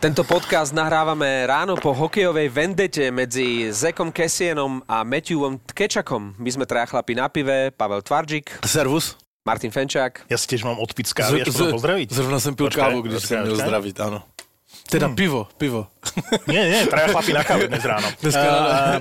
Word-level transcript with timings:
Tento 0.00 0.24
podcast 0.24 0.72
nahrávame 0.72 1.44
ráno 1.44 1.76
po 1.76 1.92
hokejovej 1.92 2.48
vendete 2.48 3.12
medzi 3.12 3.68
Zekom 3.68 4.08
Kesienom 4.08 4.80
a 4.88 5.04
Matthewom 5.04 5.60
Tkečakom. 5.60 6.40
My 6.40 6.48
sme 6.48 6.64
traja 6.64 6.88
chlapi 6.88 7.12
na 7.12 7.28
pive, 7.28 7.68
Pavel 7.68 8.00
Tvarčík, 8.00 8.64
Servus. 8.64 9.20
Martin 9.44 9.68
Fenčák. 9.68 10.24
Ja 10.32 10.40
si 10.40 10.48
tiež 10.48 10.64
mám 10.64 10.80
odpiť 10.80 11.04
z 11.04 11.12
kávy, 11.12 11.36
to 11.44 11.52
pozdraviť. 11.52 12.16
Zrovna 12.16 12.40
som 12.40 12.56
pil 12.56 12.72
Počkaj, 12.72 12.80
kávu, 12.80 12.98
když 13.04 13.20
počkaj, 13.20 13.28
som 13.28 13.44
měl 13.44 13.56
zdraviť, 13.60 13.96
áno. 14.00 14.18
Teda 14.88 15.12
pivo, 15.12 15.52
pivo. 15.60 15.92
Nie, 16.48 16.64
nie, 16.64 16.80
traja 16.88 17.12
chlapi 17.12 17.36
na 17.36 17.44
káve 17.44 17.68
dnes 17.68 17.84
ráno. 17.84 18.08
Dneska 18.24 18.48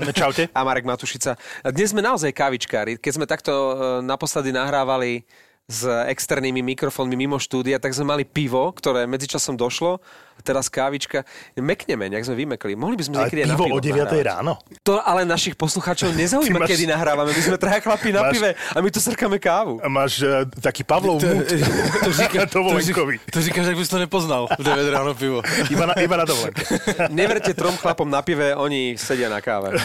Uh, 0.04 0.12
čaute. 0.12 0.52
A 0.52 0.68
Marek 0.68 0.84
Matušica. 0.84 1.40
Dnes 1.64 1.96
sme 1.96 2.04
naozaj 2.04 2.36
kávičkári. 2.36 3.00
Keď 3.00 3.12
sme 3.16 3.24
takto 3.24 3.54
e, 3.56 3.74
naposledy 4.04 4.52
nahrávali 4.52 5.24
s 5.70 5.86
externými 5.86 6.66
mikrofónmi 6.66 7.14
mimo 7.14 7.38
štúdia, 7.38 7.78
tak 7.78 7.94
sme 7.94 8.10
mali 8.10 8.26
pivo, 8.26 8.74
ktoré 8.74 9.06
medzičasom 9.06 9.54
došlo. 9.54 10.02
Teraz 10.40 10.66
kávička. 10.66 11.28
Mekneme, 11.54 12.08
nejak 12.08 12.24
sme 12.24 12.34
vymekli. 12.34 12.72
Mohli 12.72 12.96
by 12.96 13.04
sme 13.04 13.14
Ale 13.14 13.22
niekedy 13.28 13.42
aj 13.44 13.48
na 13.48 13.54
pivo 13.54 13.66
pivo 13.66 13.76
o 13.76 13.84
9 13.84 13.92
nahrávať. 13.92 14.24
ráno. 14.24 14.54
To 14.82 14.96
ale 14.98 15.28
našich 15.28 15.54
poslucháčov 15.54 16.16
nezaujíma, 16.16 16.64
máš- 16.64 16.72
kedy 16.74 16.88
nahrávame. 16.88 17.30
My 17.30 17.42
sme 17.44 17.58
traja 17.60 17.84
chlapi 17.84 18.10
na 18.10 18.24
Máš- 18.24 18.34
pive 18.34 18.50
a 18.56 18.78
my 18.80 18.88
tu 18.88 19.00
srkáme 19.04 19.36
kávu. 19.38 19.84
A 19.84 19.88
máš 19.92 20.24
uh, 20.24 20.48
taký 20.58 20.82
Pavlov 20.82 21.20
To, 21.20 21.28
múd. 21.28 21.44
to, 22.08 22.10
říká, 22.10 22.40
to, 22.56 22.60
říká, 22.80 23.02
to 23.30 23.38
říkáš, 23.44 23.66
ak 23.68 23.78
by 23.78 23.84
si 23.84 23.92
to 23.92 24.00
nepoznal. 24.00 24.48
V 24.48 24.64
9 24.64 24.90
ráno 24.90 25.12
pivo. 25.12 25.44
Iba 25.68 25.86
na, 25.86 25.94
iba 26.00 26.16
na 26.18 26.26
dovolenke. 26.26 26.64
Neverte 27.12 27.52
trom 27.52 27.76
chlapom 27.76 28.08
na 28.08 28.24
pive, 28.24 28.56
oni 28.56 28.96
sedia 28.96 29.28
na 29.28 29.44
káve. 29.44 29.76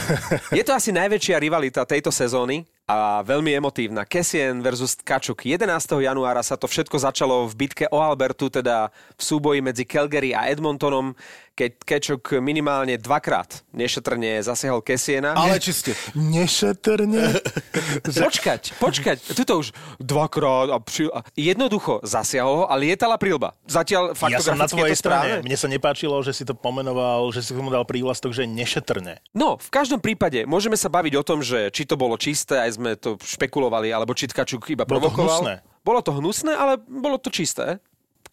Je 0.55 0.63
to 0.63 0.71
asi 0.71 0.95
najväčšia 0.95 1.35
rivalita 1.37 1.83
tejto 1.83 2.15
sezóny 2.15 2.63
a 2.85 3.25
veľmi 3.25 3.49
emotívna. 3.57 4.05
Kessien 4.05 4.61
versus 4.61 4.93
Kačuk. 5.01 5.49
11. 5.49 5.65
januára 6.05 6.45
sa 6.45 6.61
to 6.61 6.69
všetko 6.69 7.01
začalo 7.01 7.49
v 7.49 7.65
bitke 7.65 7.89
o 7.89 7.97
Albertu, 7.97 8.53
teda 8.53 8.93
v 9.17 9.23
súboji 9.25 9.65
medzi 9.65 9.89
Calgary 9.89 10.37
a 10.37 10.53
Edmontonom, 10.53 11.17
keď 11.55 11.71
Kečuk 11.87 12.43
minimálne 12.43 12.99
dvakrát 12.99 13.63
nešetrne 13.71 14.43
zasiahol 14.43 14.83
Kessiena. 14.83 15.39
Ale 15.39 15.63
čiste. 15.63 15.95
Nešetrne. 16.19 17.39
Počkať, 18.25 18.79
počkať. 18.83 19.19
Tuto 19.37 19.63
už 19.63 19.71
dvakrát 20.03 20.73
a, 20.73 20.79
pri... 20.83 21.07
a 21.13 21.23
jednoducho 21.39 22.03
zasiahol 22.03 22.55
ho 22.55 22.65
a 22.71 22.75
lietala 22.79 23.19
prilba. 23.19 23.55
Zatiaľ 23.67 24.15
Ja 24.29 24.41
som 24.41 24.59
na 24.59 24.67
faktograficky 24.67 24.75
tvojej 24.75 24.97
strane. 24.99 25.31
Mne 25.43 25.57
sa 25.59 25.69
nepáčilo, 25.71 26.17
že 26.23 26.33
si 26.35 26.43
to 26.47 26.55
pomenoval, 26.55 27.31
že 27.35 27.43
si 27.43 27.51
tomu 27.55 27.71
dal 27.71 27.87
prívlastok, 27.87 28.31
že 28.31 28.47
nešetrne. 28.47 29.19
No, 29.35 29.59
v 29.59 29.71
každom 29.71 29.99
prípade 29.99 30.47
môžeme 30.47 30.79
sa 30.79 30.91
baviť 30.91 31.15
o 31.19 31.27
tom, 31.27 31.43
že 31.43 31.71
či 31.75 31.87
to 31.87 31.99
bolo 31.99 32.15
čisté, 32.19 32.63
aj 32.63 32.71
sme 32.79 32.91
to 32.99 33.19
špekulovali, 33.19 33.91
alebo 33.91 34.15
či 34.15 34.31
Tkačuk 34.31 34.67
iba 34.71 34.87
Bolo 34.87 35.11
to 35.11 35.15
hnusné. 35.15 35.63
Bolo 35.85 36.01
to 36.01 36.13
hnusné, 36.17 36.53
ale 36.55 36.81
bolo 36.81 37.21
to 37.21 37.29
čisté. 37.29 37.83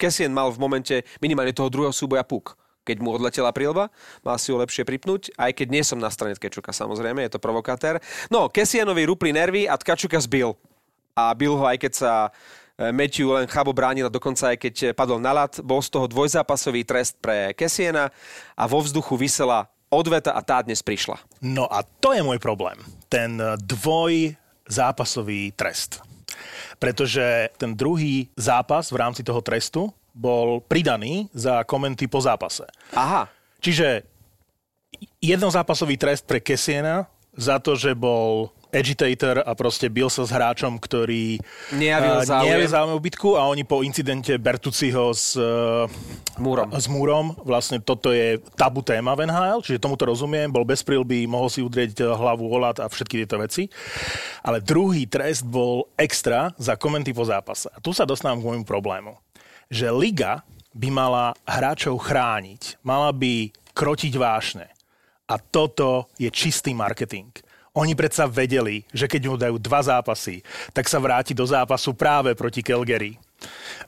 Kessien 0.00 0.32
mal 0.32 0.50
v 0.50 0.58
momente 0.58 0.94
minimálne 1.20 1.52
toho 1.52 1.68
druhého 1.68 1.94
súboja 1.94 2.24
puk. 2.24 2.56
Keď 2.82 2.96
mu 2.98 3.14
odletela 3.14 3.54
prílba, 3.54 3.94
mal 4.26 4.36
si 4.42 4.50
ho 4.50 4.58
lepšie 4.58 4.82
pripnúť, 4.82 5.34
aj 5.38 5.54
keď 5.54 5.66
nie 5.70 5.82
som 5.86 6.02
na 6.02 6.10
strane 6.10 6.34
Tkačuka, 6.34 6.74
samozrejme, 6.74 7.22
je 7.22 7.38
to 7.38 7.40
provokatér. 7.42 8.02
No, 8.26 8.50
Kessienovi 8.50 9.06
rupli 9.06 9.30
nervy 9.30 9.70
a 9.70 9.78
Tkačuka 9.78 10.18
zbil. 10.18 10.58
A 11.14 11.30
bil 11.36 11.54
ho 11.54 11.64
aj 11.68 11.78
keď 11.78 11.92
sa 11.92 12.12
e, 12.74 12.90
Matthew 12.90 13.28
len 13.30 13.46
chabo 13.46 13.70
bránil, 13.70 14.10
dokonca 14.10 14.50
aj 14.50 14.58
keď 14.58 14.74
e, 14.80 14.86
padol 14.96 15.22
na 15.22 15.30
lat. 15.30 15.62
Bol 15.62 15.78
z 15.78 15.94
toho 15.94 16.10
dvojzápasový 16.10 16.82
trest 16.82 17.20
pre 17.22 17.54
Kessiena 17.54 18.10
a 18.58 18.64
vo 18.66 18.82
vzduchu 18.82 19.14
vysela 19.14 19.70
odveta 19.92 20.32
a 20.32 20.40
tá 20.40 20.64
dnes 20.64 20.80
prišla. 20.80 21.20
No 21.44 21.68
a 21.68 21.84
to 21.84 22.16
je 22.16 22.24
môj 22.24 22.40
problém. 22.40 22.80
Ten 23.12 23.36
eh, 23.36 23.60
dvoj 23.60 24.32
zápasový 24.64 25.52
trest. 25.52 26.00
Pretože 26.80 27.52
ten 27.60 27.76
druhý 27.76 28.32
zápas 28.40 28.88
v 28.88 28.96
rámci 28.96 29.20
toho 29.20 29.44
trestu 29.44 29.92
bol 30.12 30.60
pridaný 30.64 31.28
za 31.32 31.64
komenty 31.64 32.06
po 32.06 32.20
zápase. 32.20 32.68
Aha, 32.92 33.28
Čiže 33.62 34.02
jednozápasový 35.22 35.94
trest 35.94 36.26
pre 36.26 36.42
Kessiena 36.42 37.06
za 37.38 37.62
to, 37.62 37.78
že 37.78 37.94
bol 37.94 38.50
agitator 38.72 39.44
a 39.44 39.52
proste 39.52 39.86
bil 39.92 40.08
sa 40.08 40.24
s 40.24 40.32
hráčom, 40.32 40.80
ktorý 40.80 41.36
Nejavil 41.76 42.24
eh, 42.24 42.26
záujem. 42.26 42.44
nejavil 42.48 42.68
záujem 42.72 43.00
bitku 43.04 43.36
a 43.36 43.44
oni 43.46 43.68
po 43.68 43.84
incidente 43.84 44.32
Bertuciho 44.40 45.12
s, 45.12 45.36
eh, 45.36 46.40
múrom. 46.40 46.72
s 46.72 46.88
Múrom, 46.88 47.36
vlastne 47.44 47.78
toto 47.84 48.10
je 48.16 48.40
tabu 48.56 48.80
téma 48.80 49.12
v 49.12 49.28
NHL, 49.28 49.60
čiže 49.60 49.76
tomuto 49.76 50.08
rozumiem, 50.08 50.48
bol 50.48 50.64
bez 50.64 50.80
prilby, 50.80 51.28
mohol 51.28 51.52
si 51.52 51.60
udrieť 51.60 52.00
hlavu 52.16 52.48
o 52.48 52.58
lat 52.58 52.80
a 52.80 52.88
všetky 52.88 53.22
tieto 53.22 53.36
veci. 53.36 53.68
Ale 54.40 54.64
druhý 54.64 55.04
trest 55.04 55.44
bol 55.44 55.92
extra 56.00 56.50
za 56.56 56.74
komenty 56.74 57.12
po 57.12 57.28
zápase. 57.28 57.68
A 57.70 57.78
tu 57.78 57.92
sa 57.92 58.08
dostávam 58.08 58.40
k 58.40 58.46
môjmu 58.48 58.64
problému. 58.64 59.20
Že 59.72 59.88
liga 59.96 60.44
by 60.76 60.88
mala 60.92 61.32
hráčov 61.48 61.96
chrániť, 61.96 62.84
mala 62.84 63.08
by 63.08 63.48
krotiť 63.72 64.12
vášne. 64.20 64.68
A 65.24 65.40
toto 65.40 66.12
je 66.20 66.28
čistý 66.28 66.76
marketing. 66.76 67.32
Oni 67.72 67.96
predsa 67.96 68.28
vedeli, 68.28 68.84
že 68.92 69.08
keď 69.08 69.22
mu 69.32 69.40
dajú 69.40 69.56
dva 69.56 69.80
zápasy, 69.80 70.44
tak 70.76 70.92
sa 70.92 71.00
vráti 71.00 71.32
do 71.32 71.48
zápasu 71.48 71.96
práve 71.96 72.36
proti 72.36 72.60
Calgary. 72.60 73.16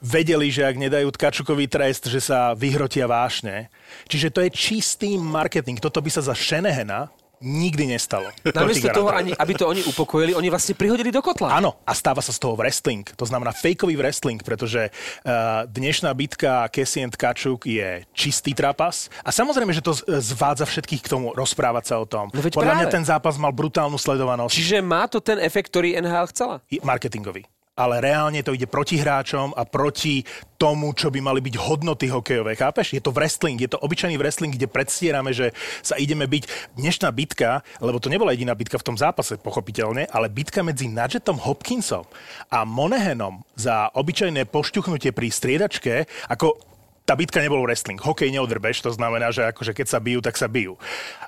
Vedeli, 0.01 0.49
že 0.49 0.65
ak 0.65 0.73
nedajú 0.73 1.13
Tkačukový 1.13 1.69
trest, 1.69 2.09
že 2.09 2.17
sa 2.17 2.57
vyhrotia 2.57 3.05
vášne. 3.05 3.69
Čiže 4.09 4.33
to 4.33 4.41
je 4.41 4.49
čistý 4.49 5.21
marketing. 5.21 5.77
Toto 5.77 6.01
by 6.01 6.09
sa 6.09 6.25
za 6.25 6.33
Shanahana 6.33 7.13
nikdy 7.43 7.89
nestalo. 7.89 8.29
Namiesto 8.55 8.89
toho, 8.91 9.09
ani, 9.11 9.31
aby 9.35 9.53
to 9.55 9.65
oni 9.67 9.81
upokojili, 9.83 10.35
oni 10.35 10.47
vlastne 10.47 10.75
prihodili 10.75 11.09
do 11.11 11.19
kotla. 11.23 11.51
Áno, 11.55 11.79
a 11.83 11.91
stáva 11.95 12.19
sa 12.23 12.31
z 12.31 12.39
toho 12.39 12.53
wrestling. 12.55 13.03
To 13.15 13.25
znamená 13.25 13.51
fejkový 13.51 13.95
wrestling, 13.95 14.39
pretože 14.43 14.89
uh, 14.89 15.65
dnešná 15.67 16.11
bitka 16.13 16.67
Cassian 16.71 17.11
Tkačuk 17.11 17.65
je 17.65 18.03
čistý 18.11 18.53
trapas. 18.55 19.07
A 19.23 19.31
samozrejme, 19.31 19.71
že 19.75 19.83
to 19.83 19.95
z- 19.95 20.05
zvádza 20.35 20.65
všetkých 20.65 21.01
k 21.05 21.11
tomu 21.11 21.31
rozprávať 21.35 21.83
sa 21.91 21.95
o 22.01 22.05
tom. 22.07 22.29
No 22.31 22.39
Podľa 22.41 22.75
mňa 22.83 22.87
práve. 22.89 22.95
ten 22.95 23.03
zápas 23.05 23.35
mal 23.37 23.51
brutálnu 23.55 23.97
sledovanosť. 23.97 24.53
Čiže 24.55 24.77
má 24.83 25.05
to 25.09 25.19
ten 25.21 25.39
efekt, 25.41 25.71
ktorý 25.71 25.97
NHL 25.99 26.27
chcela? 26.31 26.55
Marketingový. 26.83 27.45
Ale 27.75 27.99
reálne 27.99 28.39
to 28.39 28.55
ide 28.55 28.71
proti 28.71 28.95
hráčom 28.95 29.51
a 29.51 29.67
proti 29.67 30.23
tomu, 30.55 30.95
čo 30.95 31.11
by 31.11 31.19
mali 31.19 31.43
byť 31.43 31.59
hodnoty 31.59 32.07
hokejové. 32.07 32.55
Chápeš? 32.55 32.95
Je 32.95 33.03
to 33.03 33.11
wrestling, 33.11 33.59
je 33.59 33.67
to 33.67 33.75
obyčajný 33.83 34.15
wrestling, 34.15 34.55
kde 34.55 34.71
predstierame, 34.71 35.35
že 35.35 35.51
sa 35.83 35.99
ideme 35.99 36.23
byť. 36.23 36.71
Dnešná 36.79 37.11
bitka, 37.11 37.67
lebo 37.83 37.99
to 37.99 38.07
nebola 38.07 38.31
jediná 38.31 38.55
bitka 38.55 38.79
v 38.79 38.87
tom 38.87 38.95
zápase, 38.95 39.35
pochopiteľne, 39.43 40.07
ale 40.07 40.31
bitka 40.31 40.63
medzi 40.63 40.87
Nadžetom 40.87 41.35
Hopkinsom 41.35 42.07
a 42.47 42.63
Monehanom 42.63 43.43
za 43.59 43.91
obyčajné 43.91 44.47
pošťuchnutie 44.47 45.11
pri 45.11 45.27
striedačke, 45.27 46.07
ako 46.31 46.55
tá 47.03 47.11
bitka 47.19 47.43
nebol 47.43 47.59
wrestling. 47.59 47.99
Hokej 47.99 48.31
neodrbeš, 48.31 48.87
to 48.87 48.95
znamená, 48.95 49.35
že 49.35 49.51
akože 49.51 49.75
keď 49.75 49.87
sa 49.91 49.99
bijú, 49.99 50.23
tak 50.23 50.39
sa 50.39 50.47
bijú. 50.47 50.79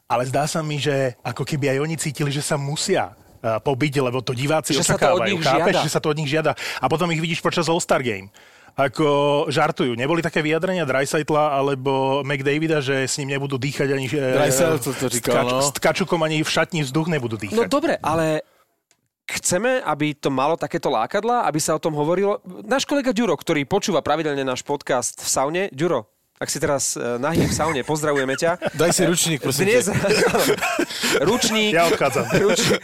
Ale 0.07 0.23
zdá 0.23 0.47
sa 0.47 0.63
mi, 0.63 0.79
že 0.79 1.19
ako 1.27 1.43
keby 1.43 1.75
aj 1.75 1.83
oni 1.83 1.95
cítili, 1.99 2.31
že 2.31 2.39
sa 2.39 2.55
musia 2.55 3.19
pobiť, 3.41 3.93
lebo 4.01 4.19
to 4.21 4.33
diváci 4.33 4.73
Že 4.73 4.83
sa 4.83 4.97
to 4.97 5.13
od 5.13 5.21
očakávajú. 5.21 5.29
nich 5.29 5.41
chápeš, 5.45 5.73
žiada. 5.73 5.85
že 5.85 5.91
sa 5.93 5.99
to 6.01 6.07
od 6.09 6.17
nich 6.17 6.29
žiada. 6.29 6.51
A 6.81 6.85
potom 6.85 7.07
ich 7.13 7.21
vidíš 7.21 7.39
počas 7.39 7.69
All-Star 7.69 8.01
Game. 8.01 8.29
Ako 8.77 9.07
žartujú. 9.49 9.97
Neboli 9.97 10.21
také 10.21 10.45
vyjadrenia 10.45 10.85
Dreisaitla 10.85 11.57
alebo 11.57 12.21
McDavida, 12.21 12.77
že 12.77 13.09
s 13.09 13.17
ním 13.17 13.33
nebudú 13.33 13.57
dýchať 13.57 13.89
ani... 13.89 14.05
e, 14.05 14.37
Draisaitl 14.37 14.77
to 14.77 14.93
s 14.93 15.01
říkal, 15.17 15.33
Tkač- 15.33 15.49
no. 15.49 15.61
S 15.65 15.69
Tkačukom 15.73 16.19
ani 16.21 16.45
v 16.45 16.49
šatni 16.49 16.85
vzduch 16.85 17.09
nebudú 17.09 17.41
dýchať. 17.41 17.57
No 17.57 17.65
dobre, 17.65 17.97
ale 17.97 18.45
chceme, 19.25 19.81
aby 19.81 20.13
to 20.13 20.29
malo 20.29 20.53
takéto 20.61 20.93
lákadla, 20.93 21.49
aby 21.49 21.57
sa 21.57 21.73
o 21.73 21.81
tom 21.81 21.97
hovorilo. 21.97 22.37
Náš 22.45 22.85
kolega 22.85 23.09
Ďuro, 23.17 23.33
ktorý 23.33 23.65
počúva 23.65 24.05
pravidelne 24.05 24.45
náš 24.45 24.61
podcast 24.61 25.25
v 25.25 25.29
saune. 25.29 25.63
Ďuro, 25.73 26.05
ak 26.37 26.49
si 26.53 26.61
teraz 26.61 26.93
uh, 26.93 27.17
nahý 27.17 27.49
v 27.49 27.53
saune, 27.53 27.81
pozdravujeme 27.81 28.37
ťa. 28.37 28.77
Daj 28.77 28.93
si 28.93 29.03
ručník, 29.09 29.41
prosím. 29.41 29.73
Dnes... 29.73 29.89
Ručník. 31.29 31.73
Ja 31.73 31.89
odchádzam. 31.89 32.29
Ručník. 32.29 32.81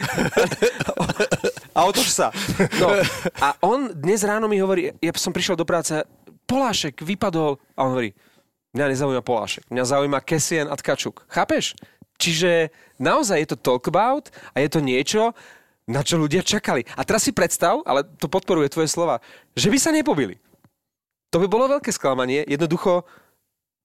A 1.70 1.80
otoč 1.86 2.10
sa. 2.10 2.34
No, 2.82 2.90
a 3.38 3.48
on 3.62 3.94
dnes 3.94 4.26
ráno 4.26 4.50
mi 4.50 4.58
hovorí, 4.58 4.90
ja 4.98 5.14
som 5.14 5.30
prišiel 5.30 5.54
do 5.54 5.62
práce, 5.62 6.02
Polášek 6.50 6.98
vypadol. 7.06 7.62
A 7.78 7.86
on 7.86 7.94
hovorí, 7.94 8.10
mňa 8.74 8.90
nezaujíma 8.90 9.22
Polášek, 9.22 9.70
mňa 9.70 9.84
zaujíma 9.86 10.18
Kessien 10.26 10.66
a 10.66 10.74
Tkačuk. 10.74 11.22
Chápeš? 11.30 11.78
Čiže 12.18 12.74
naozaj 12.98 13.38
je 13.38 13.48
to 13.54 13.58
talk 13.58 13.86
about 13.86 14.34
a 14.54 14.62
je 14.62 14.68
to 14.70 14.82
niečo, 14.82 15.30
na 15.86 16.02
čo 16.02 16.18
ľudia 16.18 16.42
čakali. 16.42 16.82
A 16.98 17.06
teraz 17.06 17.22
si 17.22 17.30
predstav, 17.30 17.86
ale 17.86 18.02
to 18.18 18.26
podporuje 18.26 18.72
tvoje 18.72 18.90
slova, 18.90 19.22
že 19.54 19.70
by 19.70 19.78
sa 19.78 19.94
nepobili. 19.94 20.42
To 21.34 21.42
by 21.42 21.50
bolo 21.50 21.66
veľké 21.66 21.90
sklamanie. 21.90 22.46
Jednoducho, 22.46 23.02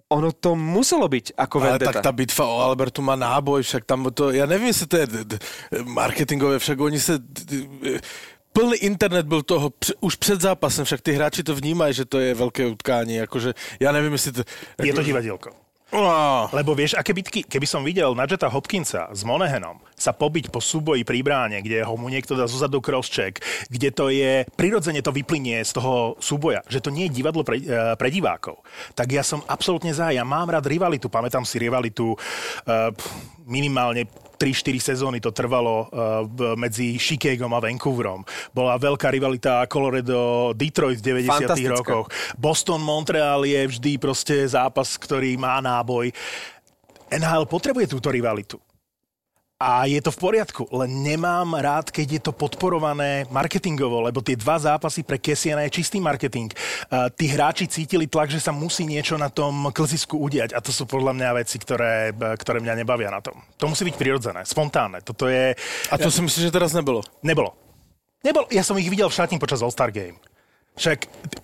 ono 0.10 0.34
to 0.34 0.58
muselo 0.58 1.06
byť 1.06 1.38
ako 1.38 1.56
Ale 1.62 1.80
tak 1.80 2.02
tá 2.02 2.10
bitva 2.10 2.46
o 2.50 2.66
Albertu 2.66 3.06
má 3.06 3.14
náboj, 3.14 3.62
však 3.62 3.86
tam 3.86 4.10
to, 4.10 4.34
ja 4.34 4.50
neviem, 4.50 4.74
jestli 4.74 4.88
to 4.90 4.98
je 4.98 5.06
d- 5.08 5.26
d- 5.26 5.40
marketingové, 5.86 6.58
však 6.58 6.78
oni 6.82 6.98
sa, 6.98 7.22
d- 7.22 7.46
d- 7.46 8.02
plný 8.50 8.78
internet 8.90 9.30
byl 9.30 9.46
toho 9.46 9.70
už 10.02 10.16
před 10.16 10.42
zápasem, 10.42 10.86
však 10.86 11.02
ty 11.02 11.14
hráči 11.14 11.44
to 11.46 11.54
vnímají, 11.56 11.94
že 11.94 12.06
to 12.10 12.18
je 12.18 12.34
veľké 12.34 12.66
utkání, 12.74 13.22
akože 13.30 13.54
ja 13.78 13.94
neviem, 13.94 14.18
jestli 14.18 14.32
to... 14.32 14.42
Je 14.82 14.94
to 14.94 15.06
divadielko. 15.06 15.69
Oh. 15.90 16.46
Lebo 16.54 16.78
vieš, 16.78 16.94
aké 16.94 17.18
bitky, 17.18 17.42
keby 17.42 17.66
som 17.66 17.82
videl 17.82 18.14
Nadžeta 18.14 18.46
Hopkinsa 18.46 19.10
s 19.10 19.26
Monehenom 19.26 19.82
sa 19.98 20.14
pobiť 20.14 20.54
po 20.54 20.62
súboji 20.62 21.02
pri 21.02 21.26
bráne, 21.26 21.60
kde 21.66 21.82
ho 21.82 21.94
mu 21.98 22.14
niekto 22.14 22.38
dá 22.38 22.46
zozadu 22.46 22.78
crosscheck, 22.78 23.42
kde 23.68 23.90
to 23.90 24.14
je, 24.14 24.46
prirodzene 24.54 25.02
to 25.02 25.10
vyplynie 25.10 25.60
z 25.66 25.72
toho 25.76 26.14
súboja, 26.22 26.62
že 26.70 26.80
to 26.80 26.94
nie 26.94 27.10
je 27.10 27.20
divadlo 27.20 27.42
pre, 27.42 27.58
uh, 27.66 27.98
pre 27.98 28.14
divákov, 28.14 28.62
tak 28.94 29.12
ja 29.12 29.26
som 29.26 29.42
absolútne 29.50 29.92
za. 29.92 30.14
Ja 30.14 30.22
mám 30.24 30.54
rád 30.54 30.70
rivalitu, 30.70 31.10
pamätám 31.10 31.44
si 31.44 31.58
rivalitu 31.58 32.14
uh, 32.16 32.94
minimálne 33.50 34.06
3-4 34.40 34.80
sezóny 34.80 35.20
to 35.20 35.36
trvalo 35.36 35.92
uh, 35.92 36.24
medzi 36.56 36.96
Chicagom 36.96 37.52
a 37.52 37.60
Vancouverom. 37.60 38.24
Bola 38.56 38.80
veľká 38.80 39.12
rivalita 39.12 39.68
Colorado-Detroit 39.68 41.04
v 41.04 41.28
90 41.28 41.76
rokoch. 41.76 42.08
Boston-Montreal 42.40 43.44
je 43.44 43.62
vždy 43.76 43.92
proste 44.00 44.48
zápas, 44.48 44.96
ktorý 44.96 45.36
má 45.36 45.60
náboj. 45.60 46.16
NHL 47.12 47.44
potrebuje 47.52 47.92
túto 47.92 48.08
rivalitu. 48.14 48.56
A 49.60 49.92
je 49.92 50.00
to 50.00 50.08
v 50.16 50.24
poriadku, 50.24 50.72
len 50.72 51.04
nemám 51.04 51.60
rád, 51.60 51.92
keď 51.92 52.08
je 52.16 52.22
to 52.24 52.32
podporované 52.32 53.28
marketingovo, 53.28 54.08
lebo 54.08 54.24
tie 54.24 54.40
dva 54.40 54.56
zápasy 54.56 55.04
pre 55.04 55.20
Kessiana 55.20 55.68
je 55.68 55.84
čistý 55.84 56.00
marketing. 56.00 56.48
Uh, 56.88 57.12
tí 57.12 57.28
hráči 57.28 57.68
cítili 57.68 58.08
tlak, 58.08 58.32
že 58.32 58.40
sa 58.40 58.56
musí 58.56 58.88
niečo 58.88 59.20
na 59.20 59.28
tom 59.28 59.68
klzisku 59.76 60.16
udiať 60.16 60.56
a 60.56 60.64
to 60.64 60.72
sú 60.72 60.88
podľa 60.88 61.12
mňa 61.12 61.30
veci, 61.44 61.60
ktoré, 61.60 62.16
ktoré 62.40 62.64
mňa 62.64 62.80
nebavia 62.80 63.12
na 63.12 63.20
tom. 63.20 63.36
To 63.60 63.68
musí 63.68 63.84
byť 63.84 64.00
prirodzené, 64.00 64.48
spontánne. 64.48 65.04
Toto 65.04 65.28
je... 65.28 65.52
A 65.92 65.96
to 66.00 66.08
si 66.08 66.24
myslíš, 66.24 66.48
že 66.48 66.56
teraz 66.56 66.72
nebolo? 66.72 67.04
Nebolo. 67.20 67.52
Nebolo. 68.24 68.48
Ja 68.56 68.64
som 68.64 68.80
ich 68.80 68.88
videl 68.88 69.12
v 69.12 69.18
šatni 69.20 69.44
počas 69.44 69.60
All-Star 69.60 69.92
Game. 69.92 70.24
Však 70.80 71.00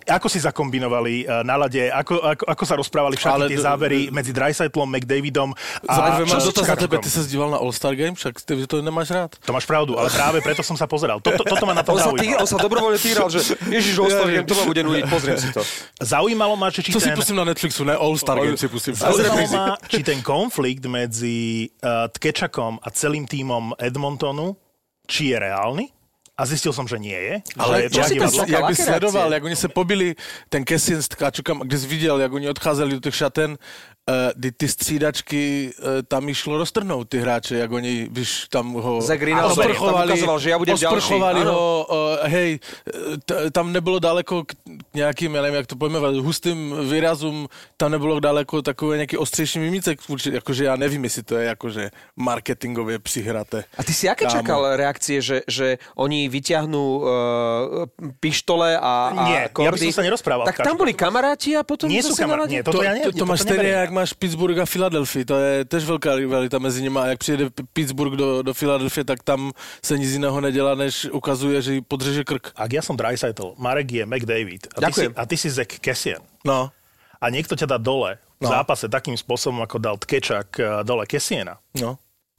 ako 0.08 0.28
si 0.32 0.40
zakombinovali 0.40 1.28
uh, 1.28 1.44
na 1.44 1.60
lade, 1.60 1.92
ako, 1.92 2.24
ako, 2.24 2.44
ako 2.48 2.64
sa 2.64 2.76
rozprávali 2.80 3.20
všetky 3.20 3.36
Ale, 3.36 3.52
tie 3.52 3.60
zábery 3.60 4.00
medzi 4.08 4.32
Dreisaitlom, 4.32 4.88
McDavidom 4.88 5.52
a... 5.84 5.92
Zaujímavé, 5.92 6.24
mám 6.30 6.40
dotaz 6.46 6.66
na 6.72 6.78
tebe, 6.80 6.96
ty 7.04 7.10
sa 7.12 7.22
zdíval 7.26 7.52
na 7.52 7.60
All-Star 7.60 7.98
Game, 8.00 8.16
však 8.16 8.40
ty 8.40 8.54
to 8.64 8.80
nemáš 8.80 9.12
rád. 9.12 9.36
To 9.44 9.52
máš 9.52 9.68
pravdu, 9.68 10.00
ale 10.00 10.08
práve 10.08 10.40
preto 10.40 10.64
som 10.64 10.80
sa 10.80 10.88
pozeral. 10.88 11.20
Toto, 11.20 11.44
toto 11.44 11.68
ma 11.68 11.76
na 11.76 11.84
to 11.84 11.98
on 11.98 12.16
zaujímalo. 12.16 12.22
Sa 12.22 12.22
tý, 12.22 12.28
on 12.38 12.48
sa 12.48 12.58
dobrovoľne 12.62 13.00
týral, 13.02 13.28
že 13.28 13.60
Ježiš, 13.68 13.94
All-Star 13.98 14.30
Game, 14.30 14.48
to 14.48 14.56
ma 14.56 14.64
bude 14.64 14.82
nudiť, 14.86 15.04
pozriem 15.10 15.38
si 15.42 15.50
to. 15.52 15.62
Zaujímalo 16.00 16.54
ma, 16.56 16.72
či, 16.72 16.86
či 16.86 16.96
to 16.96 17.02
ten... 17.02 17.12
si 17.12 17.18
pustím 17.18 17.38
na 17.42 17.46
Netflixu, 17.50 17.82
ne 17.84 17.98
All-Star 17.98 18.38
Game 18.40 18.56
si 18.56 18.70
pustím. 18.70 18.94
Zaujímalo 18.96 19.48
ma, 19.52 19.66
či 19.90 20.00
ten 20.06 20.22
konflikt 20.24 20.86
medzi 20.86 21.68
uh, 21.82 22.08
Tkečakom 22.08 22.78
a 22.80 22.88
celým 22.94 23.26
tímom 23.26 23.74
Edmontonu, 23.82 24.54
či 25.10 25.34
je 25.34 25.38
reálny 25.42 25.95
a 26.36 26.42
zistil 26.44 26.76
som, 26.76 26.84
že 26.84 27.00
nie 27.00 27.16
je. 27.16 27.36
Ale 27.56 27.88
že 27.88 28.20
je 28.20 28.20
to 28.20 28.44
jak 28.44 28.68
by 28.68 28.76
sledoval, 28.76 29.32
jak 29.32 29.44
oni 29.44 29.56
sa 29.56 29.72
pobili, 29.72 30.20
ten 30.52 30.68
Kessin 30.68 31.00
s 31.00 31.08
Tkáčukom, 31.08 31.64
kde 31.64 31.78
si 31.80 31.88
videl, 31.88 32.20
jak 32.20 32.32
oni 32.32 32.52
odcházeli 32.52 33.00
do 33.00 33.02
tých 33.02 33.16
šaten, 33.16 33.56
uh, 34.10 34.42
ty, 34.42 34.52
ty 34.52 34.68
střídačky, 34.68 35.74
uh, 35.80 35.86
tam 36.07 36.30
išlo 36.30 36.57
roztrhnout 36.57 37.10
ty 37.10 37.19
hráče, 37.19 37.57
jak 37.57 37.72
oni, 37.72 38.07
víš, 38.12 38.48
tam 38.50 38.74
ho 38.74 38.98
osprchovali, 38.98 40.12
ukazoval, 40.13 40.40
že 40.40 40.50
ja 40.50 40.57
budem 40.57 40.75
osprchovali 40.75 41.42
ďalší. 41.42 41.54
ho, 41.54 41.88
uh, 41.90 42.28
hej, 42.30 42.60
t- 43.25 43.52
tam 43.52 43.74
nebylo 43.74 44.00
daleko 44.00 44.44
k 44.44 44.54
nějakým, 44.94 45.36
já 45.36 45.42
nevím, 45.42 45.56
jak 45.56 45.68
to 45.68 45.75
pojmenovat, 45.75 46.16
hustým 46.16 46.75
výrazům, 46.90 47.48
tam 47.78 47.92
nebylo 47.92 48.19
daleko 48.19 48.62
takové 48.62 48.98
nějaký 48.98 49.18
ostřejší 49.18 49.60
mimice, 49.60 49.96
jakože 50.31 50.66
já 50.66 50.75
nevím, 50.75 51.04
jestli 51.04 51.24
to 51.24 51.36
je 51.36 51.46
jakože 51.46 51.90
marketingově 52.16 53.00
přihraté. 53.00 53.63
A 53.78 53.84
ty 53.84 53.94
si 53.94 54.10
aké 54.10 54.25
čakal 54.25 54.75
reakcie, 54.75 55.22
že, 55.22 55.42
že 55.48 55.78
oni 55.96 56.30
vyťahnú 56.30 56.86
uh, 56.98 57.06
pištole 58.19 58.78
a, 58.78 58.94
a 59.16 59.24
Nie, 59.30 59.42
kordy? 59.54 59.66
ja 59.66 59.72
by 59.72 59.80
som 59.80 59.98
sa 59.98 60.06
nerozprával. 60.06 60.46
Tak 60.46 60.62
tam 60.62 60.75
boli 60.78 60.94
kamaráti 60.94 61.56
a 61.58 61.63
potom 61.63 61.90
nie 61.90 62.01
sú 62.04 62.13
kamaráti. 62.13 62.60
Nie, 62.60 62.63
toto 62.63 62.81
to, 62.81 62.84
ja 62.84 62.94
nie, 62.94 63.06
to, 63.10 63.12
to 63.12 63.25
máš 63.25 63.42
stejně, 63.42 63.69
jak 63.69 63.92
máš 63.96 64.12
Pittsburgh 64.12 64.60
a 64.60 64.68
Philadelphia. 64.68 65.24
To 65.24 65.36
je 65.40 65.66
tež 65.66 65.88
velká 65.88 66.20
rivalita 66.20 66.60
mezi 66.60 66.84
nimi. 66.84 67.00
A 67.00 67.16
jak 67.16 67.20
přijede 67.20 67.46
Pittsburgh 67.74 68.16
do, 68.20 68.42
do 68.42 68.54
Philadelphia, 68.54 69.04
tak 69.04 69.24
tam 69.24 69.52
se 69.80 69.98
nic 69.98 70.12
jiného 70.12 70.42
nedělá, 70.42 70.76
než 70.76 71.08
ukazuje, 71.12 71.62
že 71.62 71.82
podřeže 71.82 72.24
krk. 72.24 72.52
Ak 72.56 72.74
ja 72.74 72.84
som 72.84 73.00
Dreisaitl, 73.00 73.56
Marek 73.56 73.92
je 73.92 74.04
McDavid 74.06 74.68
a 74.76 74.80
ty, 74.84 74.92
si, 74.94 75.06
a 75.16 75.24
ty 75.26 75.36
si 75.40 75.48
Zach 75.50 75.72
Kessian. 75.80 76.22
No. 76.44 76.76
A 77.24 77.26
niekto 77.32 77.56
ťa 77.56 77.66
dá 77.66 77.78
dole 77.80 78.20
v 78.44 78.44
no. 78.44 78.52
zápase 78.52 78.92
takým 78.92 79.16
spôsobom, 79.16 79.64
ako 79.64 79.80
dal 79.80 79.96
Tkečak 79.96 80.60
eh, 80.60 80.84
dole 80.84 81.08
Kessiena. 81.08 81.56
No 81.80 81.96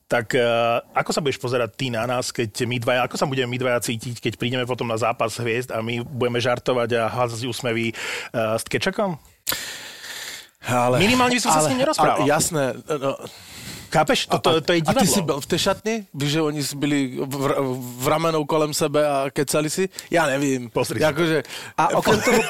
tak 0.06 0.38
uh, 0.38 0.78
ako 0.94 1.10
sa 1.10 1.18
budeš 1.18 1.42
pozerať 1.42 1.74
ty 1.74 1.90
na 1.90 2.06
nás, 2.06 2.30
keď 2.30 2.62
my 2.62 2.78
dvaja, 2.78 3.00
ako 3.10 3.18
sa 3.18 3.26
budeme 3.26 3.50
my 3.50 3.58
dvaja 3.58 3.82
cítiť, 3.82 4.22
keď 4.22 4.32
prídeme 4.38 4.62
potom 4.62 4.86
na 4.86 4.94
zápas 4.94 5.34
hviezd 5.34 5.74
a 5.74 5.82
my 5.82 6.06
budeme 6.06 6.38
žartovať 6.38 6.90
a 6.94 7.10
hádzať 7.10 7.42
úsmevy 7.50 7.90
uh, 7.90 8.54
s 8.54 8.62
Tkečakom? 8.70 9.18
Ale, 10.66 10.98
Minimálne 10.98 11.38
by 11.38 11.42
som 11.42 11.54
sa 11.54 11.62
ale, 11.62 11.66
s 11.66 11.70
ním 11.70 11.80
nerozprával. 11.86 12.26
Ale, 12.26 12.30
jasné. 12.30 12.64
No, 12.90 13.14
Chápeš? 13.96 14.28
To, 14.28 14.38
to, 14.38 14.60
to 14.60 14.72
je 14.76 14.80
divadlo. 14.84 15.00
A 15.00 15.04
ty 15.04 15.06
si 15.08 15.22
byl 15.24 15.40
v 15.40 15.46
té 15.46 15.56
šatni? 15.58 15.94
Víš, 16.12 16.30
že 16.36 16.40
oni 16.44 16.60
byli 16.76 16.98
v, 17.24 17.34
v 17.80 18.06
ramenou 18.08 18.44
kolem 18.44 18.76
sebe 18.76 19.00
a 19.00 19.32
kecali 19.32 19.72
si? 19.72 19.88
Ja 20.12 20.28
nevím. 20.28 20.68
Pozri 20.68 21.00
akože... 21.00 21.48
A 21.80 21.96
okrem 21.96 22.20
toho, 22.20 22.40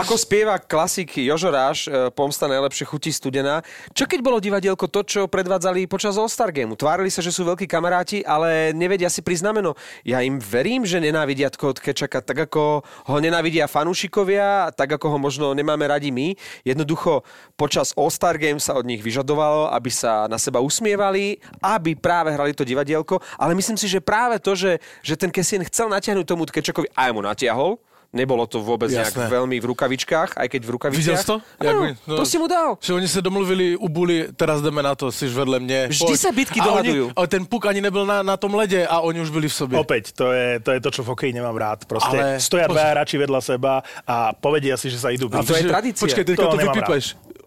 ako 0.00 0.16
spieva 0.16 0.56
klasik 0.56 1.20
Jožo 1.20 1.52
Ráš, 1.52 1.84
e, 1.84 2.08
Pomsta 2.08 2.48
najlepšie 2.48 2.88
chutí 2.88 3.12
studená, 3.12 3.60
čo 3.92 4.08
keď 4.08 4.20
bolo 4.24 4.40
divadielko 4.40 4.88
to, 4.88 5.04
čo 5.04 5.20
predvádzali 5.28 5.84
počas 5.84 6.16
All-Star 6.16 6.48
Gameu? 6.48 6.80
Tvárili 6.80 7.12
sa, 7.12 7.20
že 7.20 7.28
sú 7.28 7.44
veľkí 7.44 7.68
kamaráti, 7.68 8.24
ale 8.24 8.72
nevedia 8.72 9.12
si 9.12 9.20
priznameno. 9.20 9.76
Ja 10.00 10.24
im 10.24 10.40
verím, 10.40 10.88
že 10.88 10.96
nenávidia 10.96 11.52
Tkot 11.52 11.76
Kečaka 11.76 12.24
tak, 12.24 12.48
ako 12.48 12.80
ho 12.86 13.16
nenávidia 13.20 13.68
fanúšikovia, 13.68 14.72
tak, 14.72 14.96
ako 14.96 15.12
ho 15.12 15.18
možno 15.20 15.52
nemáme 15.52 15.84
radi 15.84 16.08
my. 16.08 16.32
Jednoducho, 16.64 17.20
počas 17.60 17.92
All-Star 18.00 18.40
Game 18.40 18.62
sa 18.62 18.72
od 18.80 18.88
nich 18.88 19.04
vyžadovalo, 19.04 19.68
aby 19.76 19.92
sa 19.92 20.24
na 20.24 20.40
seba 20.40 20.64
usmievali, 20.86 21.42
aby 21.58 21.98
práve 21.98 22.30
hrali 22.30 22.54
to 22.54 22.62
divadielko, 22.62 23.18
ale 23.34 23.58
myslím 23.58 23.74
si, 23.74 23.90
že 23.90 23.98
práve 23.98 24.38
to, 24.38 24.54
že, 24.54 24.78
že 25.02 25.18
ten 25.18 25.34
Kessin 25.34 25.66
chcel 25.66 25.90
natiahnuť 25.90 26.22
tomu 26.22 26.46
Tkečakovi, 26.46 26.94
aj 26.94 27.10
mu 27.10 27.26
natiahol, 27.26 27.74
Nebolo 28.14 28.46
to 28.48 28.62
vôbec 28.62 28.86
Jasné. 28.88 29.02
nejak 29.02 29.28
veľmi 29.28 29.58
v 29.60 29.66
rukavičkách, 29.76 30.38
aj 30.38 30.46
keď 30.48 30.62
v 30.62 30.70
rukavičkách. 30.78 31.04
Videl 31.04 31.20
si 31.20 31.26
to? 31.26 31.36
Ano, 31.58 31.90
no, 32.06 32.16
to 32.16 32.24
si 32.24 32.38
mu 32.38 32.46
dal. 32.46 32.78
Že 32.78 33.02
oni 33.02 33.08
sa 33.10 33.20
domluvili 33.20 33.74
u 33.76 33.90
Buli, 33.90 34.30
teraz 34.32 34.62
jdeme 34.62 34.78
na 34.80 34.94
to, 34.94 35.10
si 35.10 35.26
vedle 35.26 35.58
mne. 35.60 35.90
Vždy 35.90 36.14
Poď. 36.14 36.16
sa 36.16 36.30
bitky 36.30 36.62
dohadujú. 36.62 37.12
Ale 37.12 37.26
ten 37.26 37.42
puk 37.44 37.66
ani 37.66 37.82
nebyl 37.82 38.06
na, 38.06 38.22
na 38.22 38.38
tom 38.38 38.54
lede 38.56 38.86
a 38.86 39.02
oni 39.02 39.20
už 39.20 39.28
byli 39.34 39.50
v 39.50 39.54
sobě. 39.58 39.76
Opäť, 39.76 40.14
to 40.16 40.30
je 40.32 40.62
to, 40.62 40.70
je 40.72 40.80
to 40.80 40.90
čo 40.96 41.02
v 41.02 41.12
hokeji 41.12 41.34
nemám 41.34 41.58
rád. 41.58 41.84
Proste 41.84 42.38
ale... 42.38 42.40
stoja 42.40 42.70
dvaja 42.70 42.94
hráči 42.94 43.18
vedľa 43.18 43.40
seba 43.42 43.82
a 44.06 44.32
povedia 44.32 44.78
si, 44.78 44.86
že 44.88 45.02
sa 45.02 45.10
idú 45.10 45.26
byť. 45.26 45.36
A 45.36 45.42
to 45.42 45.58
je 45.58 45.64
tradícia. 45.66 46.02
Počkej, 46.06 46.24
teďka 46.24 46.46
to, 46.46 46.54
to 46.54 46.58
vypípeš 46.62 47.04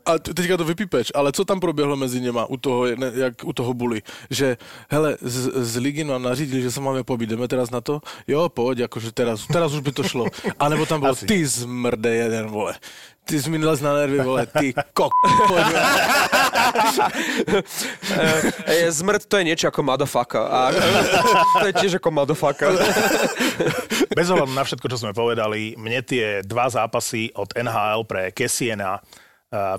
a 0.10 0.18
teďka 0.18 0.58
to 0.58 0.66
vypípeš, 0.66 1.12
ale 1.16 1.32
co 1.32 1.46
tam 1.46 1.60
proběhlo 1.60 1.96
mezi 1.96 2.22
něma 2.22 2.46
u 2.46 2.58
toho, 2.58 2.86
ne, 2.96 3.12
jak 3.14 3.34
u 3.44 3.54
toho 3.54 3.74
Bully, 3.74 4.02
že 4.30 4.58
hele, 4.90 5.18
z, 5.22 5.52
z 5.66 5.78
ligy 5.78 6.04
nám 6.04 6.24
nařídili, 6.24 6.62
že 6.62 6.72
se 6.72 6.82
máme 6.82 7.04
pobít, 7.04 7.30
jdeme 7.30 7.48
teraz 7.48 7.70
na 7.70 7.82
to? 7.82 8.02
Jo, 8.28 8.50
pojď, 8.50 8.80
jakože 8.80 9.12
teraz, 9.12 9.48
teraz 9.48 9.74
už 9.74 9.80
by 9.80 9.92
to 9.92 10.04
šlo. 10.04 10.26
A 10.60 10.70
nebo 10.70 10.86
tam 10.86 11.00
bylo, 11.00 11.12
Asi. 11.12 11.26
ty 11.26 11.46
zmrde 11.46 12.16
jeden, 12.16 12.48
vole 12.48 12.76
ty 13.30 13.42
jsi 13.42 13.50
mi 13.50 13.58
na 13.58 13.94
nervy, 13.94 14.20
vole, 14.20 14.46
ty 14.46 14.74
kok. 14.94 15.12
Zmrt 18.90 19.26
to 19.26 19.38
je 19.38 19.44
niečo 19.44 19.70
ako 19.70 19.86
motherfucker. 19.86 20.42
A 20.42 20.74
to 21.62 21.66
je 21.70 21.74
tiež 21.78 22.02
ako 22.02 22.10
motherfucker. 22.10 22.74
Bez 24.18 24.34
ohľadu 24.34 24.50
na 24.50 24.66
všetko, 24.66 24.90
čo 24.90 24.98
sme 24.98 25.14
povedali, 25.14 25.78
mne 25.78 26.02
tie 26.02 26.42
dva 26.42 26.74
zápasy 26.74 27.30
od 27.38 27.54
NHL 27.54 28.02
pre 28.10 28.34
Kessiena 28.34 28.98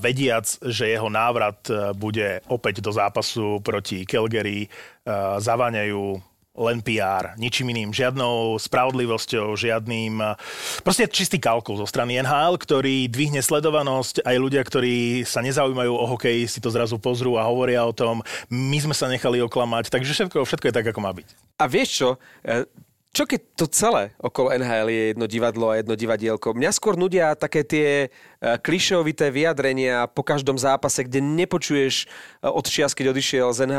vediac, 0.03 0.47
že 0.67 0.91
jeho 0.91 1.07
návrat 1.07 1.63
e, 1.71 1.95
bude 1.95 2.43
opäť 2.51 2.83
do 2.83 2.91
zápasu 2.91 3.63
proti 3.63 4.03
Calgary, 4.03 4.67
e, 4.67 4.69
zaváňajú 5.39 6.19
len 6.51 6.83
PR, 6.83 7.39
ničím 7.39 7.71
iným, 7.71 7.95
žiadnou 7.95 8.59
spravodlivosťou, 8.59 9.55
žiadnym... 9.55 10.19
E, 10.19 10.29
proste 10.83 11.07
čistý 11.07 11.39
kalkul 11.39 11.79
zo 11.79 11.87
strany 11.87 12.19
NHL, 12.19 12.59
ktorý 12.59 13.07
dvihne 13.07 13.39
sledovanosť, 13.39 14.27
aj 14.27 14.37
ľudia, 14.43 14.63
ktorí 14.67 15.23
sa 15.23 15.39
nezaujímajú 15.39 15.93
o 15.95 16.07
hokej, 16.19 16.51
si 16.51 16.59
to 16.59 16.75
zrazu 16.75 16.99
pozrú 16.99 17.39
a 17.39 17.47
hovoria 17.47 17.87
o 17.87 17.95
tom, 17.95 18.27
my 18.51 18.79
sme 18.83 18.95
sa 18.95 19.07
nechali 19.07 19.39
oklamať, 19.47 19.87
takže 19.95 20.11
všetko, 20.19 20.43
všetko 20.43 20.67
je 20.67 20.75
tak, 20.75 20.87
ako 20.91 20.99
má 20.99 21.15
byť. 21.15 21.29
A 21.63 21.71
vieš 21.71 21.89
čo, 21.95 22.09
čo 23.11 23.27
keď 23.27 23.41
to 23.59 23.67
celé 23.67 24.15
okolo 24.23 24.55
NHL 24.55 24.87
je 24.87 25.03
jedno 25.15 25.27
divadlo 25.27 25.67
a 25.75 25.79
jedno 25.83 25.99
divadielko? 25.99 26.55
Mňa 26.55 26.71
skôr 26.71 26.95
nudia 26.95 27.35
také 27.35 27.67
tie 27.67 28.07
Klišovité 28.41 29.29
vyjadrenia 29.29 30.09
po 30.09 30.25
každom 30.25 30.57
zápase, 30.57 31.05
kde 31.05 31.21
nepočuješ 31.21 32.09
e, 32.41 32.49
od 32.49 32.65
čias, 32.65 32.97
keď 32.97 33.13
odišiel 33.13 33.53
z 33.53 33.69
e, 33.69 33.77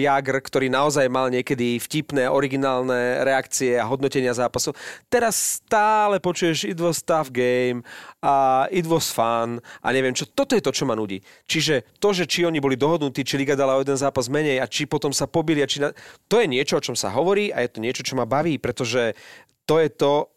Jagr, 0.00 0.40
ktorý 0.40 0.72
naozaj 0.72 1.12
mal 1.12 1.28
niekedy 1.28 1.76
vtipné, 1.76 2.24
originálne 2.24 3.20
reakcie 3.20 3.76
a 3.76 3.84
hodnotenia 3.84 4.32
zápasov. 4.32 4.72
Teraz 5.12 5.60
stále 5.60 6.24
počuješ 6.24 6.64
it 6.64 6.80
was 6.80 7.04
tough 7.04 7.28
game 7.28 7.84
a 8.24 8.64
it 8.72 8.88
was 8.88 9.12
fun 9.12 9.60
a 9.84 9.86
neviem 9.92 10.16
čo. 10.16 10.24
Toto 10.24 10.56
je 10.56 10.64
to, 10.64 10.72
čo 10.72 10.88
ma 10.88 10.96
nudí. 10.96 11.20
Čiže 11.44 12.00
to, 12.00 12.16
že 12.16 12.24
či 12.24 12.48
oni 12.48 12.64
boli 12.64 12.80
dohodnutí, 12.80 13.28
či 13.28 13.36
Liga 13.36 13.52
dala 13.52 13.76
o 13.76 13.84
jeden 13.84 14.00
zápas 14.00 14.32
menej 14.32 14.56
a 14.56 14.64
či 14.64 14.88
potom 14.88 15.12
sa 15.12 15.28
pobili 15.28 15.60
a 15.60 15.68
či 15.68 15.84
na... 15.84 15.92
to 16.32 16.40
je 16.40 16.48
niečo, 16.48 16.80
o 16.80 16.84
čom 16.84 16.96
sa 16.96 17.12
hovorí 17.12 17.52
a 17.52 17.60
je 17.60 17.76
to 17.76 17.84
niečo, 17.84 18.00
čo 18.00 18.16
ma 18.16 18.24
baví, 18.24 18.56
pretože 18.56 19.12
to 19.68 19.76
je 19.84 19.92
to, 19.92 20.31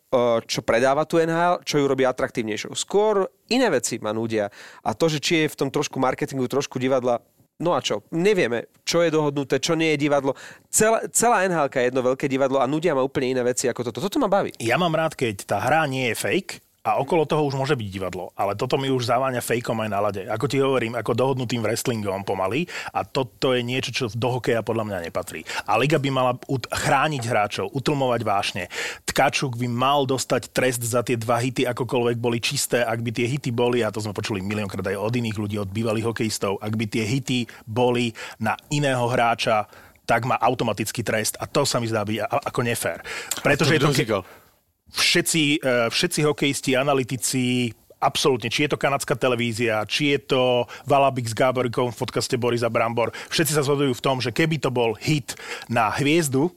čo 0.45 0.65
predáva 0.65 1.03
tu 1.03 1.21
NHL, 1.21 1.61
čo 1.63 1.79
ju 1.79 1.85
robí 1.85 2.03
atraktívnejšou. 2.07 2.73
Skôr 2.73 3.27
iné 3.51 3.67
veci 3.69 4.01
ma 4.01 4.15
nudia. 4.15 4.49
A 4.83 4.95
to, 4.95 5.11
že 5.11 5.19
či 5.21 5.45
je 5.45 5.51
v 5.51 5.59
tom 5.59 5.69
trošku 5.69 5.99
marketingu, 6.01 6.47
trošku 6.49 6.79
divadla, 6.79 7.21
No 7.55 7.71
a 7.71 7.79
čo? 7.79 8.03
Nevieme, 8.11 8.67
čo 8.83 8.99
je 8.99 9.07
dohodnuté, 9.07 9.63
čo 9.63 9.79
nie 9.79 9.95
je 9.95 10.03
divadlo. 10.03 10.35
Celá, 10.67 11.07
celá 11.07 11.47
NHL 11.47 11.71
je 11.71 11.87
jedno 11.87 12.03
veľké 12.03 12.27
divadlo 12.27 12.59
a 12.59 12.67
nudia 12.67 12.91
ma 12.91 12.99
úplne 12.99 13.31
iné 13.31 13.47
veci 13.47 13.71
ako 13.71 13.87
toto. 13.87 14.03
Toto 14.03 14.19
ma 14.19 14.27
baví. 14.27 14.51
Ja 14.59 14.75
mám 14.75 14.91
rád, 14.91 15.15
keď 15.15 15.47
tá 15.47 15.63
hra 15.63 15.87
nie 15.87 16.11
je 16.11 16.19
fake, 16.19 16.59
a 16.85 17.01
okolo 17.01 17.25
toho 17.25 17.49
už 17.49 17.57
môže 17.57 17.73
byť 17.73 17.89
divadlo. 17.89 18.29
Ale 18.37 18.53
toto 18.53 18.77
mi 18.77 18.93
už 18.93 19.09
zaváňa 19.09 19.41
fejkom 19.41 19.81
aj 19.81 19.89
na 19.89 19.99
lade. 20.05 20.21
Ako 20.29 20.45
ti 20.45 20.61
hovorím, 20.61 20.93
ako 20.93 21.17
dohodnutým 21.17 21.65
wrestlingom 21.65 22.21
pomaly. 22.21 22.69
A 22.93 23.01
toto 23.01 23.57
je 23.57 23.65
niečo, 23.65 23.89
čo 23.89 24.05
do 24.13 24.37
hokeja 24.37 24.61
podľa 24.61 24.85
mňa 24.85 24.99
nepatrí. 25.09 25.41
A 25.65 25.81
liga 25.81 25.97
by 25.97 26.09
mala 26.13 26.37
ut- 26.45 26.69
chrániť 26.69 27.23
hráčov, 27.25 27.73
utlmovať 27.73 28.21
vášne. 28.21 28.63
Tkačuk 29.09 29.57
by 29.57 29.65
mal 29.65 30.05
dostať 30.05 30.53
trest 30.53 30.85
za 30.85 31.01
tie 31.01 31.17
dva 31.17 31.41
hity, 31.41 31.65
akokoľvek 31.65 32.21
boli 32.21 32.37
čisté, 32.37 32.85
ak 32.85 33.01
by 33.01 33.09
tie 33.09 33.25
hity 33.25 33.49
boli, 33.49 33.81
a 33.81 33.89
to 33.89 34.05
sme 34.05 34.13
počuli 34.13 34.45
miliónkrát 34.45 34.85
aj 34.85 35.01
od 35.01 35.13
iných 35.17 35.41
ľudí, 35.41 35.57
od 35.57 35.73
bývalých 35.73 36.13
hokejistov, 36.13 36.61
ak 36.61 36.73
by 36.77 36.85
tie 36.85 37.01
hity 37.01 37.49
boli 37.65 38.13
na 38.37 38.53
iného 38.69 39.09
hráča, 39.09 39.65
tak 40.05 40.29
má 40.29 40.37
automatický 40.37 41.01
trest 41.01 41.33
a 41.41 41.49
to 41.49 41.65
sa 41.65 41.81
mi 41.81 41.89
zdá 41.89 42.05
byť 42.05 42.29
ako 42.29 42.61
nefér. 42.61 43.01
Pretože 43.41 43.73
je 43.73 43.81
to, 43.81 43.89
ke- 43.89 44.44
všetci, 44.91 45.43
e, 45.61 45.89
všetci 45.89 46.19
hokejisti, 46.21 46.71
analytici, 46.77 47.73
absolútne, 47.97 48.51
či 48.51 48.67
je 48.67 48.75
to 48.75 48.81
kanadská 48.81 49.17
televízia, 49.17 49.81
či 49.89 50.13
je 50.13 50.19
to 50.29 50.69
Valabik 50.85 51.25
s 51.25 51.33
Gáborikom 51.33 51.89
v 51.89 51.99
podcaste 51.99 52.37
Borisa 52.37 52.69
Brambor, 52.69 53.09
všetci 53.33 53.55
sa 53.55 53.65
zhodujú 53.65 53.97
v 53.97 54.03
tom, 54.03 54.21
že 54.21 54.35
keby 54.35 54.61
to 54.61 54.69
bol 54.69 54.93
hit 54.99 55.33
na 55.71 55.89
hviezdu, 55.89 56.53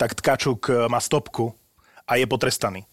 tak 0.00 0.16
Tkačuk 0.16 0.68
e, 0.68 0.72
má 0.88 1.00
stopku 1.02 1.52
a 2.06 2.16
je 2.16 2.24
potrestaný. 2.24 2.86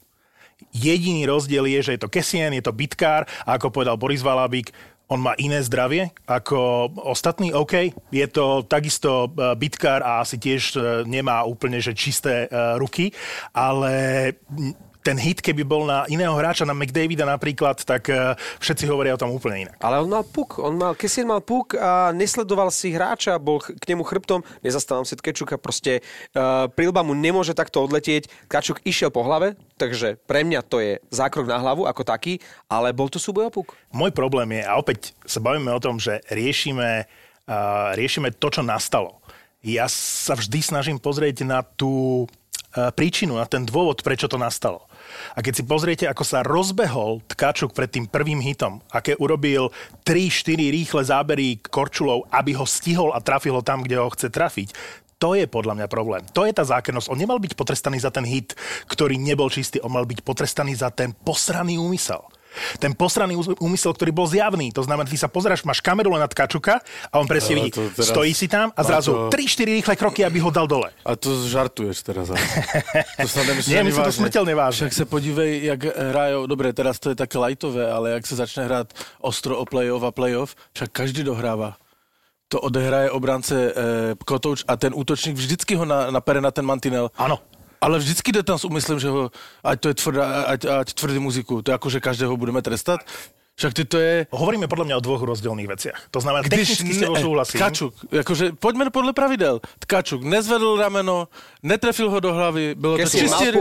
Jediný 0.72 1.28
rozdiel 1.28 1.68
je, 1.68 1.92
že 1.92 1.94
je 1.98 2.02
to 2.02 2.12
Kesien, 2.12 2.56
je 2.56 2.64
to 2.64 2.72
bitkár 2.72 3.28
a 3.44 3.60
ako 3.60 3.74
povedal 3.74 4.00
Boris 4.00 4.24
Valabik, 4.24 4.72
on 5.14 5.22
má 5.22 5.38
iné 5.38 5.62
zdravie 5.62 6.10
ako 6.26 6.90
ostatní, 7.06 7.54
OK, 7.54 7.94
je 8.10 8.28
to 8.34 8.66
takisto 8.66 9.30
e, 9.30 9.54
bitkár 9.54 10.02
a 10.02 10.26
asi 10.26 10.42
tiež 10.42 10.64
e, 10.74 10.80
nemá 11.06 11.46
úplne 11.46 11.78
že 11.78 11.94
čisté 11.94 12.50
e, 12.50 12.78
ruky, 12.82 13.14
ale 13.54 13.94
ten 15.04 15.20
hit, 15.20 15.44
keby 15.44 15.68
bol 15.68 15.84
na 15.84 16.08
iného 16.08 16.32
hráča, 16.32 16.64
na 16.64 16.72
McDavida 16.72 17.28
napríklad, 17.28 17.84
tak 17.84 18.08
všetci 18.64 18.88
hovoria 18.88 19.14
o 19.14 19.20
tom 19.20 19.36
úplne 19.36 19.68
inak. 19.68 19.76
Ale 19.84 20.00
on 20.00 20.08
mal 20.08 20.24
puk, 20.24 20.64
on 20.64 20.80
mal, 20.80 20.96
Kessin 20.96 21.28
mal 21.28 21.44
puk 21.44 21.76
a 21.76 22.16
nesledoval 22.16 22.72
si 22.72 22.96
hráča, 22.96 23.36
bol 23.36 23.60
k 23.60 23.84
nemu 23.84 24.02
chrbtom, 24.08 24.40
nezastávam 24.64 25.04
si 25.04 25.20
Tkečuka, 25.20 25.60
proste 25.60 26.00
uh, 26.00 26.72
prilba 26.72 27.04
mu 27.04 27.12
nemôže 27.12 27.52
takto 27.52 27.84
odletieť, 27.84 28.32
Kačuk 28.48 28.80
išiel 28.88 29.12
po 29.12 29.28
hlave, 29.28 29.60
takže 29.76 30.16
pre 30.24 30.48
mňa 30.48 30.64
to 30.64 30.80
je 30.80 31.04
zákrok 31.12 31.52
na 31.52 31.60
hlavu 31.60 31.84
ako 31.84 32.08
taký, 32.08 32.40
ale 32.72 32.96
bol 32.96 33.12
to 33.12 33.20
súboj 33.20 33.52
o 33.52 33.52
puk. 33.52 33.76
Môj 33.92 34.16
problém 34.16 34.56
je, 34.56 34.64
a 34.64 34.80
opäť 34.80 35.12
sa 35.28 35.44
bavíme 35.44 35.68
o 35.76 35.84
tom, 35.84 36.00
že 36.00 36.24
riešime, 36.32 37.04
uh, 37.52 37.92
riešime 37.92 38.32
to, 38.32 38.48
čo 38.48 38.64
nastalo. 38.64 39.20
Ja 39.64 39.88
sa 39.92 40.36
vždy 40.36 40.60
snažím 40.60 41.00
pozrieť 41.00 41.44
na 41.44 41.64
tú 41.64 42.24
príčinu, 42.98 43.38
na 43.38 43.46
ten 43.46 43.64
dôvod, 43.64 44.02
prečo 44.02 44.26
to 44.26 44.42
nastalo. 44.42 44.90
A 45.38 45.46
keď 45.46 45.54
si 45.62 45.64
pozriete, 45.64 46.06
ako 46.10 46.24
sa 46.26 46.42
rozbehol 46.42 47.22
Tkačuk 47.30 47.72
pred 47.72 47.90
tým 47.90 48.10
prvým 48.10 48.42
hitom, 48.42 48.82
aké 48.90 49.14
urobil 49.22 49.70
3-4 50.04 50.74
rýchle 50.74 51.02
zábery 51.06 51.62
Korčulov, 51.62 52.26
aby 52.34 52.58
ho 52.58 52.66
stihol 52.66 53.14
a 53.14 53.22
trafil 53.22 53.54
ho 53.54 53.64
tam, 53.64 53.86
kde 53.86 54.02
ho 54.02 54.10
chce 54.10 54.34
trafiť, 54.34 54.74
to 55.22 55.40
je 55.40 55.48
podľa 55.48 55.80
mňa 55.80 55.88
problém. 55.88 56.20
To 56.36 56.44
je 56.44 56.52
tá 56.52 56.68
zákernosť. 56.68 57.08
On 57.08 57.16
nemal 57.16 57.40
byť 57.40 57.56
potrestaný 57.56 58.04
za 58.04 58.12
ten 58.12 58.28
hit, 58.28 58.60
ktorý 58.92 59.16
nebol 59.16 59.48
čistý. 59.48 59.80
On 59.80 59.88
mal 59.88 60.04
byť 60.04 60.20
potrestaný 60.20 60.76
za 60.76 60.92
ten 60.92 61.16
posraný 61.16 61.80
úmysel. 61.80 62.20
Ten 62.78 62.94
posraný 62.94 63.38
úmysel, 63.60 63.94
ktorý 63.94 64.12
bol 64.14 64.28
zjavný. 64.30 64.70
To 64.74 64.86
znamená, 64.86 65.10
ty 65.10 65.18
sa 65.18 65.28
pozráš, 65.28 65.66
máš 65.66 65.80
kameru 65.80 66.14
len 66.14 66.22
na 66.22 66.30
tkačuka 66.30 66.82
a 67.10 67.16
on 67.18 67.28
presne 67.28 67.58
vidí, 67.60 67.72
teraz... 67.74 68.10
stojí 68.10 68.34
si 68.34 68.50
tam 68.50 68.72
a 68.74 68.82
zrazu 68.82 69.30
to... 69.30 69.36
3-4 69.36 69.82
rýchle 69.82 69.96
kroky, 69.96 70.22
aby 70.26 70.38
ho 70.40 70.50
dal 70.54 70.68
dole. 70.70 70.90
A 71.06 71.18
to 71.18 71.34
žartuješ 71.48 72.06
teraz. 72.06 72.30
Ale. 72.32 72.40
to 73.24 73.30
sa 73.30 73.42
Nie, 73.70 73.82
myslím 73.84 74.04
to 74.04 74.14
smrteľne 74.14 74.54
vážne. 74.54 74.88
Však 74.90 74.94
sa 74.94 75.06
podívej, 75.06 75.52
jak 75.74 75.82
hrajú, 75.90 76.46
dobre, 76.50 76.72
teraz 76.72 76.98
to 76.98 77.12
je 77.12 77.18
také 77.18 77.38
lajtové, 77.38 77.90
ale 77.90 78.18
jak 78.20 78.24
sa 78.30 78.36
začne 78.46 78.66
hrať 78.66 78.94
ostro 79.22 79.58
o 79.58 79.66
play-off 79.66 80.04
a 80.06 80.12
play-off, 80.12 80.58
však 80.74 80.90
každý 80.94 81.26
dohráva 81.26 81.78
to 82.54 82.62
odehraje 82.62 83.10
obránce 83.10 83.56
e, 83.58 83.72
Kotouč 84.22 84.62
a 84.70 84.78
ten 84.78 84.94
útočník 84.94 85.34
vždycky 85.34 85.74
ho 85.74 85.90
na, 85.90 86.14
napere 86.14 86.38
na 86.38 86.54
ten 86.54 86.62
mantinel. 86.62 87.10
Áno. 87.18 87.42
Ale 87.84 88.00
vždycky 88.00 88.32
jde 88.32 88.44
tam 88.48 88.56
s 88.56 88.64
úmyslem, 88.64 89.00
že 89.00 89.12
ho, 89.12 89.28
ať 89.60 89.78
to 89.80 89.88
je 89.92 89.96
tvrdá, 90.00 90.48
ať, 90.48 90.62
ať 90.66 90.88
tvrdý 90.96 91.20
muziku. 91.20 91.60
To 91.60 91.68
je 91.72 91.76
ako, 91.76 91.88
že 91.92 92.00
každého 92.00 92.32
budeme 92.40 92.64
trestať. 92.64 93.04
Však 93.54 93.74
ty 93.74 93.84
to 93.86 93.98
je... 94.02 94.26
Hovoríme 94.34 94.66
podľa 94.66 94.86
mňa 94.90 94.96
o 94.98 95.06
dvoch 95.06 95.22
rozdielných 95.22 95.70
veciach. 95.70 96.00
To 96.10 96.20
znamená, 96.24 96.42
Když 96.42 96.74
technicky 96.74 96.90
s 96.90 97.00
tebou 97.06 97.16
súhlasím. 97.22 97.58
Tkačuk, 97.62 97.94
akože 98.10 98.46
poďme 98.58 98.90
podľa 98.90 99.14
pravidel. 99.14 99.62
Tkačuk 99.78 100.26
nezvedl 100.26 100.74
rameno, 100.82 101.30
netrefil 101.62 102.10
ho 102.10 102.18
do 102.18 102.34
hlavy, 102.34 102.74
bylo 102.74 102.98
to 102.98 103.10
čistě... 103.14 103.54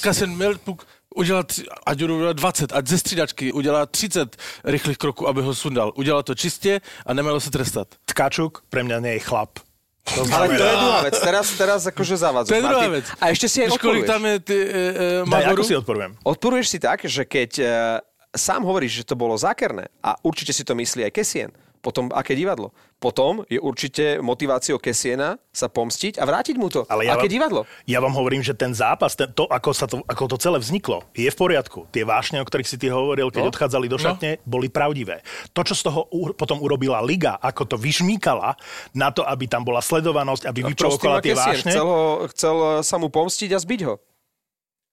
Kasen 0.00 0.34
Melpuk 0.34 0.82
udělal, 1.14 1.44
ať 1.86 2.02
udělal 2.02 2.34
20, 2.34 2.72
ať 2.72 2.86
ze 2.86 2.98
střídačky 2.98 3.52
udělá 3.52 3.86
30 3.86 4.36
rychlých 4.64 4.98
kroků, 4.98 5.28
aby 5.28 5.42
ho 5.42 5.54
sundal. 5.54 5.92
Udělal 5.94 6.22
to 6.22 6.34
čistě 6.34 6.80
a 7.06 7.14
nemělo 7.14 7.40
se 7.40 7.50
trestat. 7.50 7.88
Tkačuk 8.04 8.66
pre 8.70 8.82
mňa 8.82 8.98
nie 8.98 9.12
je 9.12 9.22
chlap. 9.22 9.62
To. 10.02 10.26
Ale 10.34 10.50
to 10.50 10.64
je 10.66 10.76
druhá 10.82 11.00
vec. 11.06 11.14
Teraz, 11.14 11.46
teraz 11.54 11.80
akože 11.86 12.14
zavadzuješ. 12.18 12.52
To 12.52 12.58
je 12.58 12.64
druhá 12.66 12.88
vec. 12.90 13.06
A 13.22 13.24
ešte 13.30 13.46
si 13.46 13.62
aj 13.62 13.78
odporuješ. 13.78 14.10
tam 14.10 14.22
je 14.26 14.36
ty, 14.42 14.56
e, 14.58 15.22
e, 15.22 15.30
Daj, 15.30 15.44
ako 15.54 15.62
si 15.62 15.74
odporujem? 15.78 16.10
Odporuješ 16.26 16.66
si 16.74 16.78
tak, 16.82 17.06
že 17.06 17.22
keď 17.22 17.50
e, 17.62 17.64
sám 18.34 18.66
hovoríš, 18.66 19.02
že 19.02 19.04
to 19.06 19.14
bolo 19.14 19.38
zákerné 19.38 19.86
a 20.02 20.18
určite 20.26 20.50
si 20.50 20.66
to 20.66 20.74
myslí 20.74 21.06
aj 21.06 21.12
Kesien, 21.14 21.50
potom 21.82 22.08
aké 22.14 22.38
divadlo. 22.38 22.70
Potom 23.02 23.42
je 23.50 23.58
určite 23.58 24.22
motiváciou 24.22 24.78
Kesiena 24.78 25.34
sa 25.50 25.66
pomstiť 25.66 26.22
a 26.22 26.24
vrátiť 26.24 26.54
mu 26.54 26.70
to. 26.70 26.86
Ale 26.86 27.10
ja 27.10 27.18
aké 27.18 27.26
vám, 27.26 27.34
divadlo? 27.34 27.60
Ja 27.90 27.98
vám 27.98 28.14
hovorím, 28.14 28.46
že 28.46 28.54
ten 28.54 28.70
zápas, 28.70 29.18
ten, 29.18 29.26
to, 29.34 29.50
ako, 29.50 29.70
sa 29.74 29.90
to, 29.90 30.06
ako 30.06 30.30
to 30.30 30.36
celé 30.38 30.62
vzniklo, 30.62 31.02
je 31.10 31.26
v 31.26 31.34
poriadku. 31.34 31.90
Tie 31.90 32.06
vášne, 32.06 32.38
o 32.38 32.46
ktorých 32.46 32.70
si 32.70 32.78
ty 32.78 32.86
hovoril, 32.86 33.34
keď 33.34 33.42
no? 33.42 33.50
odchádzali 33.50 33.90
do 33.90 33.98
no. 33.98 34.04
šatne, 34.06 34.38
no. 34.38 34.46
boli 34.46 34.70
pravdivé. 34.70 35.26
To, 35.50 35.66
čo 35.66 35.74
z 35.74 35.82
toho 35.90 36.06
u, 36.14 36.30
potom 36.30 36.62
urobila 36.62 37.02
Liga, 37.02 37.42
ako 37.42 37.74
to 37.74 37.76
vyžmíkala 37.76 38.54
na 38.94 39.10
to, 39.10 39.26
aby 39.26 39.50
tam 39.50 39.66
bola 39.66 39.82
sledovanosť, 39.82 40.46
aby 40.46 40.62
no, 40.62 40.70
vyprovokovala 40.70 41.18
tie 41.18 41.34
vášne. 41.34 41.74
Chcel, 41.74 41.88
ho, 41.90 42.30
chcel 42.30 42.56
sa 42.86 42.96
mu 43.02 43.10
pomstiť 43.10 43.50
a 43.50 43.58
zbiť 43.58 43.80
ho. 43.90 43.98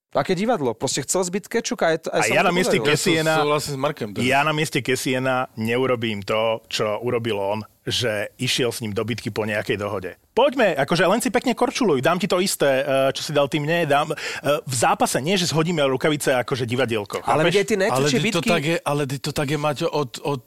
Aké 0.10 0.34
divadlo? 0.34 0.74
Proste 0.74 1.06
chcel 1.06 1.22
zbyť 1.22 1.44
Kečuka. 1.46 1.86
Aj, 1.86 1.98
aj 2.02 2.34
a 2.34 2.34
ja 2.34 2.42
na 2.42 2.50
mieste 2.50 2.82
Kesiena, 2.82 3.46
ja, 3.46 3.58
s 3.62 3.78
Markem, 3.78 4.10
ja 4.18 4.42
na 4.42 4.58
mieste 4.58 4.82
Kesiena 4.82 5.54
neurobím 5.54 6.26
to, 6.26 6.66
čo 6.66 6.98
urobil 7.06 7.38
on, 7.38 7.60
že 7.90 8.32
išiel 8.40 8.72
s 8.72 8.82
ním 8.82 8.94
do 8.94 9.04
bitky 9.04 9.34
po 9.34 9.44
nejakej 9.44 9.78
dohode. 9.78 10.16
Poďme, 10.32 10.72
akože 10.78 11.04
len 11.04 11.20
si 11.20 11.34
pekne 11.34 11.52
korčuluj, 11.52 12.00
dám 12.00 12.16
ti 12.16 12.30
to 12.30 12.40
isté, 12.40 12.86
eh, 12.86 13.12
čo 13.12 13.22
si 13.26 13.36
dal 13.36 13.52
tým 13.52 13.68
mne, 13.68 13.84
dám. 13.90 14.14
Eh, 14.16 14.62
v 14.64 14.76
zápase 14.78 15.20
nie, 15.20 15.36
že 15.36 15.52
zhodíme 15.52 15.84
rukavice 15.84 16.32
akože 16.40 16.64
divadielko. 16.64 17.26
Ale 17.28 17.50
aj 17.52 17.68
ty 17.68 17.76
najtvrdšie 17.76 18.20
bitky... 18.24 18.38
To 18.40 18.54
tak 18.56 18.64
je, 18.64 18.78
ale 18.80 19.02
to 19.10 19.32
tak 19.36 19.48
je, 19.52 19.58
Maťo, 19.60 19.88
od, 19.92 20.22
od, 20.24 20.44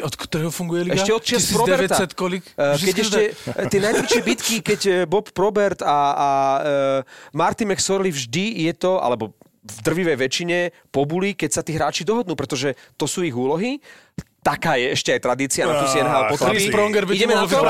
od 0.00 0.14
ktorého 0.16 0.48
funguje 0.48 0.88
liga? 0.88 0.96
Ešte 0.96 1.12
od 1.12 1.22
čias 1.22 1.44
Proberta. 1.52 2.08
kolik? 2.16 2.46
Uh, 2.56 2.78
keď 2.78 2.96
ešte, 3.04 3.20
tie 3.68 3.80
najtvrdšie 3.84 4.20
bitky, 4.32 4.56
keď 4.64 4.80
Bob 5.04 5.28
Probert 5.36 5.84
a, 5.84 5.98
a 6.14 6.30
uh, 6.56 7.36
Marty 7.36 7.68
McSorley 7.68 8.14
vždy 8.14 8.64
je 8.64 8.72
to, 8.72 8.96
alebo 9.02 9.36
v 9.64 9.78
drvivej 9.80 10.16
väčšine 10.20 10.58
pobuli, 10.92 11.32
keď 11.32 11.50
sa 11.50 11.62
tí 11.64 11.72
hráči 11.72 12.04
dohodnú, 12.04 12.36
pretože 12.36 12.76
to 13.00 13.08
sú 13.08 13.24
ich 13.24 13.32
úlohy 13.32 13.80
taká 14.44 14.76
je 14.76 14.92
ešte 14.92 15.16
aj 15.16 15.20
tradícia 15.24 15.64
na 15.64 15.80
tú 15.80 15.88
si 15.88 15.96
NHL 15.96 16.24
potreby. 16.36 16.68
Spronger 16.68 17.04
by 17.08 17.12
Ideme 17.16 17.32
na 17.32 17.48
to? 17.48 17.64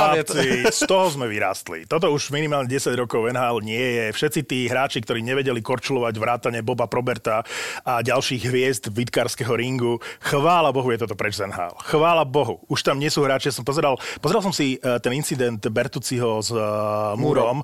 z 0.74 0.80
toho 0.90 1.06
sme 1.06 1.30
vyrástli. 1.30 1.86
Toto 1.86 2.10
už 2.10 2.34
minimálne 2.34 2.66
10 2.66 2.98
rokov 2.98 3.30
NHL 3.30 3.62
nie 3.62 3.78
je. 3.78 4.04
Všetci 4.10 4.40
tí 4.42 4.66
hráči, 4.66 4.98
ktorí 4.98 5.22
nevedeli 5.22 5.62
korčulovať 5.62 6.14
vrátane 6.18 6.66
Boba 6.66 6.90
Proberta 6.90 7.46
a 7.86 8.02
ďalších 8.02 8.42
hviezd 8.50 8.90
vitkárskeho 8.90 9.54
ringu, 9.54 10.02
chvála 10.18 10.74
Bohu 10.74 10.90
je 10.90 11.06
toto 11.06 11.14
preč 11.14 11.38
z 11.38 11.46
NHL. 11.46 11.78
Chvála 11.78 12.26
Bohu. 12.26 12.58
Už 12.66 12.82
tam 12.82 12.98
nie 12.98 13.08
sú 13.08 13.22
hráči. 13.22 13.54
Som 13.54 13.62
pozeral, 13.62 13.94
pozeral 14.18 14.42
som 14.42 14.50
si 14.50 14.74
eh, 14.82 14.98
ten 14.98 15.14
incident 15.14 15.62
Bertuciho 15.62 16.42
s 16.42 16.50
uh, 16.50 17.14
Múrom. 17.14 17.62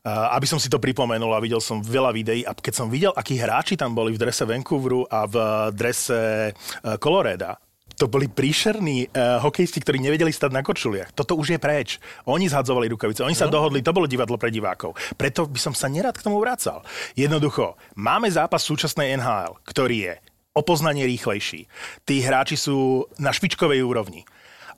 Uh, 0.00 0.32
aby 0.32 0.48
som 0.48 0.56
si 0.56 0.72
to 0.72 0.80
pripomenul 0.80 1.28
a 1.36 1.44
videl 1.44 1.60
som 1.60 1.84
veľa 1.84 2.16
videí 2.16 2.40
a 2.40 2.56
keď 2.56 2.72
som 2.72 2.88
videl, 2.88 3.12
akí 3.12 3.36
hráči 3.36 3.76
tam 3.76 3.92
boli 3.92 4.16
v 4.16 4.20
drese 4.24 4.48
Vancouveru 4.48 5.04
a 5.04 5.28
v 5.28 5.36
drese 5.76 6.56
uh, 6.56 6.96
Coloreda, 6.96 7.60
to 8.00 8.08
boli 8.08 8.32
príšerní 8.32 9.12
uh, 9.12 9.44
hokejisti, 9.44 9.84
ktorí 9.84 10.00
nevedeli 10.00 10.32
stať 10.32 10.56
na 10.56 10.64
kočuliach. 10.64 11.12
Toto 11.12 11.36
už 11.36 11.52
je 11.52 11.58
preč. 11.60 12.00
Oni 12.24 12.48
zhadzovali 12.48 12.88
rukavice, 12.88 13.20
oni 13.20 13.36
sa 13.36 13.52
no. 13.52 13.60
dohodli, 13.60 13.84
to 13.84 13.92
bolo 13.92 14.08
divadlo 14.08 14.40
pre 14.40 14.48
divákov. 14.48 14.96
Preto 15.20 15.44
by 15.44 15.60
som 15.60 15.76
sa 15.76 15.92
nerad 15.92 16.16
k 16.16 16.24
tomu 16.24 16.40
vracal. 16.40 16.80
Jednoducho, 17.12 17.76
máme 18.00 18.32
zápas 18.32 18.64
súčasnej 18.64 19.20
NHL, 19.20 19.60
ktorý 19.68 19.96
je 20.08 20.14
o 20.56 20.64
poznanie 20.64 21.04
rýchlejší. 21.04 21.68
Tí 22.08 22.24
hráči 22.24 22.56
sú 22.56 23.04
na 23.20 23.36
špičkovej 23.36 23.84
úrovni. 23.84 24.24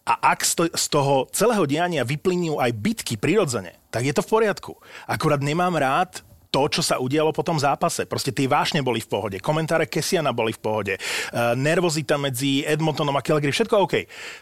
A 0.03 0.35
ak 0.35 0.43
z 0.75 0.87
toho 0.91 1.31
celého 1.31 1.63
diania 1.63 2.03
vyplynú 2.03 2.59
aj 2.59 2.75
bitky 2.75 3.15
prirodzene, 3.15 3.79
tak 3.95 4.03
je 4.03 4.11
to 4.11 4.27
v 4.27 4.31
poriadku. 4.35 4.75
Akurát 5.07 5.39
nemám 5.39 5.79
rád 5.79 6.27
to, 6.53 6.69
čo 6.69 6.85
sa 6.85 7.01
udialo 7.01 7.33
po 7.33 7.41
tom 7.41 7.57
zápase. 7.57 8.05
Proste 8.05 8.31
tie 8.31 8.45
vášne 8.45 8.85
boli 8.85 9.01
v 9.01 9.09
pohode, 9.09 9.37
komentáre 9.41 9.89
Kesiana 9.89 10.37
boli 10.37 10.53
v 10.53 10.61
pohode, 10.61 10.95
uh, 11.01 11.57
nervozita 11.57 12.21
medzi 12.21 12.61
Edmontonom 12.69 13.17
a 13.17 13.25
Calgary, 13.25 13.51
všetko 13.51 13.75
OK. 13.89 13.95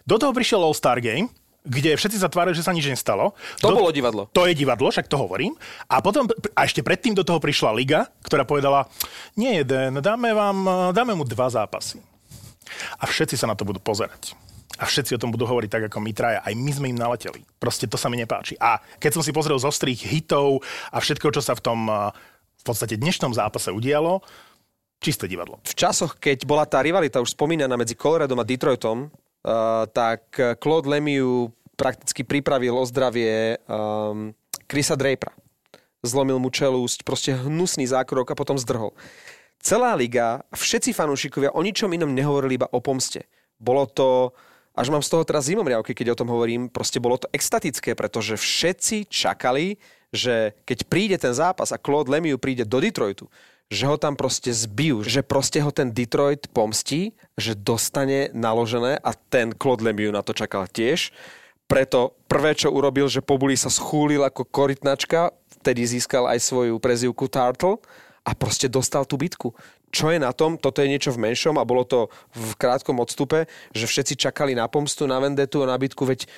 Do 0.02 0.18
toho 0.18 0.34
prišiel 0.34 0.58
All-Star 0.58 0.98
Game, 0.98 1.30
kde 1.60 1.92
všetci 1.92 2.16
sa 2.16 2.32
že 2.50 2.64
sa 2.64 2.72
nič 2.72 2.88
nestalo. 2.88 3.36
To 3.60 3.68
do, 3.70 3.76
bolo 3.76 3.92
divadlo. 3.92 4.26
To 4.32 4.48
je 4.48 4.56
divadlo, 4.56 4.88
však 4.88 5.06
to 5.06 5.20
hovorím. 5.20 5.52
A 5.92 6.00
potom, 6.00 6.24
a 6.56 6.60
ešte 6.64 6.80
predtým 6.80 7.12
do 7.12 7.20
toho 7.20 7.36
prišla 7.36 7.76
Liga, 7.76 8.08
ktorá 8.24 8.48
povedala, 8.48 8.88
nie 9.36 9.60
jeden, 9.60 10.00
dáme, 10.00 10.32
vám, 10.32 10.90
dáme 10.96 11.12
mu 11.12 11.28
dva 11.28 11.52
zápasy. 11.52 12.00
A 12.96 13.04
všetci 13.04 13.36
sa 13.36 13.44
na 13.44 13.52
to 13.52 13.68
budú 13.68 13.78
pozerať. 13.82 14.32
A 14.78 14.86
všetci 14.86 15.16
o 15.16 15.20
tom 15.20 15.34
budú 15.34 15.48
hovoriť 15.50 15.70
tak, 15.72 15.82
ako 15.90 15.98
my 15.98 16.12
traja. 16.14 16.38
Aj 16.44 16.54
my 16.54 16.70
sme 16.70 16.92
im 16.92 16.98
naleteli. 17.00 17.42
Proste 17.58 17.90
to 17.90 17.98
sa 17.98 18.06
mi 18.06 18.20
nepáči. 18.20 18.54
A 18.60 18.78
keď 19.02 19.18
som 19.18 19.22
si 19.26 19.34
pozrel 19.34 19.58
z 19.58 19.66
ostrých 19.66 20.06
hitov 20.06 20.62
a 20.94 21.02
všetko, 21.02 21.34
čo 21.34 21.42
sa 21.42 21.58
v 21.58 21.64
tom 21.64 21.90
v 21.90 22.62
podstate 22.62 23.00
dnešnom 23.00 23.34
zápase 23.34 23.72
udialo, 23.74 24.22
čisté 25.02 25.26
divadlo. 25.26 25.58
V 25.64 25.74
časoch, 25.74 26.20
keď 26.20 26.44
bola 26.46 26.68
tá 26.68 26.84
rivalita 26.84 27.18
už 27.18 27.34
spomínaná 27.34 27.74
medzi 27.74 27.98
Coloradom 27.98 28.38
a 28.38 28.46
Detroitom, 28.46 29.10
Uh, 29.40 29.88
tak 29.88 30.36
Claude 30.60 30.84
Lemieux 30.84 31.48
prakticky 31.72 32.28
pripravil 32.28 32.76
o 32.76 32.84
zdravie 32.84 33.56
um, 33.64 34.36
Chrisa 34.68 35.00
Drapera. 35.00 35.32
Zlomil 36.04 36.36
mu 36.36 36.52
čelúsť, 36.52 37.08
proste 37.08 37.32
hnusný 37.32 37.88
zákrok 37.88 38.28
a 38.28 38.36
potom 38.36 38.60
zdrhol. 38.60 38.92
Celá 39.56 39.96
liga, 39.96 40.44
všetci 40.52 40.92
fanúšikovia 40.92 41.56
o 41.56 41.64
ničom 41.64 41.88
inom 41.88 42.12
nehovorili 42.12 42.60
iba 42.60 42.68
o 42.68 42.84
pomste. 42.84 43.24
Bolo 43.56 43.88
to, 43.88 44.36
až 44.80 44.88
mám 44.88 45.04
z 45.04 45.12
toho 45.12 45.28
teraz 45.28 45.44
zimomriavky, 45.44 45.92
keď 45.92 46.16
o 46.16 46.18
tom 46.24 46.32
hovorím, 46.32 46.72
proste 46.72 46.96
bolo 46.96 47.20
to 47.20 47.28
extatické, 47.36 47.92
pretože 47.92 48.40
všetci 48.40 49.12
čakali, 49.12 49.76
že 50.08 50.56
keď 50.64 50.78
príde 50.88 51.16
ten 51.20 51.36
zápas 51.36 51.68
a 51.70 51.78
Claude 51.78 52.08
Lemieux 52.08 52.40
príde 52.40 52.64
do 52.64 52.80
Detroitu, 52.80 53.28
že 53.70 53.86
ho 53.86 53.94
tam 53.94 54.18
proste 54.18 54.50
zbijú, 54.50 55.06
že 55.06 55.22
proste 55.22 55.62
ho 55.62 55.70
ten 55.70 55.94
Detroit 55.94 56.50
pomstí, 56.50 57.14
že 57.38 57.54
dostane 57.54 58.32
naložené 58.34 58.98
a 58.98 59.14
ten 59.14 59.54
Claude 59.54 59.84
Lemieux 59.86 60.10
na 60.10 60.24
to 60.26 60.34
čakal 60.34 60.66
tiež. 60.66 61.14
Preto 61.70 62.18
prvé, 62.26 62.58
čo 62.58 62.74
urobil, 62.74 63.06
že 63.06 63.22
Pobuli 63.22 63.54
sa 63.54 63.70
schúlil 63.70 64.26
ako 64.26 64.42
korytnačka, 64.42 65.30
vtedy 65.62 65.86
získal 65.86 66.26
aj 66.26 66.42
svoju 66.42 66.82
prezivku 66.82 67.30
Turtle 67.30 67.78
a 68.26 68.34
proste 68.34 68.66
dostal 68.66 69.06
tú 69.06 69.14
bitku. 69.14 69.54
Čo 69.90 70.14
je 70.14 70.22
na 70.22 70.30
tom? 70.30 70.54
Toto 70.54 70.82
je 70.82 70.90
niečo 70.90 71.10
v 71.10 71.30
menšom 71.30 71.58
a 71.58 71.66
bolo 71.66 71.82
to 71.82 72.06
v 72.30 72.54
krátkom 72.54 73.02
odstupe, 73.02 73.50
že 73.74 73.90
všetci 73.90 74.14
čakali 74.18 74.54
na 74.54 74.70
pomstu, 74.70 75.06
na 75.10 75.18
vendetu 75.18 75.66
a 75.66 75.74
bitku, 75.74 76.06
veď 76.06 76.30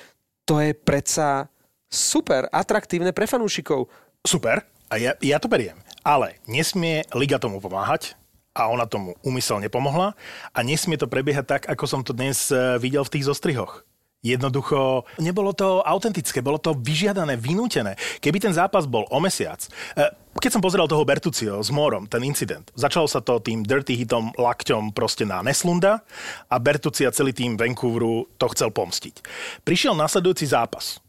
to 0.43 0.59
je 0.59 0.73
predsa 0.73 1.47
super, 1.87 2.49
atraktívne 2.49 3.13
pre 3.13 3.29
fanúšikov. 3.29 3.87
Super, 4.25 4.65
a 4.89 4.97
ja, 4.97 5.13
ja 5.21 5.37
to 5.37 5.47
beriem. 5.47 5.77
Ale 6.01 6.41
nesmie 6.49 7.05
Liga 7.13 7.37
tomu 7.37 7.61
pomáhať, 7.61 8.17
a 8.53 8.69
ona 8.69 8.85
tomu 8.85 9.17
úmyselne 9.25 9.65
pomohla 9.65 10.13
a 10.53 10.59
nesmie 10.61 10.93
to 10.93 11.09
prebiehať 11.09 11.45
tak, 11.45 11.61
ako 11.65 11.85
som 11.89 12.01
to 12.05 12.13
dnes 12.13 12.53
e, 12.53 12.77
videl 12.77 13.01
v 13.01 13.13
tých 13.17 13.25
zostrihoch. 13.25 13.81
Jednoducho, 14.23 15.03
nebolo 15.19 15.51
to 15.51 15.83
autentické, 15.83 16.39
bolo 16.39 16.61
to 16.61 16.77
vyžiadané, 16.77 17.35
vynútené. 17.35 17.99
Keby 18.23 18.39
ten 18.39 18.53
zápas 18.55 18.87
bol 18.87 19.03
o 19.09 19.17
mesiac, 19.19 19.59
e, 19.97 20.05
keď 20.43 20.59
som 20.59 20.65
pozeral 20.65 20.91
toho 20.91 21.07
Bertucio 21.07 21.63
s 21.63 21.71
Morom, 21.71 22.03
ten 22.03 22.19
incident, 22.27 22.67
začalo 22.75 23.07
sa 23.07 23.23
to 23.23 23.39
tým 23.39 23.63
dirty 23.63 23.95
hitom 23.95 24.35
lakťom 24.35 24.91
proste 24.91 25.23
na 25.23 25.39
Neslunda 25.39 26.03
a 26.51 26.59
Bertucia 26.59 27.15
celý 27.15 27.31
tým 27.31 27.55
Vancouveru 27.55 28.27
to 28.35 28.51
chcel 28.51 28.67
pomstiť. 28.67 29.23
Prišiel 29.63 29.95
nasledujúci 29.95 30.51
zápas. 30.51 30.99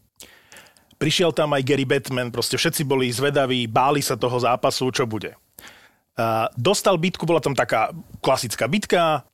Prišiel 0.95 1.35
tam 1.35 1.51
aj 1.51 1.67
Gary 1.67 1.83
Batman, 1.83 2.31
proste 2.31 2.55
všetci 2.55 2.87
boli 2.87 3.11
zvedaví, 3.11 3.67
báli 3.67 3.99
sa 3.99 4.15
toho 4.15 4.39
zápasu, 4.39 4.87
čo 4.95 5.03
bude. 5.03 5.35
Uh, 6.15 6.47
dostal 6.55 6.95
bitku, 6.95 7.27
bola 7.27 7.43
tam 7.43 7.51
taká 7.51 7.91
klasická 8.23 8.71
bitka 8.71 9.27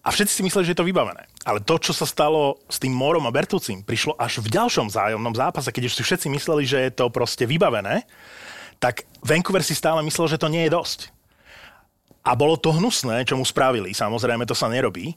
a 0.00 0.08
všetci 0.08 0.40
si 0.40 0.42
mysleli, 0.48 0.64
že 0.64 0.72
je 0.72 0.80
to 0.80 0.88
vybavené. 0.88 1.28
Ale 1.44 1.60
to, 1.60 1.76
čo 1.76 1.92
sa 1.92 2.08
stalo 2.08 2.64
s 2.64 2.80
tým 2.80 2.96
Morom 2.96 3.28
a 3.28 3.34
Bertucim, 3.36 3.84
prišlo 3.84 4.16
až 4.16 4.40
v 4.40 4.48
ďalšom 4.48 4.88
zájomnom 4.88 5.36
zápase, 5.36 5.68
keď 5.68 5.92
už 5.92 6.00
si 6.00 6.02
všetci 6.08 6.32
mysleli, 6.32 6.64
že 6.64 6.80
je 6.88 6.96
to 6.96 7.12
proste 7.12 7.44
vybavené, 7.44 8.08
tak 8.78 9.06
Vancouver 9.22 9.62
si 9.62 9.74
stále 9.74 10.02
myslel, 10.06 10.30
že 10.30 10.40
to 10.40 10.50
nie 10.50 10.66
je 10.66 10.74
dosť. 10.74 11.10
A 12.22 12.34
bolo 12.38 12.58
to 12.58 12.74
hnusné, 12.74 13.26
čo 13.26 13.38
mu 13.38 13.44
spravili. 13.46 13.94
Samozrejme, 13.94 14.46
to 14.46 14.54
sa 14.54 14.70
nerobí. 14.70 15.14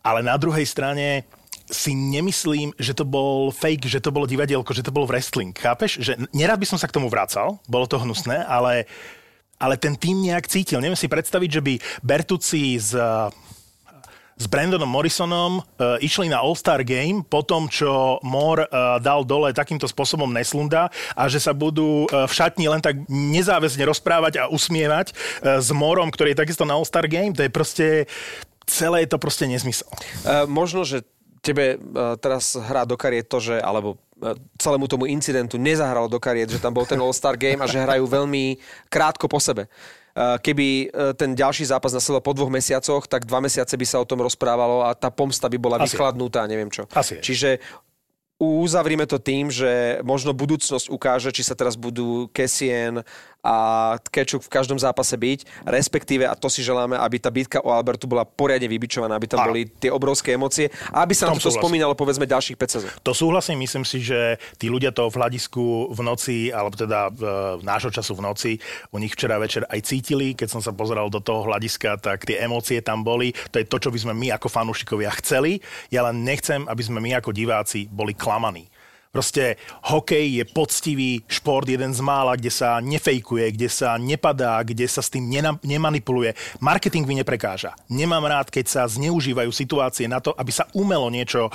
Ale 0.00 0.24
na 0.24 0.38
druhej 0.38 0.64
strane 0.64 1.26
si 1.70 1.94
nemyslím, 1.94 2.74
že 2.76 2.92
to 2.94 3.06
bol 3.06 3.54
fake, 3.54 3.86
že 3.86 4.02
to 4.02 4.10
bolo 4.10 4.26
divadielko, 4.26 4.74
že 4.74 4.82
to 4.82 4.94
bol 4.94 5.06
wrestling. 5.06 5.54
Chápeš? 5.54 6.02
Že 6.02 6.12
nerad 6.34 6.58
by 6.58 6.66
som 6.66 6.78
sa 6.78 6.90
k 6.90 6.94
tomu 6.98 7.06
vracal, 7.06 7.62
bolo 7.70 7.86
to 7.86 8.02
hnusné, 8.02 8.42
ale, 8.42 8.90
ale 9.56 9.78
ten 9.78 9.94
tým 9.94 10.18
nejak 10.18 10.50
cítil. 10.50 10.82
Neviem 10.82 10.98
si 10.98 11.06
predstaviť, 11.06 11.50
že 11.50 11.62
by 11.62 11.74
Bertucci 12.02 12.74
z 12.74 12.98
s 14.40 14.48
Brandonom 14.48 14.88
Morrisonom 14.88 15.60
uh, 15.60 16.00
išli 16.00 16.32
na 16.32 16.40
All-Star 16.40 16.80
Game 16.80 17.20
po 17.20 17.44
tom, 17.44 17.68
čo 17.68 18.16
Mor 18.24 18.64
uh, 18.64 18.96
dal 18.96 19.28
dole 19.28 19.52
takýmto 19.52 19.84
spôsobom 19.84 20.32
Neslunda 20.32 20.88
a 21.12 21.28
že 21.28 21.36
sa 21.36 21.52
budú 21.52 22.08
uh, 22.08 22.24
v 22.24 22.32
šatni 22.32 22.64
len 22.72 22.80
tak 22.80 23.04
nezáväzne 23.12 23.84
rozprávať 23.84 24.40
a 24.40 24.48
usmievať 24.48 25.12
uh, 25.12 25.60
s 25.60 25.68
Morom, 25.76 26.08
ktorý 26.08 26.32
je 26.32 26.40
takisto 26.40 26.64
na 26.64 26.80
All-Star 26.80 27.04
Game. 27.04 27.36
To 27.36 27.44
je 27.44 27.52
proste 27.52 27.86
celé 28.64 29.04
je 29.04 29.12
to 29.12 29.20
proste 29.20 29.44
nezmysel. 29.44 29.92
Uh, 30.24 30.48
možno, 30.48 30.88
že 30.88 31.04
tebe 31.44 31.76
uh, 31.76 32.16
teraz 32.16 32.56
hrá 32.56 32.88
do 32.88 32.96
kariet 32.96 33.28
to, 33.28 33.44
že, 33.44 33.60
alebo 33.60 34.00
uh, 34.24 34.32
celému 34.56 34.88
tomu 34.88 35.04
incidentu 35.04 35.60
nezahralo 35.60 36.08
do 36.08 36.16
kariet, 36.16 36.48
že 36.48 36.62
tam 36.64 36.72
bol 36.72 36.88
ten 36.88 36.96
All-Star 36.96 37.36
Game 37.36 37.60
a 37.60 37.68
že 37.68 37.80
hrajú 37.80 38.08
veľmi 38.08 38.56
krátko 38.88 39.28
po 39.28 39.36
sebe. 39.36 39.68
Uh, 40.10 40.42
keby 40.42 40.90
ten 41.14 41.38
ďalší 41.38 41.70
zápas 41.70 41.94
nasledoval 41.94 42.26
po 42.26 42.34
dvoch 42.34 42.50
mesiacoch, 42.50 43.06
tak 43.06 43.30
dva 43.30 43.38
mesiace 43.38 43.78
by 43.78 43.86
sa 43.86 44.02
o 44.02 44.08
tom 44.08 44.18
rozprávalo 44.20 44.82
a 44.82 44.94
tá 44.94 45.06
pomsta 45.06 45.46
by 45.46 45.58
bola 45.58 45.76
Asi 45.78 45.94
vychladnutá, 45.94 46.50
neviem 46.50 46.66
čo. 46.66 46.90
Asi 46.90 47.22
Čiže 47.22 47.62
uzavrime 48.40 49.04
to 49.04 49.20
tým, 49.20 49.52
že 49.52 50.00
možno 50.00 50.32
budúcnosť 50.32 50.88
ukáže, 50.88 51.28
či 51.28 51.44
sa 51.44 51.52
teraz 51.52 51.76
budú 51.76 52.24
Kessien 52.32 53.04
a 53.40 53.54
Kečuk 54.12 54.44
v 54.44 54.52
každom 54.52 54.76
zápase 54.76 55.16
byť, 55.16 55.64
respektíve, 55.64 56.28
a 56.28 56.36
to 56.36 56.52
si 56.52 56.60
želáme, 56.60 56.96
aby 56.96 57.16
tá 57.16 57.32
bitka 57.32 57.58
o 57.64 57.72
Albertu 57.72 58.04
bola 58.04 58.28
poriadne 58.28 58.68
vybičovaná, 58.68 59.16
aby 59.16 59.28
tam 59.28 59.40
a. 59.40 59.48
boli 59.48 59.64
tie 59.68 59.88
obrovské 59.88 60.36
emócie 60.36 60.68
a 60.92 61.04
aby 61.04 61.16
sa 61.16 61.32
nám 61.32 61.40
to 61.40 61.48
spomínalo 61.48 61.96
povedzme 61.96 62.28
ďalších 62.28 62.56
5 62.56 62.68
sezón. 62.68 62.90
To 63.00 63.12
súhlasím, 63.16 63.64
myslím 63.64 63.84
si, 63.88 64.04
že 64.04 64.36
tí 64.60 64.68
ľudia 64.68 64.92
to 64.92 65.08
v 65.08 65.16
hľadisku 65.16 65.92
v 65.92 66.00
noci, 66.04 66.36
alebo 66.52 66.76
teda 66.76 67.08
v, 67.08 67.22
v 67.60 67.62
nášho 67.64 67.88
času 67.88 68.12
v 68.16 68.24
noci, 68.24 68.52
u 68.92 69.00
nich 69.00 69.16
včera 69.16 69.40
večer 69.40 69.64
aj 69.68 69.80
cítili, 69.88 70.36
keď 70.36 70.48
som 70.52 70.60
sa 70.60 70.76
pozeral 70.76 71.08
do 71.08 71.24
toho 71.24 71.48
hľadiska, 71.48 71.96
tak 72.00 72.28
tie 72.28 72.44
emócie 72.44 72.84
tam 72.84 73.00
boli. 73.00 73.32
To 73.52 73.56
je 73.56 73.66
to, 73.66 73.80
čo 73.80 73.88
by 73.88 73.98
sme 73.98 74.14
my 74.16 74.36
ako 74.36 74.52
fanúšikovia 74.52 75.08
chceli. 75.24 75.64
Ja 75.88 76.04
len 76.04 76.22
nechcem, 76.22 76.68
aby 76.68 76.82
sme 76.84 77.00
my 77.00 77.16
ako 77.16 77.32
diváci 77.32 77.88
boli 77.88 78.12
klamaní. 78.12 78.68
Proste 79.10 79.58
hokej 79.90 80.38
je 80.38 80.44
poctivý 80.46 81.10
šport, 81.26 81.66
jeden 81.66 81.90
z 81.90 81.98
mála, 81.98 82.38
kde 82.38 82.46
sa 82.46 82.78
nefejkuje, 82.78 83.58
kde 83.58 83.66
sa 83.66 83.98
nepadá, 83.98 84.62
kde 84.62 84.86
sa 84.86 85.02
s 85.02 85.10
tým 85.10 85.26
nemanipuluje. 85.66 86.38
Marketing 86.62 87.02
mi 87.10 87.18
neprekáža. 87.18 87.74
Nemám 87.90 88.22
rád, 88.30 88.54
keď 88.54 88.70
sa 88.70 88.82
zneužívajú 88.86 89.50
situácie 89.50 90.06
na 90.06 90.22
to, 90.22 90.30
aby 90.38 90.54
sa 90.54 90.70
umelo 90.78 91.10
niečo 91.10 91.50
e, 91.50 91.52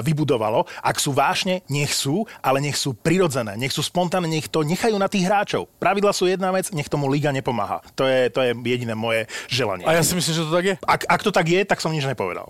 vybudovalo. 0.00 0.64
Ak 0.80 0.96
sú 0.96 1.12
vášne, 1.12 1.60
nech 1.68 1.92
sú, 1.92 2.24
ale 2.40 2.64
nech 2.64 2.80
sú 2.80 2.96
prirodzené, 2.96 3.52
nech 3.60 3.76
sú 3.76 3.84
spontánne, 3.84 4.24
nech 4.24 4.48
to 4.48 4.64
nechajú 4.64 4.96
na 4.96 5.12
tých 5.12 5.28
hráčov. 5.28 5.68
Pravidla 5.76 6.16
sú 6.16 6.24
jedna 6.24 6.56
vec, 6.56 6.72
nech 6.72 6.88
tomu 6.88 7.12
liga 7.12 7.28
nepomáha. 7.36 7.84
To 8.00 8.08
je, 8.08 8.32
to 8.32 8.40
je 8.40 8.56
jediné 8.64 8.96
moje 8.96 9.28
želanie. 9.52 9.84
A 9.84 9.92
ja 9.92 10.00
si 10.00 10.16
myslím, 10.16 10.40
že 10.40 10.44
to 10.48 10.56
tak 10.56 10.66
je. 10.72 10.74
Ak, 10.80 11.04
ak 11.04 11.20
to 11.20 11.28
tak 11.28 11.44
je, 11.52 11.60
tak 11.68 11.84
som 11.84 11.92
nič 11.92 12.08
nepovedal. 12.08 12.48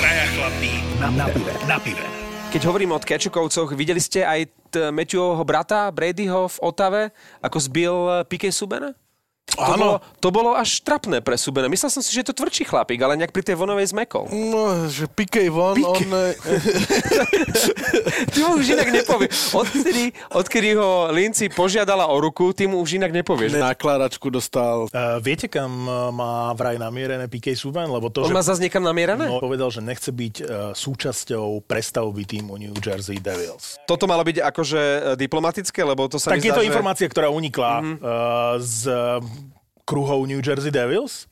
Traja 0.00 0.24
chlapí 0.32 0.72
na, 1.04 1.12
na 1.12 1.26
pive. 1.28 1.52
Na 1.68 1.76
pive. 1.76 2.27
Keď 2.48 2.64
hovorím 2.64 2.96
o 2.96 2.98
Kečukovcoch, 2.98 3.76
videli 3.76 4.00
ste 4.00 4.24
aj 4.24 4.40
t- 4.72 4.88
Matthewovho 4.88 5.44
brata 5.44 5.92
Bradyho 5.92 6.48
v 6.48 6.56
Otave, 6.64 7.02
ako 7.44 7.58
zbil 7.60 7.94
Piquet 8.24 8.56
Subena? 8.56 8.96
To 9.58 9.74
bolo, 9.74 9.98
to 10.22 10.28
bolo 10.30 10.50
až 10.54 10.78
trapné 10.86 11.18
pre 11.18 11.34
Subena. 11.34 11.66
Myslel 11.66 11.90
som 11.90 11.98
si, 11.98 12.14
že 12.14 12.22
je 12.22 12.30
to 12.30 12.38
tvrdší 12.38 12.70
chlapík, 12.70 13.02
ale 13.02 13.18
nejak 13.18 13.34
pri 13.34 13.42
tej 13.42 13.58
vonovej 13.58 13.90
zmekol. 13.90 14.30
No, 14.30 14.86
že 14.86 15.10
Pikej 15.10 15.50
von, 15.50 15.74
Pique. 15.74 16.06
on... 16.06 16.14
ty 18.32 18.38
mu 18.46 18.62
už 18.62 18.78
inak 18.78 18.88
nepovie. 18.94 19.26
Odkedy, 19.50 20.04
odkedy 20.30 20.78
ho 20.78 21.10
Linci 21.10 21.50
požiadala 21.50 22.06
o 22.06 22.14
ruku, 22.22 22.54
ty 22.54 22.70
mu 22.70 22.78
už 22.78 23.02
inak 23.02 23.10
nepovieš. 23.10 23.58
Nákladačku 23.58 24.30
dostal. 24.30 24.86
Uh, 24.94 25.18
viete, 25.18 25.50
kam 25.50 25.90
e, 25.90 26.14
má 26.14 26.54
vraj 26.54 26.78
namierené 26.78 27.26
Pikej 27.26 27.58
Suben? 27.58 27.90
Lebo 27.90 28.14
to, 28.14 28.22
on 28.22 28.30
že... 28.30 28.38
má 28.38 28.46
zase 28.46 28.62
niekam 28.62 28.86
namierené? 28.86 29.26
No, 29.26 29.42
povedal, 29.42 29.74
že 29.74 29.82
nechce 29.82 30.14
byť 30.14 30.34
uh, 30.38 30.46
súčasťou 30.78 31.66
prestavby 31.66 32.22
týmu 32.22 32.54
New 32.54 32.78
Jersey 32.78 33.18
Devils. 33.18 33.74
Toto 33.90 34.06
malo 34.06 34.22
byť 34.22 34.38
akože 34.38 34.80
diplomatické, 35.18 35.82
lebo 35.82 36.06
to 36.06 36.22
sa 36.22 36.30
Tak 36.30 36.46
je 36.46 36.54
to 36.54 36.62
že... 36.62 36.70
informácia, 36.70 37.10
ktorá 37.10 37.26
unikla 37.32 37.82
mm-hmm. 37.82 37.96
uh, 37.98 38.54
z 38.62 38.80
kruhov 39.88 40.28
New 40.28 40.44
Jersey 40.44 40.68
Devils. 40.68 41.24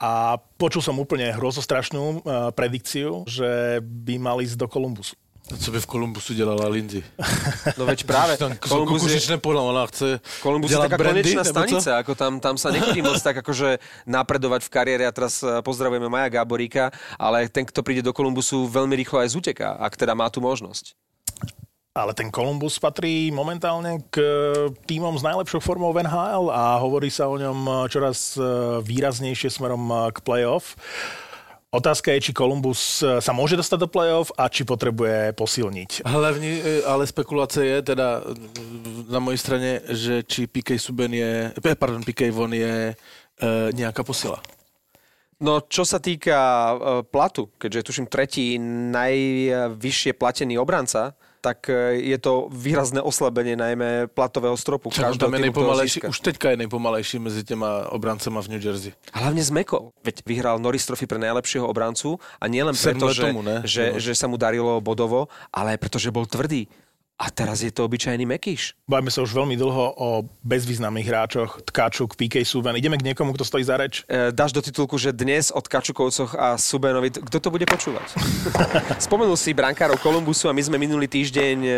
A 0.00 0.40
počul 0.56 0.80
som 0.80 0.96
úplne 0.96 1.30
hrozostrašnú 1.30 2.02
uh, 2.02 2.50
predikciu, 2.56 3.28
že 3.28 3.78
by 3.84 4.18
mali 4.18 4.48
ísť 4.48 4.56
do 4.56 4.66
Kolumbusu. 4.66 5.14
Co 5.42 5.70
by 5.70 5.78
v 5.80 5.86
Kolumbusu 5.86 6.34
dělala 6.34 6.68
Lindsay? 6.68 7.02
No 7.78 7.86
veď 7.86 8.06
práve, 8.06 8.34
Tam 8.38 8.54
Kolumbus 8.58 9.06
je, 9.06 9.30
nepodal, 9.30 9.62
ona 9.62 9.86
chce 9.86 10.18
Kolumbus 10.42 10.70
je 10.70 10.78
taká 10.78 10.98
brandy, 10.98 11.22
konečná 11.22 11.44
stanica, 11.44 11.90
ako 11.98 12.12
tam, 12.14 12.32
tam 12.38 12.54
sa 12.58 12.70
nechodí 12.70 13.02
moc 13.02 13.18
tak 13.22 13.38
akože 13.42 13.78
napredovať 14.06 14.66
v 14.66 14.70
kariére 14.70 15.04
a 15.06 15.14
teraz 15.14 15.42
eh, 15.42 15.62
pozdravujeme 15.62 16.06
Maja 16.10 16.30
Gáboríka, 16.30 16.90
ale 17.18 17.46
ten, 17.50 17.66
kto 17.66 17.82
príde 17.82 18.02
do 18.02 18.14
Kolumbusu, 18.14 18.66
veľmi 18.70 18.94
rýchlo 18.98 19.22
aj 19.22 19.34
zuteká, 19.34 19.78
ak 19.78 19.94
teda 19.98 20.14
má 20.14 20.30
tú 20.30 20.42
možnosť. 20.42 20.94
Ale 21.92 22.16
ten 22.16 22.32
Columbus 22.32 22.80
patrí 22.80 23.28
momentálne 23.28 24.00
k 24.08 24.16
týmom 24.88 25.12
s 25.12 25.26
najlepšou 25.28 25.60
formou 25.60 25.92
v 25.92 26.08
NHL 26.08 26.48
a 26.48 26.80
hovorí 26.80 27.12
sa 27.12 27.28
o 27.28 27.36
ňom 27.36 27.84
čoraz 27.92 28.32
e, 28.32 28.40
výraznejšie 28.80 29.52
smerom 29.52 29.92
e, 29.92 30.08
k 30.16 30.24
playoff. 30.24 30.72
Otázka 31.68 32.16
je, 32.16 32.28
či 32.28 32.32
Columbus 32.32 33.04
e, 33.04 33.20
sa 33.20 33.36
môže 33.36 33.60
dostať 33.60 33.78
do 33.84 33.88
playoff 33.92 34.32
a 34.40 34.48
či 34.48 34.64
potrebuje 34.64 35.36
posilniť. 35.36 36.08
Hlavní, 36.08 36.52
e, 36.60 36.60
ale 36.88 37.04
spekulace 37.04 37.60
je 37.60 37.76
teda 37.84 38.24
e, 38.24 39.12
na 39.12 39.20
mojej 39.20 39.38
straně, 39.44 39.80
že 39.92 40.24
či 40.24 40.48
PK 40.48 40.80
Suben 40.80 41.12
je, 41.12 41.52
pardon, 41.76 42.00
PK 42.00 42.32
Von 42.32 42.56
je 42.56 42.92
e, 42.92 42.94
nějaká 43.72 44.00
posila. 44.00 44.40
No, 45.42 45.60
čo 45.60 45.82
sa 45.82 45.98
týka 45.98 46.38
platu, 47.10 47.50
keďže 47.58 47.78
je 47.78 47.88
tuším 47.90 48.06
tretí 48.06 48.62
najvyššie 48.94 50.14
platený 50.14 50.54
obranca, 50.54 51.18
tak 51.42 51.66
eh, 51.66 51.98
je 51.98 52.18
to 52.22 52.46
výrazné 52.54 53.02
oslabenie 53.02 53.58
najmä 53.58 54.06
platového 54.06 54.54
stropu. 54.54 54.94
Každého 54.94 55.18
tam 55.18 55.34
je 55.34 55.50
nejpomalejší, 55.50 55.98
už 56.06 56.18
teďka 56.22 56.54
je 56.54 56.56
nejpomalejší 56.62 57.18
mezi 57.18 57.42
těma 57.42 57.90
obrancema 57.90 58.38
v 58.38 58.54
New 58.54 58.62
Jersey. 58.62 58.94
Hlavne 59.10 59.42
s 59.42 59.50
Mekou. 59.50 59.90
Veď 60.06 60.22
vyhral 60.22 60.62
Norris 60.62 60.86
Trophy 60.86 61.10
pre 61.10 61.18
najlepšieho 61.18 61.66
obrancu 61.66 62.22
a 62.38 62.46
nielen 62.46 62.78
preto, 62.78 63.10
že, 63.10 63.22
tomu, 63.26 63.42
ne? 63.42 63.66
že, 63.66 63.92
No. 63.92 63.98
že 63.98 64.14
sa 64.14 64.30
mu 64.30 64.38
darilo 64.38 64.78
bodovo, 64.78 65.26
ale 65.50 65.74
aj 65.74 65.78
preto, 65.82 65.98
že 65.98 66.14
bol 66.14 66.24
tvrdý. 66.30 66.70
A 67.20 67.30
teraz 67.30 67.62
je 67.62 67.70
to 67.70 67.86
obyčajný 67.86 68.26
Mekíš. 68.26 68.74
Bavíme 68.88 69.12
sa 69.12 69.22
už 69.22 69.30
veľmi 69.36 69.54
dlho 69.54 69.84
o 69.94 70.08
bezvýznamných 70.42 71.06
hráčoch, 71.06 71.62
Tkačuk, 71.70 72.18
PK 72.18 72.42
Subban. 72.42 72.74
Ideme 72.74 72.98
k 72.98 73.06
niekomu, 73.06 73.36
kto 73.36 73.46
stojí 73.46 73.62
za 73.62 73.78
reč? 73.78 74.02
E, 74.10 74.34
dáš 74.34 74.50
do 74.50 74.58
titulku, 74.58 74.98
že 74.98 75.14
dnes 75.14 75.54
od 75.54 75.62
Kačukovcoch 75.62 76.34
a 76.34 76.58
Subenovi, 76.58 77.14
kto 77.14 77.38
to 77.38 77.48
bude 77.52 77.68
počúvať? 77.68 78.16
Spomenul 79.06 79.38
si 79.38 79.54
brankárov 79.54 80.02
Kolumbusu 80.02 80.50
a 80.50 80.56
my 80.56 80.66
sme 80.66 80.82
minulý 80.82 81.06
týždeň 81.06 81.56
e, 81.62 81.72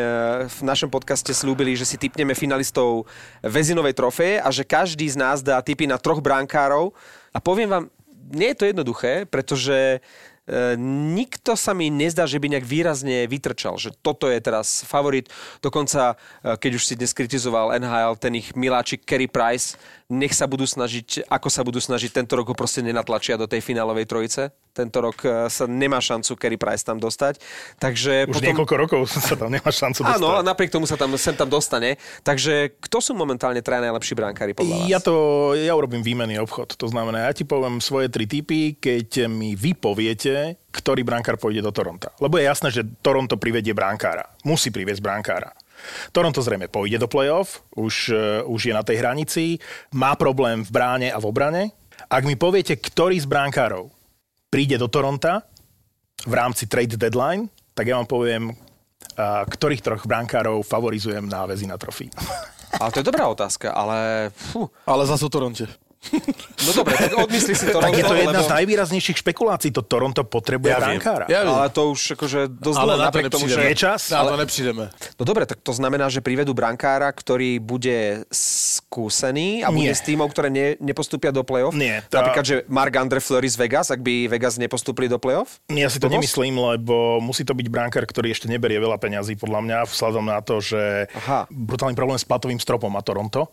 v 0.48 0.58
našom 0.64 0.88
podcaste 0.88 1.36
slúbili, 1.36 1.76
že 1.76 1.84
si 1.84 2.00
typneme 2.00 2.32
finalistov 2.32 3.04
Vezinovej 3.44 3.92
trofeje 3.92 4.40
a 4.40 4.48
že 4.48 4.64
každý 4.64 5.04
z 5.12 5.20
nás 5.20 5.44
dá 5.44 5.60
tipy 5.60 5.84
na 5.84 6.00
troch 6.00 6.24
brankárov. 6.24 6.96
A 7.34 7.38
poviem 7.42 7.68
vám, 7.68 7.84
nie 8.32 8.54
je 8.54 8.58
to 8.58 8.64
jednoduché, 8.70 9.28
pretože 9.28 10.00
e, 10.44 10.76
nikto 10.78 11.56
sa 11.56 11.72
mi 11.72 11.88
nezdá, 11.88 12.28
že 12.28 12.40
by 12.40 12.56
nejak 12.56 12.66
výrazne 12.68 13.24
vytrčal, 13.28 13.80
že 13.80 13.92
toto 14.04 14.28
je 14.28 14.40
teraz 14.40 14.84
favorit. 14.84 15.28
Dokonca, 15.64 16.14
e, 16.44 16.56
keď 16.56 16.70
už 16.76 16.84
si 16.84 16.94
dnes 16.94 17.16
kritizoval 17.16 17.76
NHL, 17.80 18.20
ten 18.20 18.36
ich 18.36 18.52
miláčik 18.52 19.08
Kerry 19.08 19.28
Price, 19.28 19.80
nech 20.14 20.32
sa 20.32 20.46
budú 20.46 20.62
snažiť, 20.62 21.26
ako 21.26 21.48
sa 21.50 21.66
budú 21.66 21.82
snažiť, 21.82 22.14
tento 22.14 22.38
rok 22.38 22.54
ho 22.54 22.56
proste 22.56 22.80
nenatlačia 22.80 23.34
do 23.34 23.50
tej 23.50 23.60
finálovej 23.60 24.06
trojice. 24.06 24.54
Tento 24.74 24.98
rok 25.02 25.18
e, 25.26 25.50
sa 25.50 25.66
nemá 25.66 25.98
šancu 25.98 26.34
Kerry 26.38 26.58
Price 26.58 26.86
tam 26.86 27.02
dostať. 27.02 27.42
Takže 27.82 28.30
Už 28.30 28.38
potom... 28.38 28.46
niekoľko 28.46 28.74
rokov 28.78 29.00
sa 29.28 29.34
tam 29.34 29.50
nemá 29.50 29.70
šancu 29.70 30.06
dostať. 30.06 30.22
Áno, 30.22 30.38
a 30.38 30.46
napriek 30.46 30.70
tomu 30.70 30.86
sa 30.86 30.94
tam, 30.94 31.10
sem 31.18 31.34
tam 31.34 31.50
dostane. 31.50 31.98
Takže 32.22 32.78
kto 32.78 32.98
sú 33.02 33.12
momentálne 33.18 33.62
traja 33.62 33.82
najlepší 33.90 34.14
brankári 34.14 34.54
podľa 34.54 34.74
vás? 34.82 34.86
Ja 34.86 34.98
to, 35.02 35.14
ja 35.58 35.74
urobím 35.74 36.06
výmenný 36.06 36.38
obchod. 36.42 36.78
To 36.78 36.86
znamená, 36.86 37.30
ja 37.30 37.32
ti 37.34 37.42
poviem 37.42 37.82
svoje 37.82 38.10
tri 38.10 38.30
typy, 38.30 38.78
keď 38.78 39.26
mi 39.26 39.58
vy 39.58 39.74
poviete, 39.74 40.58
ktorý 40.74 41.06
brankár 41.06 41.38
pôjde 41.38 41.62
do 41.62 41.70
Toronta. 41.70 42.10
Lebo 42.18 42.38
je 42.38 42.50
jasné, 42.50 42.68
že 42.74 42.82
Toronto 43.02 43.38
privedie 43.38 43.74
brankára. 43.74 44.26
Musí 44.42 44.74
priviesť 44.74 44.98
brankára. 44.98 45.54
Toronto 46.10 46.40
zrejme 46.40 46.70
pôjde 46.70 47.00
do 47.00 47.08
play-off, 47.10 47.62
už, 47.74 48.12
eh, 48.12 48.42
už 48.44 48.70
je 48.70 48.74
na 48.74 48.82
tej 48.82 49.00
hranici, 49.00 49.58
má 49.94 50.14
problém 50.14 50.62
v 50.62 50.70
bráne 50.70 51.08
a 51.10 51.18
v 51.18 51.28
obrane. 51.28 51.62
Ak 52.10 52.26
mi 52.26 52.34
poviete, 52.34 52.76
ktorý 52.76 53.16
z 53.18 53.26
brankárov 53.30 53.88
príde 54.50 54.78
do 54.78 54.90
Toronta 54.90 55.46
v 56.26 56.34
rámci 56.34 56.66
trade 56.66 56.94
deadline, 56.98 57.50
tak 57.74 57.90
ja 57.90 57.98
vám 57.98 58.06
poviem, 58.06 58.54
a 59.14 59.46
ktorých 59.46 59.84
troch 59.84 60.02
brankárov 60.06 60.66
favorizujem 60.66 61.26
na 61.28 61.46
väzi 61.46 61.70
na 61.70 61.78
trofí. 61.78 62.10
Ale 62.74 62.90
to 62.90 62.98
je 63.02 63.06
dobrá 63.06 63.30
otázka, 63.30 63.70
ale... 63.70 64.30
Fú. 64.34 64.66
Ale 64.82 65.06
zase 65.06 65.22
o 65.22 65.30
Toronte. 65.30 65.70
No 66.64 66.70
dobre, 66.72 66.94
tak 66.96 67.12
odmyslí 67.16 67.54
si 67.56 67.66
to. 67.68 67.80
Tak 67.80 67.92
je 67.92 68.04
to 68.04 68.14
jedna 68.16 68.40
lebo... 68.40 68.46
z 68.46 68.52
najvýraznejších 68.52 69.16
špekulácií. 69.20 69.70
To 69.72 69.82
Toronto 69.84 70.24
potrebuje 70.24 70.72
Ja 70.72 70.80
brankára. 70.80 71.24
Ja 71.28 71.40
viem. 71.44 71.54
Ale 71.56 71.68
to 71.72 71.92
už 71.92 72.16
akože 72.16 72.48
dosť 72.48 72.78
Ale 72.78 72.92
dlho, 72.96 73.04
na 73.04 73.10
to 73.10 73.18
tomu, 73.40 73.46
že... 73.48 73.60
Je 73.60 73.76
čas, 73.76 74.12
Na 74.12 74.20
ale- 74.24 74.36
to 74.36 74.38
nepřijdeme. 74.44 74.84
No 74.90 75.22
dobre, 75.24 75.44
tak 75.48 75.64
to 75.64 75.72
znamená, 75.72 76.08
že 76.12 76.20
privedú 76.20 76.52
brankára, 76.52 77.08
ktorý 77.12 77.56
bude 77.60 78.28
skúsený 78.32 79.64
a 79.64 79.72
bude 79.72 79.90
Nie. 79.90 79.96
s 79.96 80.02
týmov, 80.04 80.30
ktoré 80.32 80.48
ne, 80.52 80.76
nepostúpia 80.80 81.32
do 81.32 81.44
play-off? 81.44 81.72
Nie, 81.76 82.04
tá- 82.08 82.20
Napríklad, 82.24 82.44
že 82.44 82.56
Mark 82.68 82.94
Andre 82.96 83.20
Fleury 83.20 83.48
z 83.48 83.56
Vegas, 83.60 83.88
ak 83.90 84.00
by 84.00 84.28
Vegas 84.28 84.60
nepostúpili 84.60 85.08
do 85.08 85.16
play-off? 85.16 85.60
Ja 85.72 85.88
si 85.88 85.98
to 85.98 86.08
nemyslím, 86.08 86.56
lebo 86.56 87.20
musí 87.20 87.42
to 87.44 87.56
byť 87.56 87.66
brankár, 87.68 88.04
ktorý 88.04 88.30
ešte 88.32 88.46
neberie 88.46 88.76
veľa 88.80 88.96
peňazí, 89.00 89.36
podľa 89.36 89.60
mňa, 89.64 89.78
vzhľadom 89.88 90.24
na 90.24 90.40
to, 90.40 90.60
že 90.60 91.08
Aha. 91.24 91.46
brutálny 91.50 91.96
problém 91.96 92.16
s 92.20 92.26
platovým 92.26 92.60
stropom 92.60 92.92
má 92.92 93.00
Toronto. 93.00 93.50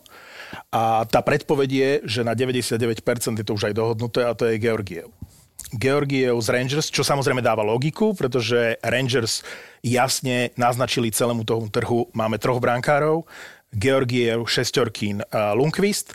A 0.72 1.04
tá 1.08 1.20
predpoveď 1.24 1.70
je, 1.70 1.90
že 2.04 2.20
na 2.26 2.36
99% 2.36 2.92
je 3.40 3.44
to 3.46 3.56
už 3.56 3.72
aj 3.72 3.74
dohodnuté 3.76 4.20
a 4.24 4.36
to 4.36 4.48
je 4.48 4.60
Georgiev. 4.60 5.08
Georgiev 5.72 6.36
z 6.44 6.48
Rangers, 6.52 6.92
čo 6.92 7.00
samozrejme 7.00 7.40
dáva 7.40 7.64
logiku, 7.64 8.12
pretože 8.12 8.76
Rangers 8.84 9.40
jasne 9.80 10.52
naznačili 10.60 11.08
celému 11.08 11.48
tomu 11.48 11.72
trhu, 11.72 12.12
máme 12.12 12.36
troch 12.36 12.60
brankárov, 12.60 13.24
Georgiev, 13.72 14.44
Šestorkín 14.44 15.24
Lundqvist. 15.32 16.12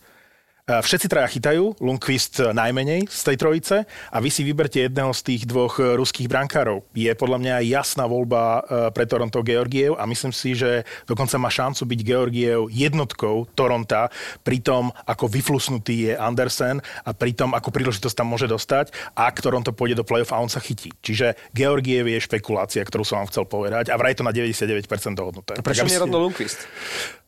A 0.68 0.84
Všetci 0.84 1.08
traja 1.08 1.32
chytajú, 1.32 1.80
Lundqvist 1.80 2.44
najmenej 2.52 3.08
z 3.08 3.22
tej 3.24 3.38
trojice 3.40 3.76
a 3.88 4.18
vy 4.20 4.28
si 4.28 4.44
vyberte 4.44 4.84
jedného 4.84 5.16
z 5.16 5.22
tých 5.24 5.42
dvoch 5.48 5.80
e, 5.80 5.96
ruských 5.96 6.28
brankárov. 6.28 6.84
Je 6.92 7.08
podľa 7.16 7.40
mňa 7.40 7.56
jasná 7.72 8.04
voľba 8.04 8.44
e, 8.44 8.62
pre 8.92 9.08
Toronto 9.08 9.40
Georgiev 9.48 9.96
a 9.96 10.04
myslím 10.04 10.36
si, 10.36 10.60
že 10.60 10.84
dokonca 11.08 11.40
má 11.40 11.48
šancu 11.48 11.88
byť 11.88 12.00
Georgiev 12.04 12.68
jednotkou 12.68 13.48
Toronta, 13.56 14.12
pri 14.44 14.60
tom, 14.60 14.92
ako 15.08 15.32
vyflusnutý 15.32 16.12
je 16.12 16.14
Andersen 16.20 16.84
a 16.84 17.16
pri 17.16 17.32
tom, 17.32 17.56
ako 17.56 17.72
príležitosť 17.72 18.20
tam 18.20 18.28
môže 18.28 18.52
dostať, 18.52 18.92
ak 19.16 19.40
Toronto 19.40 19.72
pôjde 19.72 19.96
do 19.96 20.04
play-off 20.04 20.36
a 20.36 20.44
on 20.44 20.52
sa 20.52 20.60
chytí. 20.60 20.92
Čiže 21.00 21.40
Georgiev 21.56 22.12
je 22.12 22.20
špekulácia, 22.20 22.84
ktorú 22.84 23.08
som 23.08 23.24
vám 23.24 23.32
chcel 23.32 23.48
povedať 23.48 23.88
a 23.88 23.96
vraj 23.96 24.20
to 24.20 24.28
na 24.28 24.36
99% 24.36 24.84
dohodnuté. 25.16 25.64
Prečo 25.64 25.88
Tak 25.88 25.88
nie 25.88 25.96
ste- 25.96 26.12
Lundqvist? 26.12 26.60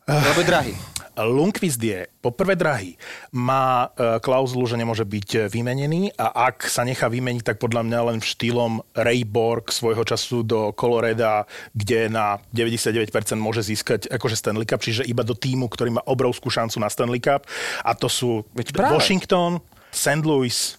Lebo 0.08 0.40
drahý. 0.42 0.74
Lundqvist 1.20 1.82
je 1.82 2.06
poprvé 2.24 2.56
drahý, 2.56 2.96
má 3.34 3.92
e, 3.92 4.22
klauzulu, 4.24 4.64
že 4.64 4.80
nemôže 4.80 5.04
byť 5.04 5.28
e, 5.34 5.38
vymenený 5.52 6.16
a 6.16 6.48
ak 6.48 6.64
sa 6.64 6.86
nechá 6.86 7.10
vymeniť, 7.12 7.44
tak 7.44 7.56
podľa 7.60 7.84
mňa 7.84 8.00
len 8.08 8.18
v 8.22 8.30
štýlom 8.30 8.72
Ray 8.96 9.26
Borg 9.26 9.68
svojho 9.68 10.00
času 10.06 10.46
do 10.46 10.72
Coloreda, 10.72 11.44
kde 11.76 12.08
na 12.08 12.40
99% 12.54 13.10
môže 13.36 13.60
získať 13.66 14.08
akože 14.08 14.38
Stanley 14.38 14.64
Cup, 14.64 14.80
čiže 14.80 15.04
iba 15.04 15.20
do 15.20 15.36
týmu, 15.36 15.68
ktorý 15.68 16.00
má 16.00 16.02
obrovskú 16.08 16.48
šancu 16.48 16.80
na 16.80 16.88
Stanley 16.88 17.20
Cup 17.20 17.44
a 17.84 17.92
to 17.92 18.08
sú. 18.08 18.46
Washington, 18.78 19.60
St. 19.90 20.24
Louis, 20.24 20.78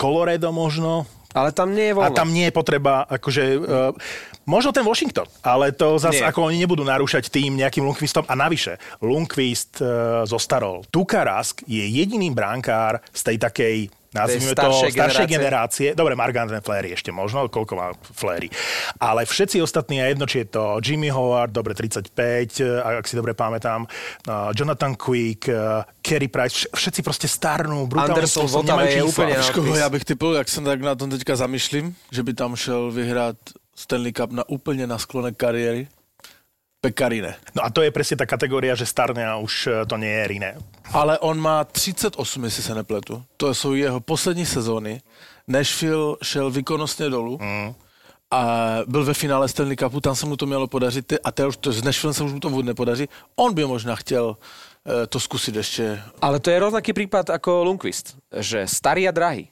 Colorado 0.00 0.50
možno, 0.50 1.06
Ale 1.36 1.52
tam 1.52 1.76
nie 1.76 1.92
je 1.92 1.94
a 1.94 1.96
voľno. 2.00 2.16
tam 2.16 2.32
nie 2.32 2.48
je 2.48 2.54
potreba, 2.56 3.04
akože, 3.04 3.42
uh, 3.60 3.92
možno 4.46 4.70
ten 4.72 4.86
Washington, 4.86 5.26
ale 5.42 5.74
to 5.74 5.98
zase 5.98 6.22
ako 6.22 6.48
oni 6.48 6.62
nebudú 6.62 6.86
narúšať 6.86 7.28
tým 7.28 7.58
nejakým 7.58 7.82
Lundqvistom. 7.82 8.24
A 8.30 8.34
navyše, 8.38 8.78
Lundqvist 9.02 9.82
uh, 9.82 10.22
zostarol. 10.24 10.86
Tuka 10.88 11.26
Rask 11.26 11.66
je 11.66 11.82
jediný 11.82 12.30
brankár 12.30 13.02
z 13.10 13.20
tej 13.20 13.36
takej 13.42 13.76
nazvime 14.16 14.56
to, 14.56 14.72
staršej 14.72 14.96
generácie. 14.96 15.28
generácie. 15.28 15.88
Dobre, 15.92 16.16
Mark 16.16 16.32
Andre 16.32 16.64
Flery 16.64 16.96
ešte 16.96 17.12
možno, 17.12 17.52
koľko 17.52 17.72
má 17.76 17.92
Flery. 18.16 18.48
Ale 18.96 19.28
všetci 19.28 19.60
ostatní, 19.60 20.00
a 20.00 20.08
jedno, 20.08 20.24
či 20.24 20.46
je 20.46 20.56
to 20.56 20.80
Jimmy 20.80 21.12
Howard, 21.12 21.52
dobre 21.52 21.76
35, 21.76 22.64
eh, 22.64 22.80
ak 22.80 23.04
si 23.04 23.12
dobre 23.12 23.36
pamätám, 23.36 23.84
uh, 23.84 24.56
Jonathan 24.56 24.96
Quick, 24.96 25.52
Kerry 26.00 26.32
Price, 26.32 26.64
vš- 26.64 26.70
všetci 26.72 27.00
proste 27.04 27.28
starnú, 27.28 27.84
brutálnym 27.84 28.24
Anderson 28.24 28.64
nemajú 28.64 28.88
je 28.88 29.02
čísla. 29.04 29.24
odpis. 29.60 29.78
já 29.78 29.88
bych 29.88 30.04
typil, 30.04 30.32
jak 30.34 30.48
jsem 30.48 30.64
tak 30.64 30.80
na 30.80 30.94
tom 30.94 31.10
teďka 31.10 31.36
zamýšlím, 31.36 31.94
že 32.10 32.22
by 32.22 32.32
tam 32.32 32.56
šel 32.56 32.90
vyhrát 32.90 33.36
Stanley 33.76 34.12
Cup 34.12 34.32
na 34.32 34.48
úplně 34.48 34.86
na 34.86 34.98
sklonek 34.98 35.36
kariéry? 35.36 35.88
Pekarine. 36.80 37.34
No 37.54 37.64
a 37.64 37.70
to 37.70 37.82
je 37.82 37.90
presne 37.90 38.14
tá 38.14 38.26
kategória, 38.30 38.78
že 38.78 38.86
starne 38.86 39.26
a 39.26 39.42
už 39.42 39.54
eh, 39.66 39.72
to 39.90 39.96
nie 39.98 40.12
je 40.12 40.24
Riné. 40.28 40.50
Ale 40.94 41.18
on 41.18 41.34
má 41.34 41.64
38, 41.64 42.14
jestli 42.44 42.62
se 42.62 42.74
nepletu. 42.74 43.24
To 43.36 43.54
jsou 43.54 43.74
jeho 43.74 44.00
poslední 44.00 44.46
sezóny. 44.46 45.02
Nashville 45.48 46.16
šel 46.22 46.50
výkonnostně 46.50 47.10
dolů. 47.10 47.38
Mm. 47.42 47.74
A 48.30 48.42
byl 48.86 49.04
ve 49.04 49.14
finále 49.14 49.48
Stanley 49.48 49.76
Cupu, 49.76 50.00
tam 50.00 50.14
se 50.14 50.26
mu 50.26 50.36
to 50.36 50.46
mělo 50.46 50.66
podařit 50.66 51.12
a 51.24 51.32
teď 51.32 51.46
už 51.46 51.56
to, 51.56 51.72
s 51.72 51.82
Nashville 51.82 52.14
se 52.14 52.22
už 52.24 52.32
mu 52.32 52.40
to 52.40 52.50
vůbec 52.50 52.66
nepodaří. 52.66 53.08
On 53.36 53.54
by 53.54 53.64
možná 53.64 53.96
chtěl 53.96 54.36
eh, 54.86 55.06
to 55.06 55.20
zkusit 55.20 55.54
ještě. 55.54 56.02
Ale 56.22 56.40
to 56.40 56.50
je 56.50 56.58
rovnaký 56.58 56.92
prípad 56.92 57.30
ako 57.30 57.64
Lundqvist, 57.64 58.14
že 58.30 58.66
starý 58.66 59.08
a 59.08 59.10
drahý. 59.10 59.48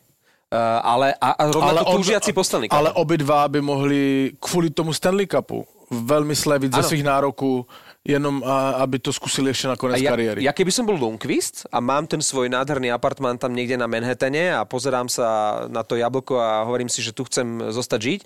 Uh, 0.55 0.79
ale 0.87 1.19
a, 1.19 1.35
a 1.35 1.51
rovnako 1.51 1.99
túžiaci 1.99 2.31
po 2.31 2.47
Stanley 2.47 2.71
Cupu. 2.71 2.79
ale 2.79 2.95
obidva 2.95 3.49
by 3.51 3.59
mohli 3.61 4.33
kvůli 4.39 4.71
tomu 4.71 4.95
Stanley 4.95 5.27
Cupu 5.27 5.67
veľmi 5.91 6.35
sleviť 6.35 6.75
ze 6.79 6.83
svých 6.83 7.05
nároků, 7.05 7.67
jenom 8.05 8.43
a, 8.47 8.71
aby 8.71 8.99
to 8.99 9.13
zkusili 9.13 9.51
ještě 9.51 9.69
na 9.69 9.77
konec 9.77 10.01
ja, 10.01 10.11
kariéry. 10.11 10.45
ja 10.45 10.53
keby 10.53 10.71
som 10.73 10.87
bol 10.87 10.95
Lundqvist 10.95 11.67
a 11.73 11.81
mám 11.81 12.07
ten 12.07 12.23
svoj 12.23 12.49
nádherný 12.53 12.93
apartmán 12.93 13.39
tam 13.39 13.57
niekde 13.57 13.81
na 13.81 13.89
Manhattane 13.89 14.55
a 14.55 14.63
pozerám 14.69 15.09
sa 15.09 15.61
na 15.73 15.83
to 15.83 15.97
jablko 15.97 16.37
a 16.37 16.63
hovorím 16.69 16.89
si, 16.93 17.03
že 17.03 17.17
tu 17.17 17.25
chcem 17.25 17.73
zostať 17.73 18.01
žiť, 18.03 18.21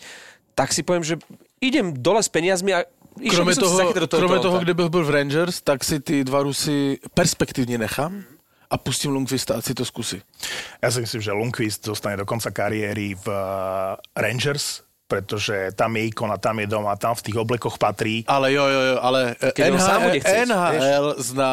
tak 0.59 0.75
si 0.75 0.83
poviem, 0.83 1.07
že 1.07 1.17
idem 1.63 1.95
dole 1.95 2.23
s 2.23 2.29
peniazmi 2.29 2.75
a 2.75 2.85
Kromě 3.31 3.55
toho, 3.55 3.79
toho 3.79 3.93
kromě 4.07 4.07
toho, 4.07 4.39
Toronta. 4.39 4.65
kde 4.65 4.75
bych 4.75 4.89
byl 4.89 5.05
v 5.05 5.11
Rangers, 5.11 5.61
tak 5.61 5.85
si 5.85 6.01
ty 6.01 6.25
dva 6.25 6.43
Rusy 6.43 6.99
perspektivně 7.15 7.79
nechám 7.79 8.23
a 8.71 8.77
pustím 8.79 9.17
Lundqvista, 9.17 9.57
ať 9.57 9.65
si 9.65 9.75
to 9.75 9.85
zkusí. 9.85 10.19
Ja 10.85 10.93
si 10.93 11.01
myslím, 11.01 11.23
že 11.25 11.33
Lundqvist 11.33 11.89
zostane 11.89 12.21
do 12.21 12.29
konca 12.29 12.53
kariéry 12.53 13.17
v 13.17 13.27
eh, 13.33 13.41
Rangers, 14.13 14.85
pretože 15.09 15.73
tam 15.73 15.97
je 15.97 16.13
ikona, 16.13 16.37
tam 16.37 16.61
je 16.61 16.67
doma, 16.69 16.93
tam 17.01 17.17
v 17.17 17.25
tých 17.25 17.37
oblekoch 17.41 17.81
patrí. 17.81 18.29
Ale 18.29 18.53
jo, 18.53 18.65
jo, 18.69 18.81
jo, 18.81 18.97
ale 19.01 19.21
eh, 19.41 19.53
Keď 19.57 19.73
NHL, 19.73 20.01
bude 20.05 20.21
chcieť, 20.21 20.47
NHL 20.53 21.07
zná 21.17 21.53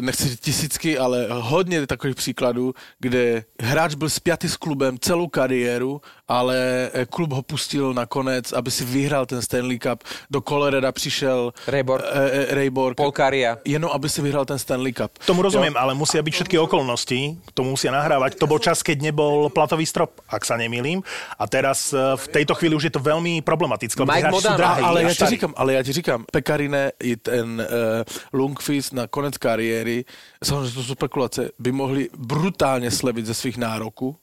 nechci 0.00 0.36
tisícky, 0.36 0.98
ale 0.98 1.26
hodně 1.30 1.86
takových 1.86 2.16
příkladů, 2.16 2.74
kde 2.98 3.44
hráč 3.60 3.94
byl 3.94 4.10
spjatý 4.10 4.48
s 4.48 4.56
klubem 4.56 4.98
celou 4.98 5.26
kariéru, 5.26 6.00
ale 6.30 6.90
eh, 6.94 7.06
klub 7.10 7.34
ho 7.34 7.42
pustil 7.42 7.90
nakonec, 7.90 8.54
aby 8.54 8.70
si 8.70 8.86
vyhrál 8.86 9.26
ten 9.26 9.42
Stanley 9.42 9.82
Cup. 9.82 10.06
Do 10.30 10.38
Coloreda 10.40 10.92
přišel 10.92 11.50
Ray 11.66 11.82
Borg. 11.82 12.04
eh, 12.06 12.46
eh, 12.46 12.54
Ray 12.54 12.70
Borg 12.70 12.94
Polkária. 12.96 13.58
jenom 13.66 13.90
aby 13.90 14.06
si 14.06 14.22
vyhrál 14.22 14.46
ten 14.46 14.58
Stanley 14.58 14.92
Cup. 14.92 15.18
Tomu 15.26 15.42
rozumiem, 15.42 15.74
ale 15.74 15.94
musia 15.98 16.22
byť 16.22 16.34
všetky 16.34 16.56
okolnosti, 16.62 17.34
tomu 17.54 17.74
musia 17.74 17.90
nahrávať. 17.90 18.38
To 18.38 18.46
bol 18.46 18.62
čas, 18.62 18.86
keď 18.86 19.10
nebol 19.10 19.50
platový 19.50 19.82
strop, 19.82 20.22
ak 20.30 20.46
sa 20.46 20.54
nemýlim. 20.54 21.02
A 21.34 21.44
teraz 21.50 21.90
v 21.90 22.26
tejto 22.30 22.54
chvíli 22.54 22.78
už 22.78 22.84
je 22.86 22.94
to 22.94 23.02
veľmi 23.02 23.42
problematické. 23.42 23.98
Mike 24.06 24.30
sú 24.30 24.36
Modano. 24.38 24.58
drahí 24.60 24.82
ale 24.84 25.00
a 25.00 25.08
já 25.08 25.14
ti 25.14 25.26
říkám, 25.26 25.52
ale 25.56 25.72
já 25.74 25.82
ti 25.82 25.92
říkám, 25.92 26.24
Pekarine 26.32 26.92
i 27.02 27.16
ten 27.16 27.60
uh, 27.60 28.38
Lundqvist 28.40 28.92
na 28.92 29.06
konec 29.06 29.38
kariéry, 29.38 30.04
samozřejmě 30.44 30.70
to 30.70 30.82
jsou 30.82 30.94
spekulace, 30.94 31.50
by 31.58 31.72
mohli 31.72 32.08
brutálně 32.16 32.90
slevit 32.90 33.26
ze 33.26 33.34
svých 33.34 33.56
nároků, 33.56 34.16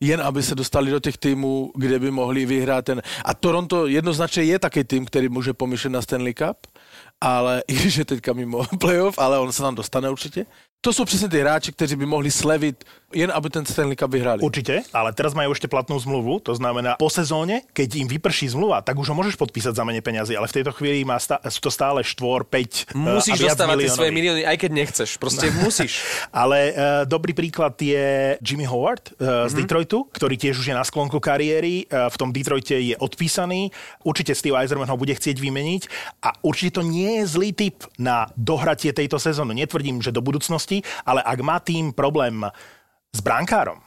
jen 0.00 0.20
aby 0.20 0.42
se 0.42 0.54
dostali 0.54 0.90
do 0.90 1.00
těch 1.00 1.18
týmů, 1.18 1.72
kde 1.74 1.98
by 1.98 2.10
mohli 2.10 2.46
vyhrát 2.46 2.84
ten... 2.84 3.02
A 3.24 3.34
Toronto 3.34 3.86
jednoznačně 3.86 4.42
je 4.42 4.58
taky 4.58 4.84
tým, 4.84 5.04
který 5.04 5.28
může 5.28 5.52
pomyšlet 5.52 5.90
na 5.90 6.02
Stanley 6.02 6.34
Cup, 6.34 6.56
ale 7.20 7.62
i 7.68 7.72
když 7.72 7.96
je 7.96 8.04
teďka 8.04 8.32
mimo 8.32 8.64
playoff, 8.80 9.18
ale 9.18 9.38
on 9.38 9.52
se 9.52 9.62
tam 9.62 9.74
dostane 9.74 10.10
určitě. 10.10 10.46
To 10.80 10.92
jsou 10.92 11.04
přesně 11.04 11.28
ty 11.28 11.40
hráči, 11.40 11.72
kteří 11.72 11.96
by 11.96 12.06
mohli 12.06 12.30
slevit, 12.30 12.84
jen 13.14 13.32
aby 13.34 13.50
ten 13.50 13.66
Stanley 13.66 13.96
Cup 13.96 14.10
vyhrali. 14.10 14.40
Určite, 14.40 14.80
ale 14.94 15.12
teraz 15.12 15.34
majú 15.34 15.52
ešte 15.52 15.68
platnú 15.68 15.98
zmluvu, 15.98 16.40
to 16.40 16.54
znamená 16.54 16.96
po 16.96 17.10
sezóne, 17.10 17.66
keď 17.74 18.00
im 18.00 18.08
vyprší 18.08 18.54
zmluva, 18.54 18.80
tak 18.80 18.96
už 18.96 19.12
ho 19.12 19.18
môžeš 19.18 19.34
podpísať 19.36 19.76
za 19.76 19.84
menej 19.84 20.00
peniazy, 20.00 20.38
ale 20.38 20.48
v 20.48 20.56
tejto 20.56 20.72
chvíli 20.72 21.02
má 21.02 21.18
sta- 21.18 21.42
sú 21.50 21.60
to 21.60 21.68
stále 21.74 22.00
štvor, 22.00 22.46
5 22.48 22.96
Musíš 22.96 23.44
dostávať 23.44 23.76
tie 23.82 23.90
svoje 23.92 24.12
milióny, 24.14 24.46
aj 24.46 24.56
keď 24.56 24.70
nechceš. 24.72 25.10
Proste 25.18 25.50
musíš. 25.60 26.00
Ale 26.32 26.72
uh, 26.72 27.02
dobrý 27.04 27.34
príklad 27.34 27.74
je 27.76 28.38
Jimmy 28.40 28.64
Howard 28.64 29.12
uh, 29.18 29.50
z 29.50 29.58
Detroitu, 29.58 30.06
ktorý 30.14 30.38
tiež 30.38 30.62
už 30.62 30.70
je 30.70 30.76
na 30.76 30.86
sklonku 30.86 31.18
kariéry. 31.18 31.90
Uh, 31.90 32.06
v 32.08 32.16
tom 32.16 32.30
Detroite 32.30 32.78
je 32.78 32.94
odpísaný. 32.94 33.74
Určite 34.06 34.38
Steve 34.38 34.54
Eiserman 34.56 34.88
ho 34.88 34.96
bude 34.96 35.12
chcieť 35.12 35.36
vymeniť 35.36 35.82
a 36.22 36.38
určite 36.46 36.78
to 36.78 36.82
nie 36.86 37.09
je 37.10 37.26
zlý 37.26 37.50
typ 37.50 37.82
na 37.98 38.30
dohratie 38.38 38.94
tejto 38.94 39.18
sezóny. 39.18 39.58
Netvrdím, 39.58 39.98
že 39.98 40.14
do 40.14 40.22
budúcnosti, 40.22 40.86
ale 41.02 41.24
ak 41.26 41.38
má 41.42 41.58
tým 41.58 41.90
problém 41.90 42.46
s 43.10 43.20
brankárom 43.20 43.82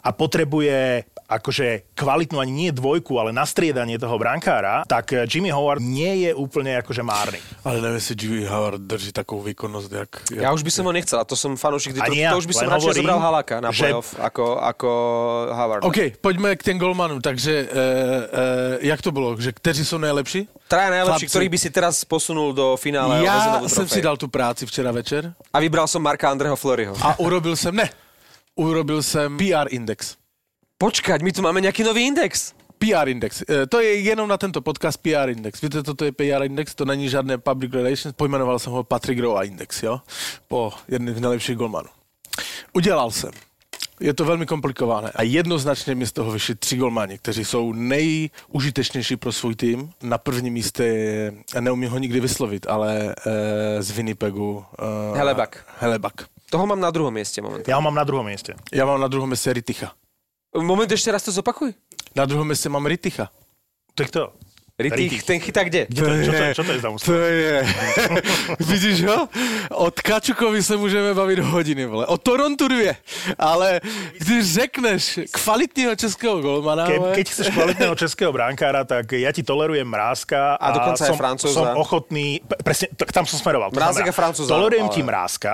a 0.00 0.08
potrebuje 0.12 1.04
akože 1.38 1.94
kvalitnú 1.94 2.40
ani 2.40 2.52
nie 2.52 2.70
dvojku, 2.72 3.16
ale 3.16 3.32
nastriedanie 3.32 3.96
toho 3.96 4.18
brankára, 4.18 4.84
tak 4.88 5.12
eh, 5.12 5.24
Jimmy 5.28 5.48
Howard 5.52 5.80
nie 5.80 6.28
je 6.28 6.30
úplne 6.34 6.76
akože 6.82 7.02
márny. 7.04 7.38
Ale 7.64 7.80
nevím, 7.80 7.96
jestli 8.00 8.14
Jimmy 8.20 8.44
Howard 8.44 8.80
drží 8.82 9.12
takovou 9.12 9.42
výkonnosť, 9.42 9.88
jak... 9.92 10.10
jak... 10.32 10.42
Ja 10.42 10.50
už 10.52 10.62
by 10.62 10.70
som 10.70 10.84
ho 10.86 10.92
nechcel, 10.92 11.18
a 11.20 11.24
to 11.24 11.36
som 11.36 11.56
fanúšik, 11.56 11.94
to, 11.94 12.12
ja, 12.12 12.32
to 12.32 12.42
už 12.42 12.48
by 12.50 12.54
som 12.54 12.68
radšej 12.68 13.04
zobral 13.04 13.20
Halaka 13.20 13.60
na 13.60 13.70
že- 13.72 13.88
playoff 13.88 14.14
ako, 14.18 14.44
ako 14.60 14.90
Howard. 15.52 15.82
OK, 15.84 15.98
pojďme 16.20 16.56
k 16.56 16.62
těm 16.62 16.78
golmanům. 16.78 17.20
Takže 17.20 17.52
e, 17.52 17.66
e, 17.66 18.86
jak 18.86 19.02
to 19.02 19.12
bylo? 19.12 19.36
Že 19.40 19.52
kteří 19.52 19.84
jsou 19.84 19.98
nejlepší? 19.98 20.48
Traja 20.68 20.90
najlepší, 20.90 21.28
Chlapci. 21.28 21.32
ktorých 21.36 21.50
by 21.52 21.58
si 21.58 21.70
teraz 21.70 22.04
posunul 22.04 22.52
do 22.52 22.76
finále. 22.80 23.20
jsem 23.68 23.84
trofej. 23.84 23.88
si 23.88 24.02
dal 24.02 24.16
tu 24.16 24.28
práci 24.28 24.66
včera 24.66 24.92
večer 24.92 25.34
A 25.52 25.60
vybral 25.60 25.84
som 25.88 26.02
Marka 26.02 26.30
Andreho 26.30 26.56
Floryho. 26.56 26.96
a 27.02 27.18
urobil 27.18 27.56
jsem, 27.56 27.76
ne, 27.76 27.90
urobil 28.56 29.02
jsem 29.02 29.36
PR 29.36 29.68
index. 29.68 30.16
Počkať, 30.82 31.22
my 31.22 31.30
tu 31.30 31.46
máme 31.46 31.62
nejaký 31.62 31.86
nový 31.86 32.10
index. 32.10 32.58
PR 32.82 33.06
index. 33.06 33.46
E, 33.46 33.70
to 33.70 33.78
je 33.78 34.02
jenom 34.02 34.26
na 34.26 34.34
tento 34.34 34.58
podcast 34.58 34.98
PR 34.98 35.30
index. 35.30 35.62
Víte, 35.62 35.78
co 35.78 35.94
to 35.94 36.04
je 36.04 36.12
PR 36.12 36.42
index? 36.42 36.74
To 36.74 36.82
není 36.82 37.06
žádné 37.06 37.38
public 37.38 37.70
relations. 37.70 38.16
Pojmenoval 38.18 38.58
jsem 38.58 38.72
ho 38.72 38.82
Patrick 38.82 39.22
Roa 39.22 39.42
index, 39.46 39.82
jo? 39.82 40.00
Po 40.48 40.72
jedných 40.88 41.16
z 41.16 41.20
nejlepších 41.20 41.56
golmanů. 41.56 41.88
Udělal 42.72 43.10
jsem. 43.10 43.30
Je 44.00 44.14
to 44.14 44.24
velmi 44.24 44.46
komplikované. 44.46 45.10
A 45.14 45.22
jednoznačně 45.22 45.94
mi 45.94 46.06
z 46.06 46.12
toho 46.12 46.30
vyšli 46.30 46.54
tři 46.54 46.76
golmani, 46.76 47.18
kteří 47.18 47.44
jsou 47.44 47.72
nejužitečnější 47.72 49.16
pro 49.16 49.32
svůj 49.32 49.54
tým. 49.54 49.90
Na 50.02 50.18
prvním 50.18 50.52
místě 50.54 50.84
je, 50.84 51.32
neumím 51.60 51.90
ho 51.90 51.98
nikdy 51.98 52.20
vyslovit, 52.20 52.66
ale 52.66 53.14
e, 53.26 53.82
z 53.82 53.90
Winnipegu. 53.90 54.64
E, 55.14 55.18
Helebak. 55.18 55.64
Helebak. 55.78 56.26
Toho 56.50 56.66
mám 56.66 56.80
na 56.80 56.90
druhom 56.90 57.14
mieste 57.14 57.40
moment. 57.40 57.68
Ja 57.68 57.78
ho 57.78 57.82
mám 57.82 57.94
na 57.94 58.04
druhom 58.04 58.26
mieste. 58.26 58.54
Já 58.74 58.84
mám 58.84 59.00
na 59.00 59.08
druhém 59.08 59.30
místě 59.30 59.52
Riticha. 59.52 59.92
Moment, 60.52 60.92
ešte 60.92 61.08
raz 61.08 61.22
to 61.24 61.32
zopakuj. 61.32 61.72
Na 62.14 62.24
druhém 62.28 62.48
místě 62.48 62.68
mám 62.68 62.86
Riticha. 62.86 63.30
To 63.94 64.02
je 64.02 64.06
kto? 64.08 64.32
Ritich, 64.78 65.22
ten 65.22 65.38
chytá 65.40 65.62
kde? 65.62 65.86
Kde 65.86 66.00
to, 66.02 66.10
čo, 66.24 66.32
to, 66.32 66.44
čo 66.58 66.62
to 66.64 66.72
je 66.72 66.80
za? 66.80 66.88
To 67.06 67.12
je... 67.14 67.54
Vidíš 68.72 69.04
ho? 69.04 69.28
Od 69.70 70.00
Kačukovi 70.00 70.62
se 70.62 70.76
můžeme 70.76 71.14
bavit 71.14 71.38
hodiny, 71.38 71.86
vole. 71.86 72.06
O 72.06 72.18
Torontu 72.18 72.68
dvě. 72.68 72.96
Ale 73.38 73.80
když 74.18 74.52
řekneš 74.54 75.20
kvalitního 75.30 75.96
českého 75.96 76.40
golmana, 76.40 76.86
Ke, 76.86 76.98
keď 77.14 77.26
chceš 77.30 77.48
kvalitného 77.48 77.94
českého 77.94 78.32
brankára, 78.32 78.84
tak 78.84 79.12
ja 79.12 79.30
ti 79.30 79.42
tolerujem 79.46 79.86
Mrázka 79.86 80.56
A 80.58 80.66
dokonca 80.72 81.04
aj 81.04 81.08
som, 81.14 81.18
Francúza. 81.20 81.54
som 81.54 81.68
ochotný, 81.78 82.40
presne, 82.64 82.88
t- 82.96 83.06
tam 83.12 83.28
som 83.28 83.38
smeroval. 83.38 83.70
To 83.70 83.78
Mrázek 83.78 84.08
a 84.08 84.14
Francúza, 84.16 84.50
Tolerujem 84.50 84.88
ale- 84.88 84.94
ti 84.96 85.02
Mrázka, 85.04 85.52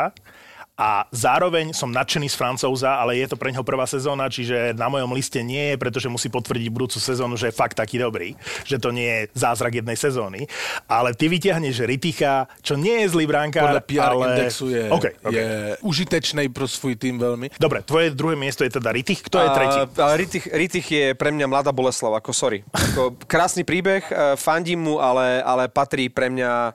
a 0.79 1.11
zároveň 1.11 1.75
som 1.75 1.91
nadšený 1.91 2.31
z 2.31 2.38
Francúza, 2.38 3.03
ale 3.03 3.19
je 3.19 3.27
to 3.27 3.35
pre 3.35 3.51
neho 3.51 3.67
prvá 3.67 3.83
sezóna, 3.83 4.31
čiže 4.31 4.79
na 4.79 4.87
mojom 4.87 5.11
liste 5.11 5.43
nie 5.43 5.75
je, 5.75 5.77
pretože 5.77 6.07
musí 6.07 6.31
potvrdiť 6.31 6.71
budúcu 6.71 7.03
sezónu, 7.03 7.35
že 7.35 7.51
je 7.51 7.59
fakt 7.59 7.75
taký 7.75 7.99
dobrý, 7.99 8.38
že 8.62 8.79
to 8.79 8.95
nie 8.95 9.11
je 9.11 9.21
zázrak 9.35 9.83
jednej 9.83 9.99
sezóny. 9.99 10.47
Ale 10.87 11.19
ty 11.19 11.27
vyťahneš 11.27 11.83
Riticha, 11.83 12.47
čo 12.62 12.79
nie 12.79 13.03
je 13.03 13.11
zlý 13.11 13.27
brankár, 13.27 13.75
podle 13.75 13.83
PR 13.91 14.14
ale... 14.14 14.27
indexu 14.31 14.71
je, 14.71 14.87
okay, 14.87 15.19
okay. 15.19 15.35
je 15.35 15.47
užitečný 15.83 16.47
pro 16.55 16.71
svůj 16.71 16.95
tým 16.95 17.19
veľmi. 17.19 17.59
Dobre, 17.59 17.83
tvoje 17.83 18.14
druhé 18.14 18.38
miesto 18.38 18.62
je 18.62 18.79
teda 18.79 18.95
Ritich, 18.95 19.19
kto 19.27 19.43
je 19.43 19.49
tretí? 19.51 19.81
A, 19.99 20.14
Ritich, 20.14 20.47
Ritich 20.47 20.87
je 20.87 21.07
pre 21.19 21.35
mňa 21.35 21.51
mladá 21.51 21.75
Boleslav, 21.75 22.14
ako 22.14 22.31
sorry. 22.31 22.62
Ako 22.71 23.19
krásny 23.27 23.67
príbeh, 23.67 24.07
e, 24.07 24.14
fandím 24.38 24.87
mu, 24.87 24.95
ale, 25.03 25.43
ale 25.43 25.67
patrí 25.67 26.07
pre 26.07 26.31
mňa 26.31 26.51
e, 26.71 26.73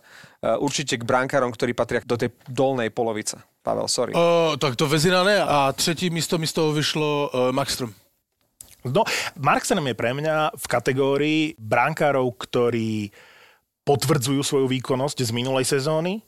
určite 0.60 1.00
k 1.00 1.08
brankárom, 1.08 1.56
ktorí 1.56 1.72
patria 1.72 2.04
do 2.04 2.20
tej 2.20 2.36
dolnej 2.52 2.92
polovice. 2.92 3.53
Pavel, 3.63 3.88
sorry. 3.88 4.12
O, 4.13 4.60
tak 4.60 4.76
to 4.76 4.88
Vezina 4.88 5.23
ne. 5.23 5.39
A 5.39 5.71
třetí 5.71 6.10
místo 6.10 6.38
mi 6.38 6.47
z 6.47 6.54
toho 6.54 6.73
vyšlo 6.73 7.32
uh, 7.34 7.52
Maxstrom. 7.52 7.93
No, 8.84 9.08
Marksenem 9.39 9.88
je 9.88 9.95
pre 9.95 10.12
mňa 10.12 10.52
v 10.60 10.65
kategórii 10.67 11.41
brankárov, 11.56 12.36
ktorí 12.36 13.15
potvrdzujú 13.88 14.43
svoju 14.43 14.67
výkonnosť 14.67 15.23
z 15.23 15.32
minulej 15.32 15.63
sezóny, 15.63 16.19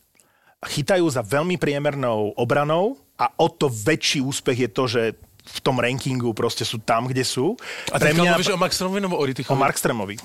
chytajú 0.64 1.04
za 1.12 1.20
veľmi 1.20 1.60
priemernou 1.60 2.32
obranou 2.40 2.96
a 3.20 3.28
o 3.36 3.52
to 3.52 3.68
väčší 3.68 4.24
úspech 4.24 4.58
je 4.68 4.70
to, 4.72 4.84
že 4.88 5.02
v 5.46 5.60
tom 5.62 5.78
rankingu 5.78 6.32
proste 6.32 6.64
sú 6.64 6.80
tam, 6.80 7.12
kde 7.12 7.28
sú. 7.28 7.60
A 7.92 8.00
pre 8.00 8.16
mňa 8.16 8.40
o 8.56 8.58
Maxstromovi 8.58 9.04
nebo 9.04 9.20
o 9.20 9.22
o 9.22 9.28
Ritichovi? 9.28 9.60
Markstremovi. 9.60 10.16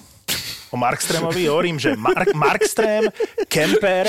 O 0.70 0.79
Markstremovi 0.79 1.51
hovorím, 1.51 1.83
že 1.83 1.99
Mark, 1.99 2.31
Markstrem, 2.31 3.11
Kemper, 3.51 4.07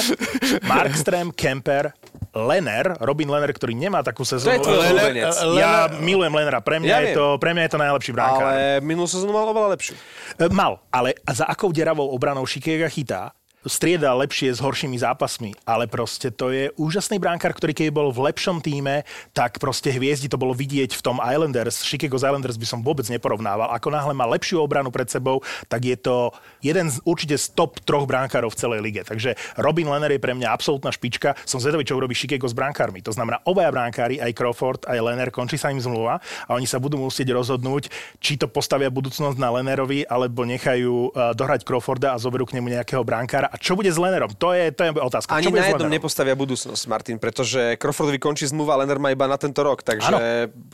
Markstrem, 0.61 1.33
Kemper, 1.33 1.89
Lenner, 2.31 2.95
Robin 3.03 3.27
Lenner, 3.27 3.51
ktorý 3.51 3.75
nemá 3.75 3.99
takú 4.01 4.23
To 4.23 4.39
je 4.39 4.39
sezónu. 4.39 4.63
tvoj 4.63 4.77
Lenner-. 4.95 5.35
Ja 5.59 5.91
milujem 5.91 6.31
Lennera, 6.31 6.63
pre 6.63 6.79
mňa, 6.79 6.87
Ja 6.87 6.97
je 7.03 7.11
to, 7.11 7.35
pre 7.35 7.51
mňa 7.51 7.63
je 7.67 7.71
to 7.75 7.79
najlepší 7.79 8.11
brankár. 8.15 8.55
Ale 8.55 8.79
minulú 8.79 9.07
sezónu 9.07 9.35
mal 9.35 9.51
oveľa 9.51 9.75
lepšiu. 9.75 9.93
E, 10.39 10.47
Mal, 10.47 10.79
ale 10.87 11.19
za 11.27 11.43
akou 11.43 11.75
deravou 11.75 12.07
obranou 12.07 12.47
Šikiega 12.47 12.87
chytá, 12.87 13.35
strieda 13.65 14.09
lepšie 14.17 14.49
s 14.49 14.59
horšími 14.63 14.97
zápasmi, 14.97 15.53
ale 15.69 15.85
proste 15.85 16.33
to 16.33 16.49
je 16.49 16.73
úžasný 16.81 17.21
bránkar, 17.21 17.53
ktorý 17.53 17.77
keď 17.77 17.93
bol 17.93 18.09
v 18.09 18.33
lepšom 18.33 18.57
týme, 18.57 19.05
tak 19.37 19.61
proste 19.61 19.93
hviezdi 19.93 20.25
to 20.25 20.41
bolo 20.41 20.57
vidieť 20.57 20.97
v 20.97 21.01
tom 21.05 21.21
Islanders. 21.21 21.85
Chicago 21.85 22.17
Islanders 22.17 22.57
by 22.57 22.65
som 22.65 22.79
vôbec 22.81 23.05
neporovnával. 23.05 23.69
Ako 23.77 23.93
náhle 23.93 24.17
má 24.17 24.25
lepšiu 24.25 24.65
obranu 24.65 24.89
pred 24.89 25.05
sebou, 25.05 25.45
tak 25.69 25.85
je 25.85 25.93
to 25.93 26.33
jeden 26.65 26.89
z, 26.89 26.97
určite 27.05 27.37
z 27.37 27.53
top 27.53 27.77
troch 27.85 28.09
bránkárov 28.09 28.49
v 28.49 28.57
celej 28.57 28.79
lige. 28.81 29.01
Takže 29.05 29.37
Robin 29.61 29.85
Lenner 29.85 30.17
je 30.17 30.23
pre 30.23 30.33
mňa 30.33 30.49
absolútna 30.49 30.89
špička. 30.89 31.37
Som 31.45 31.61
zvedavý, 31.61 31.85
čo 31.85 31.99
urobí 32.01 32.17
Chicago 32.17 32.49
s 32.49 32.57
bránkármi. 32.57 33.05
To 33.05 33.13
znamená, 33.13 33.45
obaja 33.45 33.69
bránkári, 33.69 34.17
aj 34.17 34.33
Crawford, 34.33 34.89
aj 34.89 34.97
Lenner, 34.97 35.29
končí 35.29 35.61
sa 35.61 35.69
im 35.69 35.77
zmluva 35.77 36.17
a 36.47 36.51
oni 36.57 36.65
sa 36.65 36.81
budú 36.81 36.97
musieť 36.97 37.29
rozhodnúť, 37.37 37.93
či 38.17 38.41
to 38.41 38.49
postavia 38.49 38.89
budúcnosť 38.89 39.37
na 39.37 39.53
Lennerovi, 39.53 40.09
alebo 40.09 40.47
nechajú 40.47 41.13
uh, 41.13 41.35
dohrať 41.37 41.61
Crawforda 41.61 42.15
a 42.15 42.21
zoberú 42.21 42.49
k 42.49 42.57
nemu 42.57 42.73
nejakého 42.73 43.05
bránkara 43.05 43.50
a 43.51 43.59
čo 43.59 43.75
bude 43.75 43.91
s 43.91 43.99
Lennerom? 43.99 44.31
To 44.39 44.55
je, 44.55 44.71
to 44.71 44.87
je 44.87 44.89
otázka. 44.95 45.35
Ani 45.35 45.51
čo 45.51 45.51
na 45.51 45.67
jednom 45.67 45.91
nepostavia 45.91 46.39
budúcnosť, 46.39 46.83
Martin, 46.87 47.19
pretože 47.19 47.75
Crawfordovi 47.75 48.15
končí 48.15 48.47
zmluva, 48.47 48.79
Lenner 48.79 48.95
má 48.95 49.11
iba 49.11 49.27
na 49.27 49.35
tento 49.35 49.59
rok, 49.59 49.83
takže, 49.83 50.07
Áno, 50.07 50.19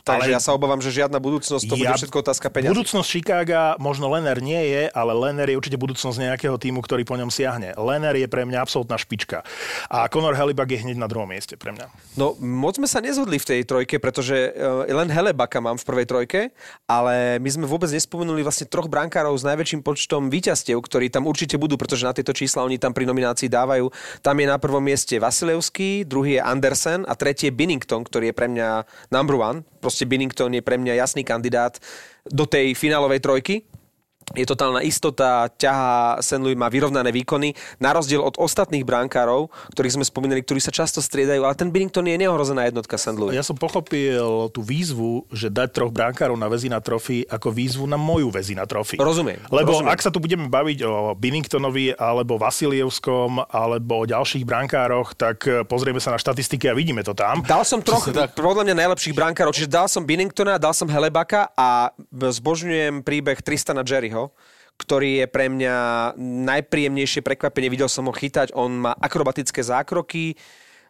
takže 0.06 0.30
ale- 0.30 0.36
ja 0.38 0.38
sa 0.38 0.54
obávam, 0.54 0.78
že 0.78 0.94
žiadna 0.94 1.18
budúcnosť, 1.18 1.66
to 1.66 1.74
bude 1.74 1.90
všetko 1.90 2.22
otázka 2.22 2.46
peňazí. 2.54 2.70
Budúcnosť 2.70 3.08
Chicaga 3.10 3.74
možno 3.82 4.06
Lenner 4.06 4.38
nie 4.38 4.62
je, 4.70 4.82
ale 4.94 5.10
Lenner 5.10 5.50
je 5.50 5.58
určite 5.58 5.74
budúcnosť 5.74 6.22
nejakého 6.22 6.54
týmu, 6.54 6.78
ktorý 6.78 7.02
po 7.02 7.18
ňom 7.18 7.34
siahne. 7.34 7.74
Lenner 7.74 8.14
je 8.14 8.30
pre 8.30 8.46
mňa 8.46 8.62
absolútna 8.62 8.94
špička. 8.94 9.42
A 9.90 10.06
Conor 10.06 10.38
Helibak 10.38 10.70
je 10.70 10.78
hneď 10.78 11.02
na 11.02 11.10
druhom 11.10 11.26
mieste 11.26 11.58
pre 11.58 11.74
mňa. 11.74 11.90
No, 12.14 12.38
moc 12.38 12.78
sme 12.78 12.86
sa 12.86 13.02
nezhodli 13.02 13.42
v 13.42 13.46
tej 13.46 13.60
trojke, 13.66 13.98
pretože 13.98 14.54
uh, 14.54 14.86
len 14.86 15.10
Helebaka 15.10 15.58
mám 15.58 15.82
v 15.82 15.84
prvej 15.84 16.06
trojke, 16.06 16.40
ale 16.86 17.42
my 17.42 17.50
sme 17.50 17.66
vôbec 17.66 17.90
nespomenuli 17.90 18.46
vlastne 18.46 18.70
troch 18.70 18.86
brankárov 18.86 19.34
s 19.34 19.42
najväčším 19.42 19.82
počtom 19.82 20.30
víťazstiev, 20.30 20.78
ktorí 20.78 21.10
tam 21.10 21.26
určite 21.26 21.58
budú, 21.58 21.74
pretože 21.74 22.06
na 22.06 22.14
tieto 22.14 22.30
čísla 22.30 22.67
oni 22.68 22.76
tam 22.76 22.92
pri 22.92 23.08
nominácii 23.08 23.48
dávajú. 23.48 23.88
Tam 24.20 24.36
je 24.36 24.46
na 24.46 24.60
prvom 24.60 24.84
mieste 24.84 25.16
Vasilevský, 25.16 26.04
druhý 26.04 26.36
je 26.36 26.42
Andersen 26.44 27.08
a 27.08 27.16
tretí 27.16 27.48
je 27.48 27.56
Binnington, 27.56 28.04
ktorý 28.04 28.30
je 28.30 28.36
pre 28.36 28.46
mňa 28.52 28.84
number 29.08 29.40
one. 29.40 29.64
Proste 29.80 30.04
Binnington 30.04 30.52
je 30.52 30.60
pre 30.60 30.76
mňa 30.76 31.00
jasný 31.00 31.24
kandidát 31.24 31.80
do 32.28 32.44
tej 32.44 32.76
finálovej 32.76 33.24
trojky 33.24 33.64
je 34.36 34.44
totálna 34.44 34.84
istota, 34.84 35.48
ťaha 35.56 36.20
St. 36.20 36.42
Louis 36.42 36.58
má 36.58 36.68
vyrovnané 36.68 37.08
výkony, 37.14 37.56
na 37.80 37.96
rozdiel 37.96 38.20
od 38.20 38.36
ostatných 38.36 38.84
brankárov, 38.84 39.48
ktorých 39.72 40.00
sme 40.00 40.04
spomínali, 40.04 40.44
ktorí 40.44 40.60
sa 40.60 40.74
často 40.74 41.00
striedajú, 41.00 41.46
ale 41.46 41.56
ten 41.56 41.72
Binnington 41.72 42.04
je 42.04 42.16
neohrozená 42.20 42.68
jednotka 42.68 43.00
St. 43.00 43.16
Louis. 43.16 43.32
Ja 43.36 43.46
som 43.46 43.56
pochopil 43.56 44.52
tú 44.52 44.60
výzvu, 44.60 45.24
že 45.32 45.48
dať 45.48 45.68
troch 45.72 45.92
brankárov 45.94 46.36
na 46.36 46.50
väzina 46.50 46.82
trofy 46.82 47.24
ako 47.24 47.48
výzvu 47.54 47.84
na 47.88 47.96
moju 47.96 48.28
väzina 48.28 48.68
trofy. 48.68 49.00
Rozumiem, 49.00 49.40
Lebo 49.48 49.80
rozumiem. 49.80 49.92
ak 49.94 50.00
sa 50.02 50.10
tu 50.12 50.18
budeme 50.20 50.50
baviť 50.50 50.78
o 50.84 51.14
Binningtonovi 51.14 51.96
alebo 51.96 52.36
Vasilievskom 52.36 53.48
alebo 53.48 54.02
o 54.02 54.08
ďalších 54.08 54.44
brankároch, 54.44 55.16
tak 55.16 55.46
eh, 55.48 55.64
pozrieme 55.64 56.02
sa 56.02 56.12
na 56.12 56.18
štatistiky 56.18 56.68
a 56.68 56.74
vidíme 56.74 57.00
to 57.06 57.14
tam. 57.14 57.40
Dal 57.46 57.62
som 57.62 57.80
troch, 57.80 58.10
podľa 58.34 58.64
mňa 58.66 58.74
najlepších 58.74 59.14
brankárov, 59.14 59.54
čiže 59.54 59.70
dal 59.70 59.86
som 59.86 60.02
Binningtona, 60.02 60.58
dal 60.58 60.74
som 60.74 60.90
Helebaka 60.90 61.54
a 61.54 61.94
zbožňujem 62.10 63.06
príbeh 63.06 63.38
Tristana 63.40 63.86
Jerryho, 63.86 64.17
ktorý 64.78 65.22
je 65.22 65.26
pre 65.26 65.50
mňa 65.50 65.74
najpríjemnejšie 66.18 67.20
prekvapenie. 67.20 67.66
Videl 67.68 67.90
som 67.90 68.06
ho 68.06 68.14
chytať, 68.14 68.54
on 68.54 68.86
má 68.86 68.94
akrobatické 68.94 69.58
zákroky, 69.58 70.38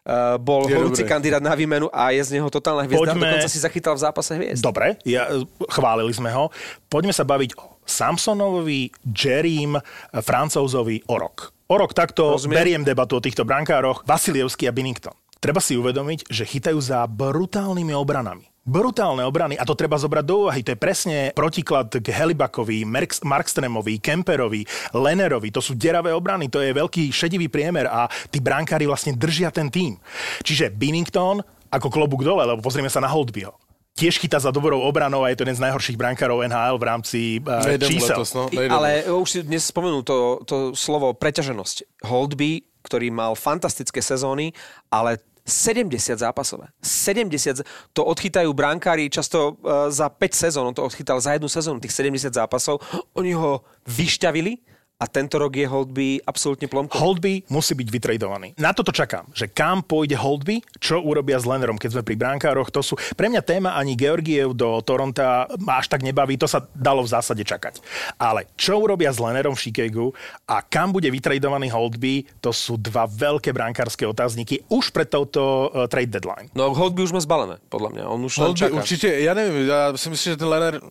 uh, 0.05 0.37
bol 0.37 0.69
Je 0.69 0.77
horúci 0.77 1.03
dobré. 1.03 1.13
kandidát 1.17 1.41
na 1.41 1.57
výmenu 1.57 1.89
a 1.89 2.13
je 2.13 2.21
z 2.21 2.37
neho 2.37 2.49
totálna 2.49 2.85
hviezda. 2.85 3.17
Poďme- 3.17 3.25
Dokonca 3.33 3.49
si 3.49 3.59
zachytal 3.59 3.97
v 3.97 4.01
zápase 4.05 4.37
hviezd. 4.37 4.61
Dobre, 4.61 5.01
ja, 5.09 5.25
chválili 5.73 6.13
sme 6.13 6.29
ho. 6.31 6.53
Poďme 6.87 7.13
sa 7.13 7.25
baviť 7.25 7.57
o 7.57 7.81
Samsonovi, 7.83 8.93
Jerrym, 9.09 9.81
Francouzovi 10.13 11.09
o 11.09 11.17
rok. 11.17 11.57
O 11.69 11.77
rok 11.77 11.93
takto 11.93 12.37
Rozumiem. 12.37 12.57
beriem 12.57 12.83
debatu 12.85 13.17
o 13.17 13.25
týchto 13.25 13.45
brankároch 13.45 14.05
Vasilievský 14.05 14.69
a 14.69 14.73
Binnington. 14.73 15.17
Treba 15.39 15.63
si 15.63 15.79
uvedomiť, 15.79 16.29
že 16.29 16.45
chytajú 16.45 16.77
za 16.77 17.07
brutálnymi 17.07 17.95
obranami. 17.95 18.45
Brutálne 18.69 19.25
obrany 19.25 19.57
a 19.57 19.65
to 19.65 19.73
treba 19.73 19.97
zobrať 19.97 20.25
do 20.29 20.45
úvahy. 20.45 20.61
To 20.61 20.77
je 20.77 20.79
presne 20.79 21.17
protiklad 21.33 21.89
k 21.89 22.05
Helibakovi, 22.13 22.85
Merks- 22.85 23.25
Markstremovi, 23.25 23.97
Kemperovi, 23.97 24.69
Lenerovi. 24.93 25.49
To 25.57 25.65
sú 25.65 25.73
deravé 25.73 26.13
obrany, 26.13 26.53
to 26.53 26.61
je 26.61 26.77
veľký 26.77 27.09
šedivý 27.09 27.49
priemer 27.49 27.89
a 27.89 28.05
tí 28.29 28.45
bránkári 28.45 28.85
vlastne 28.85 29.17
držia 29.17 29.49
ten 29.49 29.73
tým. 29.73 29.97
Čiže 30.45 30.69
Binnington 30.69 31.41
ako 31.73 31.89
klobúk 31.89 32.21
dole, 32.21 32.45
lebo 32.45 32.61
pozrieme 32.61 32.93
sa 32.93 33.01
na 33.01 33.09
Holdbyho. 33.09 33.57
Tiež 33.99 34.21
chytá 34.23 34.39
za 34.39 34.55
dobrou 34.55 34.79
obranou 34.79 35.27
a 35.27 35.33
je 35.33 35.41
to 35.41 35.43
jeden 35.43 35.59
z 35.59 35.65
najhorších 35.65 35.99
brankárov 35.99 36.47
NHL 36.47 36.77
v 36.79 36.85
rámci 36.87 37.21
uh, 37.43 37.67
Nejdem 37.67 37.89
čísel. 37.91 38.15
letos, 38.15 38.31
no. 38.31 38.47
Nejdem. 38.47 38.71
Ale 38.71 38.91
už 39.11 39.27
si 39.27 39.39
dnes 39.43 39.67
spomenul 39.67 40.07
to, 40.07 40.39
to 40.47 40.57
slovo 40.79 41.11
preťaženosť. 41.19 42.07
Holdby, 42.07 42.63
ktorý 42.87 43.11
mal 43.11 43.35
fantastické 43.35 43.99
sezóny, 43.99 44.55
ale 44.87 45.19
70 45.49 46.21
zápasové. 46.21 46.69
70, 46.85 47.65
to 47.97 48.05
odchytajú 48.05 48.53
brankári 48.53 49.09
často 49.09 49.57
uh, 49.57 49.89
za 49.89 50.13
5 50.13 50.35
sezón, 50.35 50.69
on 50.69 50.77
to 50.77 50.85
odchytal 50.85 51.17
za 51.21 51.33
jednu 51.33 51.49
sezónu, 51.49 51.81
tých 51.81 51.97
70 51.97 52.37
zápasov. 52.37 52.85
Oni 53.17 53.33
ho 53.33 53.65
vyšťavili 53.89 54.61
a 54.99 55.07
tento 55.07 55.39
rok 55.39 55.55
je 55.55 55.63
Holdby 55.63 56.27
absolútne 56.27 56.67
plomkový. 56.67 56.99
Holdby 56.99 57.35
musí 57.55 57.79
byť 57.79 57.87
vytradovaný. 57.87 58.59
Na 58.59 58.75
toto 58.75 58.91
čakám, 58.91 59.31
že 59.31 59.47
kam 59.47 59.87
pôjde 59.87 60.19
Holdby, 60.19 60.59
čo 60.83 60.99
urobia 60.99 61.39
s 61.39 61.47
Lennerom, 61.47 61.79
keď 61.79 61.95
sme 61.95 62.03
pri 62.03 62.19
bránkároch. 62.19 62.75
To 62.75 62.83
sú 62.83 62.99
pre 63.15 63.31
mňa 63.31 63.47
téma 63.47 63.79
ani 63.79 63.95
Georgiev 63.95 64.59
do 64.59 64.83
Toronta 64.83 65.47
ma 65.63 65.79
až 65.79 65.87
tak 65.95 66.03
nebaví, 66.03 66.35
to 66.35 66.51
sa 66.51 66.67
dalo 66.75 67.07
v 67.07 67.15
zásade 67.15 67.47
čakať. 67.47 67.79
Ale 68.19 68.51
čo 68.59 68.83
urobia 68.83 69.15
s 69.15 69.23
Lennerom 69.23 69.55
v 69.55 69.71
Chicagu 69.71 70.11
a 70.51 70.67
kam 70.67 70.91
bude 70.91 71.07
vytradovaný 71.15 71.71
Holdby, 71.71 72.43
to 72.43 72.51
sú 72.51 72.75
dva 72.75 73.07
veľké 73.07 73.55
brankárske 73.55 74.03
otázniky 74.03 74.67
už 74.67 74.91
pred 74.91 75.07
touto 75.07 75.71
uh, 75.71 75.87
trade 75.87 76.11
deadline. 76.11 76.51
No 76.59 76.75
Holdby 76.75 77.07
už 77.07 77.15
má 77.15 77.23
zbalené, 77.23 77.63
podľa 77.71 77.95
mňa. 77.95 78.05
On 78.11 78.19
už 78.27 78.35
len 78.43 78.51
Holby, 78.51 78.67
čaká. 78.67 78.75
určite, 78.75 79.09
ja 79.23 79.31
neviem, 79.31 79.63
ja 79.63 79.95
si 79.95 80.11
myslím, 80.11 80.35
že 80.35 80.41
ten 80.43 80.51
Lenner 80.51 80.83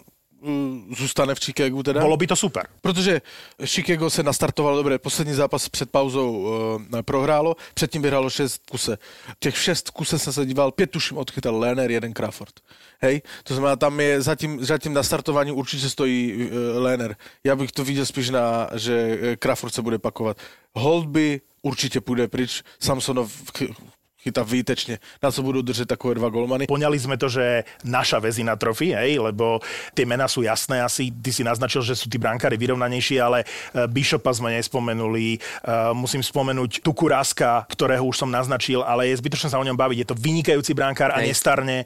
zůstane 0.98 1.36
v 1.36 1.40
Chicagu 1.40 1.84
teda. 1.84 2.02
Bolo 2.02 2.18
by 2.18 2.28
to 2.28 2.36
super. 2.36 2.68
Protože 2.82 3.22
Chicago 3.66 4.10
se 4.10 4.24
nastartoval 4.24 4.76
dobře, 4.76 4.98
poslední 4.98 5.34
zápas 5.34 5.70
před 5.70 5.92
pauzou 5.92 6.38
uh, 6.38 7.02
prohrálo, 7.02 7.56
předtím 7.74 8.02
vyhrálo 8.02 8.30
6 8.30 8.62
kuse. 8.72 8.98
Těch 9.40 9.58
6 9.58 9.90
kuse 9.90 10.20
jsem 10.20 10.34
se 10.34 10.46
díval, 10.46 10.72
pět 10.72 10.92
tuším 10.92 11.18
odchytal 11.18 11.60
Lerner, 11.60 11.92
jeden 11.92 12.14
Crawford. 12.14 12.54
Hej, 13.02 13.22
to 13.44 13.54
znamená, 13.54 13.76
tam 13.76 14.00
je 14.00 14.22
zatím, 14.22 14.66
zatím 14.66 14.94
na 14.94 15.04
startování 15.04 15.52
určitě 15.52 15.90
stojí 15.90 16.34
uh, 16.36 16.52
Lerner. 16.84 17.16
Já 17.44 17.56
bych 17.56 17.72
to 17.72 17.84
viděl 17.84 18.06
spíš 18.06 18.30
na, 18.30 18.70
že 18.76 19.20
Crawford 19.40 19.74
se 19.74 19.82
bude 19.82 20.00
pakovat. 20.00 20.38
Holdby 20.74 21.42
určitě 21.62 22.02
půjde 22.02 22.28
pryč, 22.28 22.64
Samsonov 22.80 23.34
chytá 24.28 24.44
výtečne, 24.44 25.00
na 25.24 25.32
co 25.32 25.40
budú 25.40 25.64
držať 25.64 25.96
takové 25.96 26.20
dva 26.20 26.28
golmany. 26.28 26.68
Poňali 26.68 26.98
sme 27.00 27.16
to, 27.16 27.32
že 27.32 27.64
naša 27.88 28.20
väzina 28.20 28.60
trofy, 28.60 28.92
hej, 28.92 29.24
lebo 29.24 29.64
tie 29.96 30.04
mená 30.04 30.28
sú 30.28 30.44
jasné 30.44 30.84
asi. 30.84 31.10
Ty 31.10 31.32
si 31.32 31.44
naznačil, 31.48 31.82
že 31.88 31.96
sú 31.96 32.12
tí 32.12 32.20
brankári 32.20 32.60
vyrovnanejší, 32.60 33.24
ale 33.24 33.44
e, 33.44 33.86
Bishopa 33.88 34.36
sme 34.36 34.56
nespomenuli. 34.60 35.38
E, 35.38 35.40
Musím 35.96 36.20
spomenúť 36.20 36.84
Tukuráska, 36.84 37.64
ktorého 37.72 38.04
už 38.04 38.26
som 38.26 38.30
naznačil, 38.30 38.82
ale 38.84 39.12
je 39.12 39.20
zbytočné 39.20 39.48
sa 39.54 39.62
o 39.62 39.68
ňom 39.68 39.78
baviť. 39.78 39.98
Je 40.04 40.08
to 40.10 40.16
vynikajúci 40.18 40.74
brankár 40.74 41.14
a 41.14 41.22
Hej. 41.22 41.32
nestarne. 41.32 41.78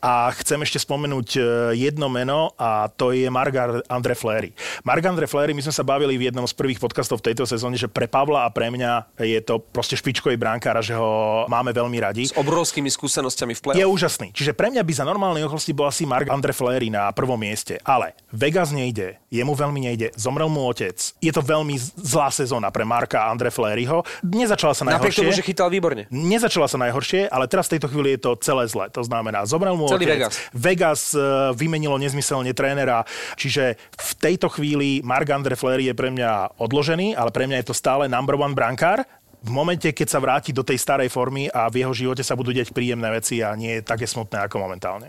A 0.00 0.30
chcem 0.40 0.60
ešte 0.62 0.78
spomenúť 0.80 1.28
e, 1.36 1.40
jedno 1.76 2.06
meno 2.08 2.54
a 2.56 2.86
to 2.88 3.10
je 3.10 3.26
Mark 3.28 3.52
Andre 3.90 4.14
Fleury. 4.14 4.54
Mark 4.86 5.02
Andre 5.02 5.26
Fleury, 5.26 5.52
my 5.52 5.62
sme 5.66 5.74
sa 5.74 5.82
bavili 5.82 6.14
v 6.14 6.30
jednom 6.30 6.46
z 6.46 6.54
prvých 6.54 6.78
podcastov 6.78 7.20
v 7.20 7.32
tejto 7.32 7.44
sezóne, 7.44 7.74
že 7.74 7.90
pre 7.90 8.06
Pavla 8.06 8.46
a 8.46 8.54
pre 8.54 8.70
mňa 8.70 9.18
je 9.18 9.40
to 9.42 9.58
proste 9.58 9.98
špičkový 9.98 10.38
brankár 10.38 10.78
a 10.78 10.84
že 10.84 10.94
ho 10.94 11.44
máme 11.50 11.74
veľmi 11.74 11.89
radi 11.98 12.30
S 12.30 12.36
obrovskými 12.36 12.86
skúsenosťami 12.86 13.52
v 13.56 13.60
je 13.60 13.62
play 13.64 13.74
úžasný. 13.82 14.30
Čiže 14.36 14.54
pre 14.54 14.70
mňa 14.70 14.84
by 14.84 14.92
za 14.94 15.04
normálnej 15.08 15.42
okolnosti 15.48 15.72
bol 15.74 15.88
asi 15.90 16.04
Mark 16.06 16.30
Andre 16.30 16.54
Fleury 16.54 16.92
na 16.92 17.10
prvom 17.10 17.40
mieste. 17.40 17.80
Ale 17.82 18.14
Vegas 18.30 18.70
nejde, 18.70 19.18
jemu 19.32 19.56
veľmi 19.56 19.80
nejde, 19.80 20.12
zomrel 20.14 20.46
mu 20.52 20.68
otec. 20.68 20.94
Je 21.18 21.32
to 21.32 21.40
veľmi 21.40 21.74
zlá 21.80 22.28
sezóna 22.28 22.68
pre 22.68 22.84
Marka 22.84 23.26
Andre 23.26 23.48
Fleuryho. 23.48 24.04
Nezačala 24.22 24.76
sa 24.76 24.84
Napriek 24.84 25.16
najhoršie. 25.16 25.20
tomu, 25.24 25.32
že 25.32 25.42
chytal 25.42 25.72
výborne. 25.72 26.04
Nezačala 26.12 26.68
sa 26.68 26.76
najhoršie, 26.76 27.26
ale 27.32 27.48
teraz 27.48 27.66
v 27.72 27.80
tejto 27.80 27.88
chvíli 27.88 28.14
je 28.14 28.20
to 28.20 28.36
celé 28.38 28.68
zle. 28.68 28.86
To 28.92 29.00
znamená, 29.00 29.48
zomrel 29.48 29.74
mu 29.74 29.88
Celý 29.88 30.04
otec. 30.04 30.12
Vegas. 30.20 30.34
Vegas 30.52 31.02
eh, 31.16 31.22
vymenilo 31.56 31.96
nezmyselne 31.96 32.52
trénera, 32.52 33.08
čiže 33.40 33.80
v 33.96 34.12
tejto 34.20 34.52
chvíli 34.52 35.00
Mark 35.00 35.30
Andre 35.30 35.56
Fleury 35.56 35.88
je 35.88 35.94
pre 35.96 36.12
mňa 36.12 36.60
odložený, 36.60 37.16
ale 37.16 37.30
pre 37.32 37.46
mňa 37.48 37.64
je 37.64 37.66
to 37.70 37.74
stále 37.74 38.04
number 38.10 38.36
one 38.36 38.52
brankár. 38.52 39.06
V 39.40 39.50
momente, 39.50 39.88
keď 39.88 40.08
sa 40.08 40.20
vráti 40.20 40.52
do 40.52 40.60
tej 40.60 40.76
starej 40.76 41.08
formy 41.08 41.48
a 41.48 41.72
v 41.72 41.80
jeho 41.80 41.94
živote 41.96 42.20
sa 42.20 42.36
budú 42.36 42.52
deť 42.52 42.76
príjemné 42.76 43.08
veci 43.08 43.40
a 43.40 43.56
nie 43.56 43.80
je 43.80 43.82
také 43.82 44.04
smutné 44.04 44.44
ako 44.44 44.60
momentálne. 44.60 45.08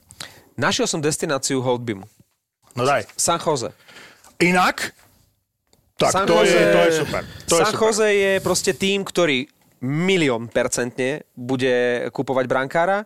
Našiel 0.56 0.88
som 0.88 1.04
destináciu 1.04 1.60
Holdbymu. 1.60 2.06
No 2.80 2.84
daj. 2.88 3.08
San 3.20 3.40
Jose. 3.44 3.76
Inak? 4.40 4.96
Tak 6.00 6.12
San 6.16 6.26
to, 6.26 6.40
Jose, 6.40 6.56
je, 6.56 6.66
to 6.72 6.80
je 6.80 6.92
super. 6.96 7.22
To 7.52 7.56
San 7.60 7.68
je 7.68 7.74
super. 7.76 7.82
Jose 7.84 8.08
je 8.08 8.32
proste 8.40 8.72
tým, 8.74 9.04
ktorý 9.04 9.46
milión 9.84 10.48
percentne 10.48 11.28
bude 11.36 12.08
kupovať 12.16 12.46
brankára. 12.48 13.06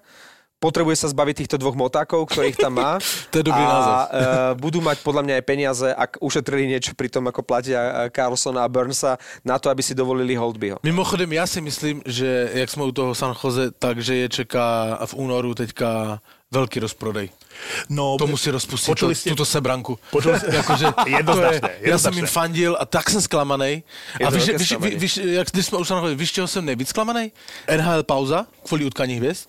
Potrebuje 0.65 0.97
sa 0.97 1.07
zbaviť 1.13 1.45
týchto 1.45 1.61
dvoch 1.61 1.77
motákov, 1.77 2.25
ktorých 2.33 2.57
tam 2.57 2.73
má. 2.81 2.97
To 3.31 3.37
je 3.37 3.45
dobrý 3.45 3.61
a, 3.61 3.69
názov. 3.69 3.93
Uh, 3.93 4.09
budú 4.57 4.79
mať 4.81 4.97
podľa 5.05 5.21
mňa 5.27 5.33
aj 5.37 5.43
peniaze, 5.45 5.87
ak 5.93 6.17
ušetrili 6.23 6.65
niečo 6.71 6.97
pri 6.97 7.11
tom, 7.13 7.27
ako 7.29 7.43
platia 7.43 7.79
eh, 7.79 7.93
Carlsona 8.09 8.63
a 8.65 8.69
Burnsa, 8.71 9.21
na 9.45 9.59
to, 9.59 9.69
aby 9.69 9.83
si 9.83 9.93
dovolili 9.93 10.33
Holdbyho. 10.35 10.79
Mimochodem, 10.83 11.33
já 11.33 11.45
si 11.47 11.61
myslím, 11.61 12.01
že 12.05 12.49
jak 12.53 12.69
jsme 12.69 12.83
u 12.83 12.91
toho 12.91 13.15
San 13.15 13.35
Jose, 13.43 13.71
takže 13.79 14.15
je 14.15 14.27
čeká 14.29 14.97
v 15.05 15.13
únoru 15.13 15.53
teďka 15.55 16.19
velký 16.51 16.79
rozprodej. 16.79 17.29
No, 17.89 18.15
To 18.19 18.27
musí 18.27 18.51
rozpustit 18.51 18.87
Počuli 18.95 19.15
to, 19.15 19.19
ste- 19.19 19.29
tuto 19.35 19.45
sebranku. 19.45 19.99
Počuli 20.11 20.39
ste- 20.39 20.55
Jakože, 20.59 20.85
Jednoznačné, 21.05 21.69
je, 21.81 21.89
já 21.91 21.97
jsem 21.97 22.13
jednoznačné. 22.13 22.19
jim 22.19 22.27
fandil 22.27 22.77
a 22.79 22.85
tak 22.85 23.09
jsem 23.09 23.21
zklamanej. 23.21 23.83
Je 24.19 24.25
A 24.25 24.29
víš, 24.29 24.49
víš, 24.57 24.73
víš, 24.95 25.17
jak 25.17 25.47
když 25.51 25.65
jsme 25.65 25.77
už 25.77 25.89
Jose, 25.89 26.15
víš, 26.15 26.31
čeho 26.31 26.47
jsem 26.47 26.65
nejvíc 26.65 26.89
zklamanej? 26.89 27.31
NHL 27.77 28.03
pauza 28.03 28.45
kvůli 28.67 28.85
utkání 28.85 29.15
hvězd. 29.15 29.47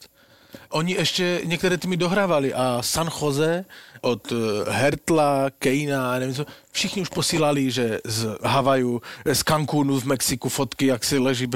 Oni 0.70 0.92
ještě 0.94 1.40
některé 1.44 1.78
týmy 1.78 1.96
dohrávali 1.96 2.54
a 2.54 2.78
San 2.82 3.10
Jose 3.22 3.64
od 4.00 4.32
eh, 4.32 4.36
Hertla, 4.70 5.50
Kejna, 5.58 6.18
nevím 6.18 6.34
co, 6.34 6.44
všichni 6.72 7.02
už 7.02 7.08
posílali, 7.08 7.70
že 7.70 7.98
z 8.04 8.26
Havaju, 8.44 9.02
z 9.32 9.42
Cancúnu 9.42 10.00
v 10.00 10.04
Mexiku 10.04 10.48
fotky, 10.48 10.86
jak 10.86 11.04
si 11.04 11.18
leží. 11.18 11.48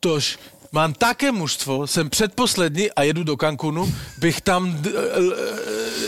Tož 0.00 0.38
mám 0.72 0.92
také 0.92 1.32
mužstvo, 1.32 1.86
jsem 1.86 2.10
předposlední 2.10 2.92
a 2.92 3.02
jedu 3.02 3.24
do 3.24 3.36
Cancúnu, 3.36 3.94
bych 4.18 4.40
tam 4.40 4.72
d- 4.82 4.90
l- 5.14 5.36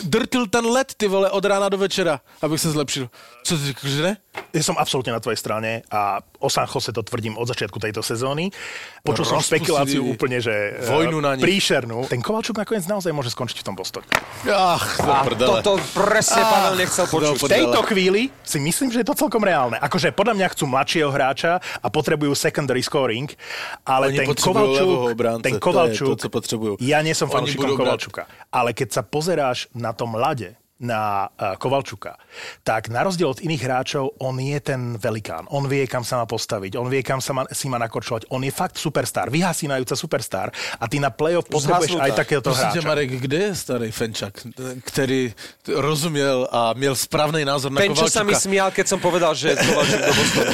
drtil 0.02 0.46
ten 0.46 0.66
let, 0.66 0.92
ty 0.96 1.08
vole, 1.08 1.30
od 1.30 1.44
rána 1.44 1.68
do 1.68 1.78
večera, 1.78 2.20
abych 2.42 2.60
se 2.60 2.70
zlepšil. 2.70 3.10
Co 3.44 3.58
ty 3.58 3.64
říkáš, 3.66 3.90
že 3.90 4.02
ne? 4.02 4.16
Ja 4.54 4.62
som 4.66 4.74
absolútne 4.78 5.14
na 5.14 5.22
tvojej 5.22 5.38
strane 5.38 5.82
a 5.90 6.18
o 6.40 6.48
San 6.48 6.64
Jose 6.64 6.90
to 6.90 7.00
tvrdím 7.00 7.34
od 7.34 7.44
začiatku 7.44 7.76
tejto 7.76 8.00
sezóny. 8.00 8.48
Počul 9.00 9.22
som 9.22 9.36
Rozpustili 9.36 9.60
špekuláciu 9.62 10.00
úplne, 10.02 10.38
že 10.38 10.50
eh, 10.50 10.84
vojnu 10.84 11.18
na 11.18 11.34
nich. 11.34 11.42
príšernú. 11.42 12.04
Ten 12.06 12.18
Kovalčuk 12.18 12.56
nakoniec 12.56 12.84
naozaj 12.84 13.08
môže 13.10 13.28
skončiť 13.28 13.56
v 13.56 13.64
tom 13.64 13.74
Bostone. 13.74 14.08
Ach, 14.46 14.84
A 14.98 15.22
prdele. 15.22 15.60
toto 15.60 15.76
presne 15.94 16.40
Pavel 16.40 16.74
nechcel 16.76 17.04
počuť. 17.04 17.36
V 17.38 17.46
tejto 17.46 17.80
chvíli 17.84 18.32
si 18.40 18.58
myslím, 18.58 18.88
že 18.88 19.00
je 19.00 19.06
to 19.06 19.14
celkom 19.14 19.40
reálne. 19.40 19.76
Akože 19.76 20.10
podľa 20.10 20.34
mňa 20.34 20.46
chcú 20.50 20.64
mladšieho 20.66 21.08
hráča 21.08 21.52
a 21.60 21.86
potrebujú 21.86 22.32
secondary 22.32 22.80
scoring, 22.80 23.28
ale 23.82 24.08
Oni 24.08 24.18
ten 24.18 24.28
Kovalčuk, 24.30 24.88
obránce, 25.10 25.42
ten 25.42 25.52
to 25.52 25.56
je 25.56 25.62
Kovalčuk, 25.62 26.08
to, 26.10 26.16
co 26.18 26.28
potrebujú. 26.30 26.72
ja 26.78 26.98
nie 26.98 27.12
som 27.12 27.26
fanúšikom 27.26 27.64
brať- 27.66 27.78
Kovalčuka, 27.78 28.22
ale 28.48 28.72
keď 28.72 28.88
sa 28.90 29.02
pozeráš 29.02 29.68
na 29.70 29.92
tom 29.92 30.12
ľade, 30.12 30.59
na 30.80 31.28
uh, 31.28 31.54
Kovalčuka, 31.60 32.16
tak 32.64 32.88
na 32.88 33.04
rozdiel 33.04 33.28
od 33.28 33.44
iných 33.44 33.62
hráčov, 33.62 34.16
on 34.18 34.40
je 34.40 34.56
ten 34.64 34.96
velikán. 34.96 35.44
On 35.52 35.64
vie, 35.68 35.84
kam 35.84 36.02
sa 36.02 36.24
má 36.24 36.26
postaviť, 36.26 36.80
on 36.80 36.88
vie, 36.88 37.04
kam 37.04 37.20
sa 37.20 37.36
má, 37.36 37.44
si 37.52 37.68
má 37.68 37.76
nakočovať. 37.76 38.32
On 38.32 38.40
je 38.40 38.48
fakt 38.48 38.80
superstar, 38.80 39.28
vyhasínajúca 39.28 39.92
superstar 39.92 40.48
a 40.80 40.84
ty 40.88 40.96
na 40.96 41.12
playoff 41.12 41.46
potrebuješ 41.52 42.00
aj 42.00 42.12
takéhoto 42.16 42.56
hráča. 42.56 42.80
Marek, 42.80 43.20
kde 43.20 43.38
je 43.38 43.52
starý 43.54 43.90
Fenčak, 43.92 44.34
který 44.88 45.36
rozuměl 45.68 46.48
a 46.50 46.72
měl 46.72 46.96
správný 46.96 47.44
názor 47.44 47.72
na 47.72 47.80
Ten, 47.80 47.92
čo 47.92 48.08
sa 48.08 48.24
mi 48.24 48.32
Kovalčuka? 48.32 48.44
smial, 48.48 48.68
keď 48.72 48.86
som 48.88 48.98
povedal, 48.98 49.32
že 49.36 49.52
Kovalčuk 49.60 50.00
do 50.00 50.12
Bostonu. 50.16 50.52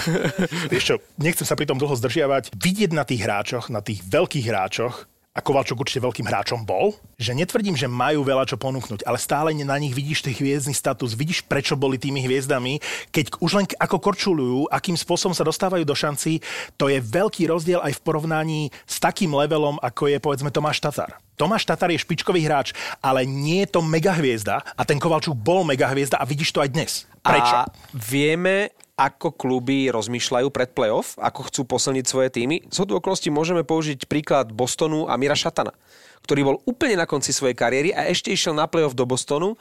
Vieš 0.72 0.84
čo, 0.84 0.96
nechcem 1.18 1.46
sa 1.46 1.58
pri 1.58 1.66
tom 1.66 1.76
dlho 1.76 1.98
zdržiavať. 1.98 2.54
Vidieť 2.54 2.90
na 2.94 3.02
tých 3.02 3.26
hráčoch, 3.26 3.66
na 3.68 3.82
tých 3.82 4.06
veľkých 4.06 4.46
hráčoch, 4.46 5.10
a 5.40 5.42
Kovalčuk 5.42 5.80
určite 5.80 6.04
veľkým 6.04 6.28
hráčom 6.28 6.68
bol, 6.68 6.92
že 7.16 7.32
netvrdím, 7.32 7.72
že 7.72 7.88
majú 7.88 8.20
veľa 8.20 8.44
čo 8.44 8.60
ponúknuť, 8.60 9.08
ale 9.08 9.16
stále 9.16 9.56
na 9.56 9.80
nich 9.80 9.96
vidíš 9.96 10.28
ten 10.28 10.36
hviezdny 10.36 10.76
status, 10.76 11.16
vidíš, 11.16 11.48
prečo 11.48 11.80
boli 11.80 11.96
tými 11.96 12.20
hviezdami, 12.20 12.76
keď 13.08 13.40
už 13.40 13.50
len 13.56 13.64
ako 13.80 13.96
korčulujú, 13.96 14.68
akým 14.68 15.00
spôsobom 15.00 15.32
sa 15.32 15.48
dostávajú 15.48 15.88
do 15.88 15.96
šancí, 15.96 16.44
to 16.76 16.92
je 16.92 17.00
veľký 17.00 17.48
rozdiel 17.48 17.80
aj 17.80 17.96
v 17.96 18.04
porovnaní 18.04 18.60
s 18.84 19.00
takým 19.00 19.32
levelom, 19.32 19.80
ako 19.80 20.12
je 20.12 20.20
povedzme 20.20 20.52
Tomáš 20.52 20.84
Tatar. 20.84 21.16
Tomáš 21.40 21.64
Tatar 21.64 21.88
je 21.88 22.04
špičkový 22.04 22.44
hráč, 22.44 22.76
ale 23.00 23.24
nie 23.24 23.64
je 23.64 23.72
to 23.72 23.80
mega 23.80 24.12
hviezda 24.12 24.60
a 24.76 24.82
ten 24.84 25.00
Kovalčuk 25.00 25.32
bol 25.32 25.64
mega 25.64 25.88
hviezda 25.88 26.20
a 26.20 26.28
vidíš 26.28 26.52
to 26.52 26.60
aj 26.60 26.68
dnes. 26.68 27.08
Prečo? 27.24 27.64
A 27.64 27.72
vieme, 27.96 28.76
ako 29.00 29.32
kluby 29.32 29.88
rozmýšľajú 29.88 30.52
pred 30.52 30.76
playoff, 30.76 31.16
ako 31.16 31.48
chcú 31.48 31.64
posilniť 31.64 32.04
svoje 32.04 32.28
týmy. 32.28 32.68
Z 32.68 32.84
okolností 32.84 33.32
môžeme 33.32 33.64
použiť 33.64 34.04
príklad 34.04 34.52
Bostonu 34.52 35.08
a 35.08 35.16
Mira 35.16 35.32
Šatana, 35.32 35.72
ktorý 36.20 36.52
bol 36.52 36.56
úplne 36.68 37.00
na 37.00 37.08
konci 37.08 37.32
svojej 37.32 37.56
kariéry 37.56 37.96
a 37.96 38.12
ešte 38.12 38.28
išiel 38.28 38.52
na 38.52 38.68
playoff 38.68 38.92
do 38.92 39.08
Bostonu. 39.08 39.56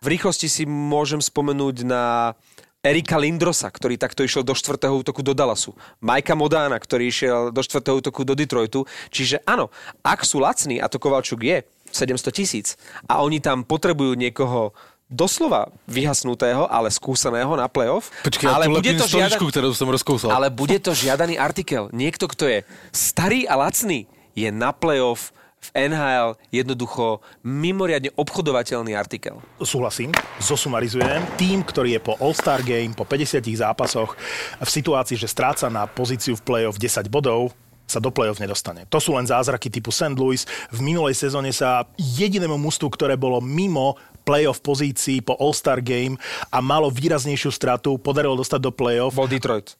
V 0.00 0.06
rýchlosti 0.08 0.48
si 0.48 0.64
môžem 0.64 1.20
spomenúť 1.20 1.84
na 1.84 2.32
Erika 2.80 3.20
Lindrosa, 3.20 3.68
ktorý 3.68 4.00
takto 4.00 4.24
išiel 4.24 4.46
do 4.46 4.56
štvrtého 4.56 4.94
útoku 4.96 5.20
do 5.20 5.36
Dallasu. 5.36 5.76
Majka 6.00 6.32
Modána, 6.38 6.78
ktorý 6.78 7.10
išiel 7.10 7.52
do 7.52 7.60
štvrtého 7.60 8.00
útoku 8.00 8.24
do 8.24 8.32
Detroitu. 8.32 8.88
Čiže 9.12 9.44
áno, 9.44 9.68
ak 10.00 10.24
sú 10.24 10.40
lacní, 10.40 10.80
a 10.80 10.88
to 10.88 11.02
Kovalčuk 11.02 11.42
je, 11.44 11.66
700 11.90 12.30
tisíc, 12.30 12.78
a 13.10 13.20
oni 13.20 13.42
tam 13.42 13.66
potrebujú 13.66 14.14
niekoho 14.14 14.72
doslova 15.08 15.72
vyhasnutého, 15.88 16.68
ale 16.68 16.92
skúseného 16.92 17.48
na 17.56 17.66
playoff. 17.66 18.12
Počkej, 18.22 18.44
ja 18.44 18.54
ale 18.60 18.68
tu 18.68 18.76
bude 18.76 18.92
to 18.94 19.06
žiadan... 19.08 19.40
kterou 19.48 19.72
jsem 19.74 19.88
rozkousal. 19.88 20.30
Ale 20.30 20.52
bude 20.52 20.78
to 20.78 20.92
žiadaný 20.92 21.40
artikel. 21.40 21.88
Niekto, 21.92 22.28
kto 22.28 22.44
je 22.46 22.58
starý 22.92 23.48
a 23.48 23.56
lacný, 23.56 24.06
je 24.36 24.48
na 24.52 24.70
playoff 24.70 25.32
v 25.58 25.90
NHL 25.90 26.38
jednoducho 26.54 27.18
mimoriadne 27.42 28.14
obchodovateľný 28.14 28.94
artikel. 28.94 29.42
súhlasím, 29.58 30.14
zosumarizujem. 30.38 31.18
Tým, 31.34 31.66
ktorý 31.66 31.98
je 31.98 32.00
po 32.00 32.14
All-Star 32.22 32.62
Game, 32.62 32.94
po 32.94 33.02
50 33.02 33.42
zápasoch 33.58 34.14
v 34.62 34.70
situácii, 34.70 35.18
že 35.18 35.26
stráca 35.26 35.66
na 35.66 35.90
pozíciu 35.90 36.38
v 36.38 36.44
play-off 36.46 36.78
10 36.78 37.10
bodov, 37.10 37.50
sa 37.88 37.98
do 37.98 38.12
play-off 38.12 38.38
nedostane. 38.38 38.84
To 38.92 39.00
sú 39.00 39.16
len 39.16 39.24
zázraky 39.24 39.72
typu 39.72 39.88
St. 39.88 40.14
Louis. 40.14 40.44
V 40.68 40.78
minulej 40.84 41.16
sezóne 41.16 41.50
sa 41.50 41.88
jedinému 41.96 42.60
mužstvu, 42.60 42.92
ktoré 42.92 43.16
bolo 43.16 43.40
mimo 43.40 43.96
play-off 44.28 44.60
pozícií 44.60 45.24
po 45.24 45.34
All-Star 45.40 45.80
Game 45.80 46.20
a 46.52 46.60
malo 46.60 46.92
výraznejšiu 46.92 47.48
stratu, 47.48 47.96
podarilo 47.96 48.36
dostať 48.36 48.60
do 48.60 48.70
play-off. 48.70 49.16
Bol 49.16 49.32
Detroit. 49.32 49.72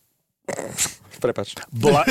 Prepač. 1.18 1.58
Bola, 1.74 2.06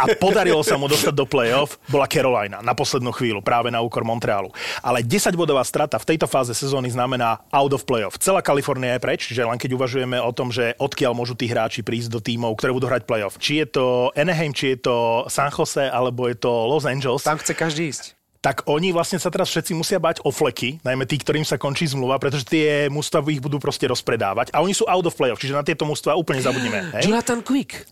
a 0.00 0.04
podarilo 0.16 0.64
sa 0.64 0.80
mu 0.80 0.88
dostať 0.88 1.12
do 1.12 1.28
play-off, 1.28 1.76
bola 1.86 2.08
Carolina 2.08 2.64
na 2.64 2.72
poslednú 2.72 3.12
chvíľu, 3.12 3.44
práve 3.44 3.68
na 3.68 3.84
úkor 3.84 4.00
Montrealu. 4.00 4.48
Ale 4.80 5.04
10-bodová 5.04 5.60
strata 5.60 6.00
v 6.00 6.16
tejto 6.16 6.24
fáze 6.24 6.56
sezóny 6.56 6.88
znamená 6.88 7.44
out 7.52 7.76
of 7.76 7.84
play-off. 7.84 8.16
Celá 8.16 8.40
Kalifornia 8.40 8.96
je 8.96 9.04
preč, 9.04 9.20
že 9.28 9.44
len 9.44 9.60
keď 9.60 9.76
uvažujeme 9.76 10.16
o 10.16 10.32
tom, 10.32 10.48
že 10.48 10.72
odkiaľ 10.80 11.12
môžu 11.12 11.36
tí 11.36 11.44
hráči 11.46 11.84
prísť 11.84 12.16
do 12.16 12.20
tímov, 12.24 12.56
ktoré 12.56 12.72
budú 12.72 12.88
hrať 12.88 13.04
play-off. 13.04 13.36
Či 13.36 13.60
je 13.62 13.66
to 13.76 13.84
Anaheim, 14.16 14.56
či 14.56 14.72
je 14.72 14.88
to 14.88 14.96
San 15.28 15.52
Jose, 15.52 15.84
alebo 15.84 16.24
je 16.32 16.36
to 16.40 16.48
Los 16.48 16.88
Angeles, 16.88 17.28
Tam 17.28 17.36
chce 17.36 17.52
každý 17.52 17.92
ísť. 17.92 18.16
tak 18.40 18.62
oni 18.70 18.94
vlastne 18.94 19.18
sa 19.18 19.26
teraz 19.26 19.50
všetci 19.50 19.74
musia 19.74 19.98
bať 19.98 20.22
o 20.22 20.30
fleky, 20.30 20.78
najmä 20.86 21.02
tí, 21.02 21.18
ktorým 21.18 21.42
sa 21.42 21.58
končí 21.58 21.82
zmluva, 21.90 22.14
pretože 22.22 22.46
tie 22.46 22.86
mužstva 22.86 23.26
ich 23.26 23.42
budú 23.42 23.58
proste 23.58 23.90
rozpredávať. 23.90 24.54
A 24.54 24.62
oni 24.62 24.70
sú 24.70 24.86
out 24.86 25.02
of 25.02 25.18
play-off, 25.18 25.42
čiže 25.42 25.50
na 25.50 25.66
tieto 25.66 25.82
mužstva 25.82 26.14
úplne 26.14 26.38
zabudneme. 26.38 26.94
Hej? 26.94 27.10
Jonathan 27.10 27.42
Quick 27.42 27.90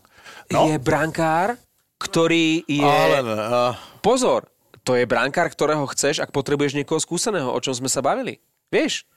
No. 0.53 0.69
je 0.69 0.77
brankár, 0.77 1.57
ktorý 1.97 2.61
je... 2.67 2.85
Ale 2.85 3.21
a... 3.25 3.73
Pozor, 4.03 4.45
to 4.85 4.93
je 4.93 5.09
brankár, 5.09 5.49
ktorého 5.49 5.89
chceš, 5.89 6.21
ak 6.21 6.29
potrebuješ 6.29 6.77
niekoho 6.77 7.01
skúseného, 7.01 7.49
o 7.49 7.59
čom 7.63 7.73
sme 7.73 7.89
sa 7.89 8.05
bavili. 8.05 8.37
Vieš? 8.69 9.09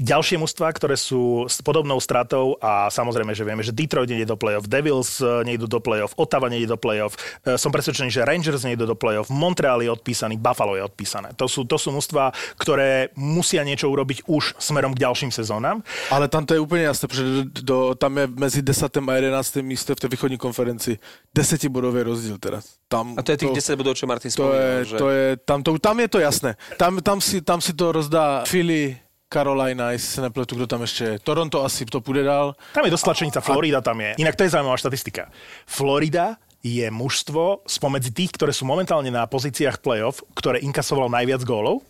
Ďalšie 0.00 0.40
mužstva, 0.40 0.72
ktoré 0.72 0.96
sú 0.96 1.44
s 1.44 1.60
podobnou 1.60 2.00
stratou 2.00 2.56
a 2.64 2.88
samozrejme, 2.88 3.36
že 3.36 3.44
vieme, 3.44 3.60
že 3.60 3.76
Detroit 3.76 4.08
nejde 4.08 4.24
do 4.24 4.40
play-off, 4.40 4.64
Devils 4.64 5.20
eh, 5.20 5.44
nejdú 5.44 5.68
do 5.68 5.84
play-off, 5.84 6.16
Ottawa 6.16 6.48
nejde 6.48 6.64
do 6.64 6.80
play-off, 6.80 7.12
eh, 7.44 7.60
som 7.60 7.68
presvedčený, 7.68 8.08
že 8.08 8.24
Rangers 8.24 8.64
nejdu 8.64 8.88
do 8.88 8.96
play-off, 8.96 9.28
Montreal 9.28 9.84
je 9.84 9.92
odpísaný, 9.92 10.40
Buffalo 10.40 10.80
je 10.80 10.82
odpísané. 10.88 11.36
To 11.36 11.44
sú, 11.44 11.68
to 11.68 11.76
sú 11.76 11.92
mužstva, 11.92 12.32
ktoré 12.56 13.12
musia 13.20 13.60
niečo 13.68 13.92
urobiť 13.92 14.24
už 14.32 14.56
smerom 14.56 14.96
k 14.96 15.04
ďalším 15.04 15.28
sezónám. 15.28 15.84
Ale 16.08 16.24
tam 16.28 16.48
to 16.48 16.56
je 16.56 16.60
úplně 16.60 16.82
jasné, 16.82 17.08
protože 17.08 17.24
do, 17.60 17.94
tam 17.94 18.18
je 18.18 18.26
mezi 18.26 18.62
10. 18.62 18.96
a 18.96 19.12
11. 19.14 19.56
místem 19.56 19.96
v 19.96 20.00
té 20.00 20.08
východní 20.08 20.38
konferenci 20.38 20.98
desetibodový 21.34 22.02
rozdíl 22.02 22.38
teraz. 22.38 22.80
Tam, 22.88 23.14
A 23.16 23.22
to 23.22 23.32
je 23.32 23.36
tých 23.36 23.50
10 23.50 23.76
bodov, 23.76 23.94
čo 23.94 24.06
Martin 24.06 24.32
to 24.32 24.52
je, 24.52 24.60
spomínal. 24.60 24.84
že... 24.84 24.96
to 24.96 25.08
je, 25.10 25.26
tam, 25.36 25.62
to, 25.62 25.78
tam 25.78 26.00
je 26.00 26.08
to 26.08 26.18
jasné. 26.18 26.56
Tam, 26.76 26.96
tam, 27.04 27.20
si, 27.20 27.44
tam 27.44 27.60
si 27.60 27.72
to 27.72 27.92
rozdá 27.92 28.44
Philly, 28.48 28.96
Carolina, 29.32 29.90
jestli 29.90 30.08
se 30.08 30.20
nepletu, 30.20 30.56
kdo 30.56 30.66
tam 30.66 30.82
ještě 30.82 31.04
je. 31.04 31.18
Toronto 31.18 31.64
asi 31.64 31.84
to 31.84 32.00
půjde 32.00 32.22
dál. 32.22 32.54
Tam 32.74 32.84
je 32.84 32.90
dosť 32.90 33.06
Florida 33.40 33.80
tam 33.80 34.00
je. 34.00 34.14
Inak 34.18 34.36
to 34.36 34.42
je 34.42 34.50
zaujímavá 34.50 34.76
štatistika. 34.76 35.32
Florida 35.66 36.36
je 36.62 36.86
mužstvo 36.90 37.66
spomedzi 37.66 38.14
tých, 38.14 38.30
ktoré 38.38 38.54
sú 38.54 38.62
momentálne 38.62 39.10
na 39.10 39.26
pozíciách 39.26 39.82
playoff, 39.82 40.22
ktoré 40.38 40.62
inkasovalo 40.62 41.10
najviac 41.10 41.42
gólov. 41.42 41.82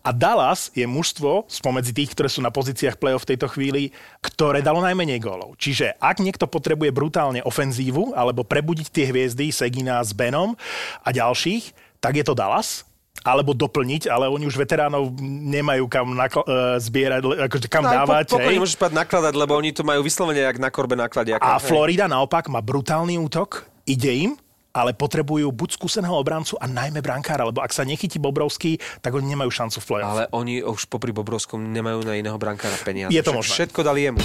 A 0.00 0.16
Dallas 0.16 0.72
je 0.72 0.88
mužstvo 0.88 1.44
spomedzi 1.44 1.92
tých, 1.92 2.16
ktoré 2.16 2.32
sú 2.32 2.40
na 2.40 2.48
pozíciách 2.48 2.96
play-off 2.96 3.28
v 3.28 3.36
tejto 3.36 3.52
chvíli, 3.52 3.92
ktoré 4.24 4.64
dalo 4.64 4.80
najmenej 4.80 5.20
gólov. 5.20 5.60
Čiže 5.60 6.00
ak 6.00 6.24
niekto 6.24 6.48
potrebuje 6.48 6.88
brutálne 6.88 7.44
ofenzívu 7.44 8.16
alebo 8.16 8.40
prebudiť 8.40 8.88
tie 8.88 9.04
hviezdy 9.12 9.52
Segina 9.52 10.00
s 10.00 10.16
Benom 10.16 10.56
a 11.04 11.08
ďalších, 11.12 11.76
tak 12.00 12.16
je 12.16 12.24
to 12.24 12.32
Dallas 12.32 12.88
alebo 13.20 13.52
doplniť, 13.52 14.08
ale 14.08 14.26
oni 14.26 14.48
už 14.48 14.56
veteránov 14.56 15.12
nemajú 15.20 15.84
kam 15.86 16.16
nakl- 16.16 16.46
e, 16.46 16.80
zbierať, 16.80 17.20
akože 17.48 17.68
kam 17.68 17.84
No, 17.84 17.92
dávať. 17.92 18.32
po, 18.32 18.40
pokojne 18.40 18.60
môžeš 18.60 18.80
nakladať, 18.80 19.34
lebo 19.36 19.52
oni 19.54 19.70
to 19.70 19.84
majú 19.84 20.00
vyslovene 20.00 20.40
jak 20.40 20.56
na 20.56 20.72
korbe 20.72 20.96
nakladiaka. 20.96 21.44
A 21.44 21.60
Hej. 21.60 21.68
Florida 21.68 22.08
naopak 22.08 22.48
má 22.48 22.64
brutálny 22.64 23.20
útok, 23.20 23.68
ide 23.84 24.08
im 24.08 24.32
ale 24.70 24.94
potrebujú 24.94 25.50
buď 25.50 25.76
skúseného 25.76 26.14
obrancu 26.14 26.54
a 26.58 26.66
najmä 26.70 27.02
brankára, 27.02 27.46
lebo 27.46 27.62
ak 27.62 27.74
sa 27.74 27.82
nechytí 27.82 28.22
Bobrovský, 28.22 28.78
tak 29.02 29.14
oni 29.14 29.34
nemajú 29.34 29.50
šancu 29.50 29.78
v 29.82 29.86
play-off. 29.86 30.12
Ale 30.14 30.24
oni 30.30 30.62
už 30.62 30.86
popri 30.86 31.10
Bobrovskom 31.10 31.74
nemajú 31.74 32.06
na 32.06 32.14
iného 32.18 32.38
brankára 32.38 32.74
peniaze. 32.82 33.10
Je 33.10 33.22
to 33.22 33.34
možné. 33.34 33.52
Všetko 33.54 33.80
dali 33.82 34.06
jemu. 34.06 34.20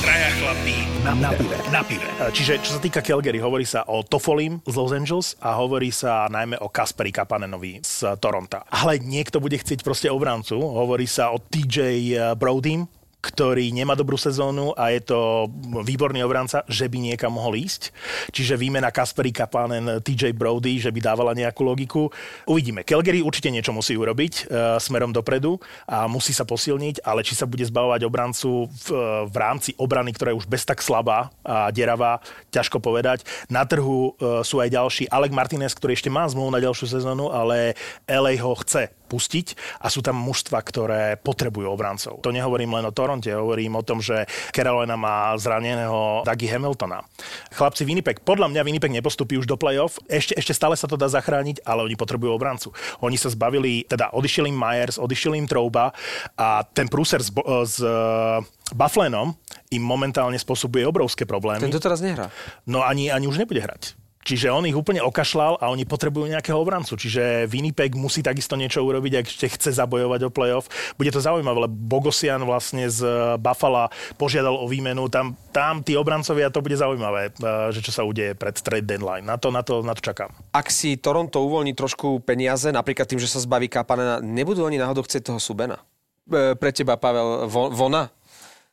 Traja 0.00 0.30
chlapí 0.40 0.76
na, 1.04 1.12
na 1.16 1.30
pive. 1.32 1.56
Na 1.72 1.82
pive. 1.84 2.08
Čiže 2.32 2.60
čo 2.60 2.70
sa 2.76 2.80
týka 2.80 3.00
Calgary, 3.00 3.40
hovorí 3.40 3.64
sa 3.64 3.84
o 3.88 4.04
Tofolim 4.04 4.60
z 4.64 4.74
Los 4.76 4.92
Angeles 4.92 5.26
a 5.40 5.56
hovorí 5.56 5.88
sa 5.92 6.28
najmä 6.28 6.60
o 6.60 6.68
Kasperi 6.68 7.12
Kapanenovi 7.12 7.80
z 7.80 8.16
Toronta. 8.20 8.64
Ale 8.68 9.00
niekto 9.00 9.40
bude 9.40 9.56
chcieť 9.56 9.80
proste 9.80 10.08
obrancu. 10.12 10.60
Hovorí 10.60 11.08
sa 11.08 11.32
o 11.32 11.40
TJ 11.40 12.16
Brodym, 12.36 12.84
ktorý 13.20 13.68
nemá 13.70 13.92
dobrú 13.92 14.16
sezónu 14.16 14.72
a 14.74 14.88
je 14.96 15.04
to 15.04 15.48
výborný 15.84 16.24
obranca, 16.24 16.64
že 16.66 16.88
by 16.88 17.12
niekam 17.12 17.36
mohol 17.36 17.60
ísť. 17.60 17.92
Čiže 18.32 18.56
výmena 18.56 18.88
Kasperi 18.88 19.28
Kapanen, 19.28 20.00
TJ 20.00 20.32
Brody, 20.32 20.80
že 20.80 20.88
by 20.88 21.00
dávala 21.04 21.36
nejakú 21.36 21.60
logiku. 21.60 22.08
Uvidíme. 22.48 22.82
Calgary 22.82 23.20
určite 23.20 23.52
niečo 23.52 23.76
musí 23.76 23.92
urobiť 23.92 24.32
e, 24.32 24.42
smerom 24.80 25.12
dopredu 25.12 25.60
a 25.84 26.08
musí 26.08 26.32
sa 26.32 26.48
posilniť, 26.48 27.04
ale 27.04 27.20
či 27.20 27.36
sa 27.36 27.44
bude 27.44 27.62
zbavovať 27.68 28.00
obrancu 28.08 28.66
v, 28.66 28.88
v 29.28 29.36
rámci 29.36 29.76
obrany, 29.76 30.16
ktorá 30.16 30.32
je 30.32 30.40
už 30.40 30.48
bez 30.48 30.64
tak 30.64 30.80
slabá 30.80 31.28
a 31.44 31.68
deravá, 31.68 32.24
ťažko 32.48 32.80
povedať. 32.80 33.28
Na 33.52 33.68
trhu 33.68 34.16
e, 34.16 34.40
sú 34.40 34.64
aj 34.64 34.72
ďalší. 34.72 35.04
Alec 35.12 35.32
Martinez, 35.36 35.76
ktorý 35.76 35.92
ešte 35.92 36.08
má 36.08 36.24
zmluvu 36.24 36.56
na 36.56 36.60
ďalšiu 36.64 36.88
sezónu, 36.88 37.28
ale 37.28 37.76
LA 38.08 38.40
ho 38.40 38.56
chce 38.56 38.99
pustiť 39.10 39.58
a 39.82 39.90
sú 39.90 39.98
tam 40.06 40.14
mužstva, 40.22 40.62
ktoré 40.62 41.18
potrebujú 41.18 41.66
obrancov. 41.66 42.22
To 42.22 42.30
nehovorím 42.30 42.78
len 42.78 42.86
o 42.86 42.94
Toronte, 42.94 43.34
hovorím 43.34 43.74
o 43.74 43.82
tom, 43.82 43.98
že 43.98 44.30
Carolina 44.54 44.94
má 44.94 45.34
zraneného 45.34 46.22
Dougie 46.22 46.46
Hamiltona. 46.46 47.02
Chlapci 47.50 47.82
Winnipeg, 47.82 48.22
podľa 48.22 48.46
mňa 48.54 48.62
Winnipeg 48.62 48.94
nepostupí 48.94 49.34
už 49.34 49.50
do 49.50 49.58
play-off, 49.58 49.98
ešte, 50.06 50.38
ešte 50.38 50.54
stále 50.54 50.78
sa 50.78 50.86
to 50.86 50.94
dá 50.94 51.10
zachrániť, 51.10 51.66
ale 51.66 51.82
oni 51.82 51.98
potrebujú 51.98 52.30
obrancu. 52.30 52.70
Oni 53.02 53.18
sa 53.18 53.26
zbavili, 53.26 53.82
teda 53.90 54.14
odišiel 54.14 54.46
im 54.46 54.54
Myers, 54.54 55.02
odišiel 55.02 55.34
im 55.34 55.50
Trouba 55.50 55.90
a 56.38 56.62
ten 56.62 56.86
prúser 56.86 57.18
s, 57.18 57.34
Bo- 57.34 57.66
s 57.66 57.82
eh, 57.82 58.38
Bufflenom 58.70 59.34
im 59.74 59.82
momentálne 59.82 60.38
spôsobuje 60.38 60.86
obrovské 60.86 61.26
problémy. 61.26 61.66
Ten 61.66 61.74
doteraz 61.74 61.98
nehrá. 62.04 62.30
No 62.70 62.86
ani, 62.86 63.10
ani 63.10 63.26
už 63.26 63.42
nebude 63.42 63.58
hrať. 63.58 63.99
Čiže 64.20 64.52
on 64.52 64.68
ich 64.68 64.76
úplne 64.76 65.00
okašľal 65.00 65.64
a 65.64 65.72
oni 65.72 65.88
potrebujú 65.88 66.28
nejakého 66.28 66.60
obrancu. 66.60 66.92
Čiže 66.92 67.48
Winnipeg 67.48 67.96
musí 67.96 68.20
takisto 68.20 68.52
niečo 68.52 68.84
urobiť, 68.84 69.16
ak 69.16 69.26
ešte 69.26 69.46
chce 69.48 69.70
zabojovať 69.80 70.28
o 70.28 70.30
playoff. 70.30 70.68
Bude 71.00 71.08
to 71.08 71.24
zaujímavé, 71.24 71.64
lebo 71.64 71.72
Bogosian 71.72 72.44
vlastne 72.44 72.84
z 72.92 73.00
Buffalo 73.40 73.88
požiadal 74.20 74.60
o 74.60 74.68
výmenu. 74.68 75.08
Tam, 75.08 75.32
tam 75.56 75.80
tí 75.80 75.96
obrancovia, 75.96 76.52
to 76.52 76.60
bude 76.60 76.76
zaujímavé, 76.76 77.32
eh, 77.32 77.72
že 77.72 77.80
čo 77.80 77.96
sa 77.96 78.04
udeje 78.04 78.36
pred 78.36 78.52
trade 78.60 78.84
deadline. 78.84 79.24
Na 79.24 79.40
to, 79.40 79.48
na 79.48 79.64
to, 79.64 79.80
na 79.80 79.96
to 79.96 80.04
čakám. 80.04 80.28
Ak 80.52 80.68
si 80.68 81.00
Toronto 81.00 81.40
uvoľní 81.40 81.72
trošku 81.72 82.20
peniaze, 82.20 82.68
napríklad 82.68 83.08
tým, 83.08 83.24
že 83.24 83.30
sa 83.30 83.40
zbaví 83.40 83.72
Kapanena, 83.72 84.20
nebudú 84.20 84.68
oni 84.68 84.76
náhodou 84.76 85.00
chcieť 85.00 85.32
toho 85.32 85.40
Subena? 85.40 85.80
E, 86.28 86.54
pre 86.60 86.70
teba, 86.70 87.00
Pavel, 87.00 87.48
Vo- 87.48 87.72
Vona? 87.72 88.12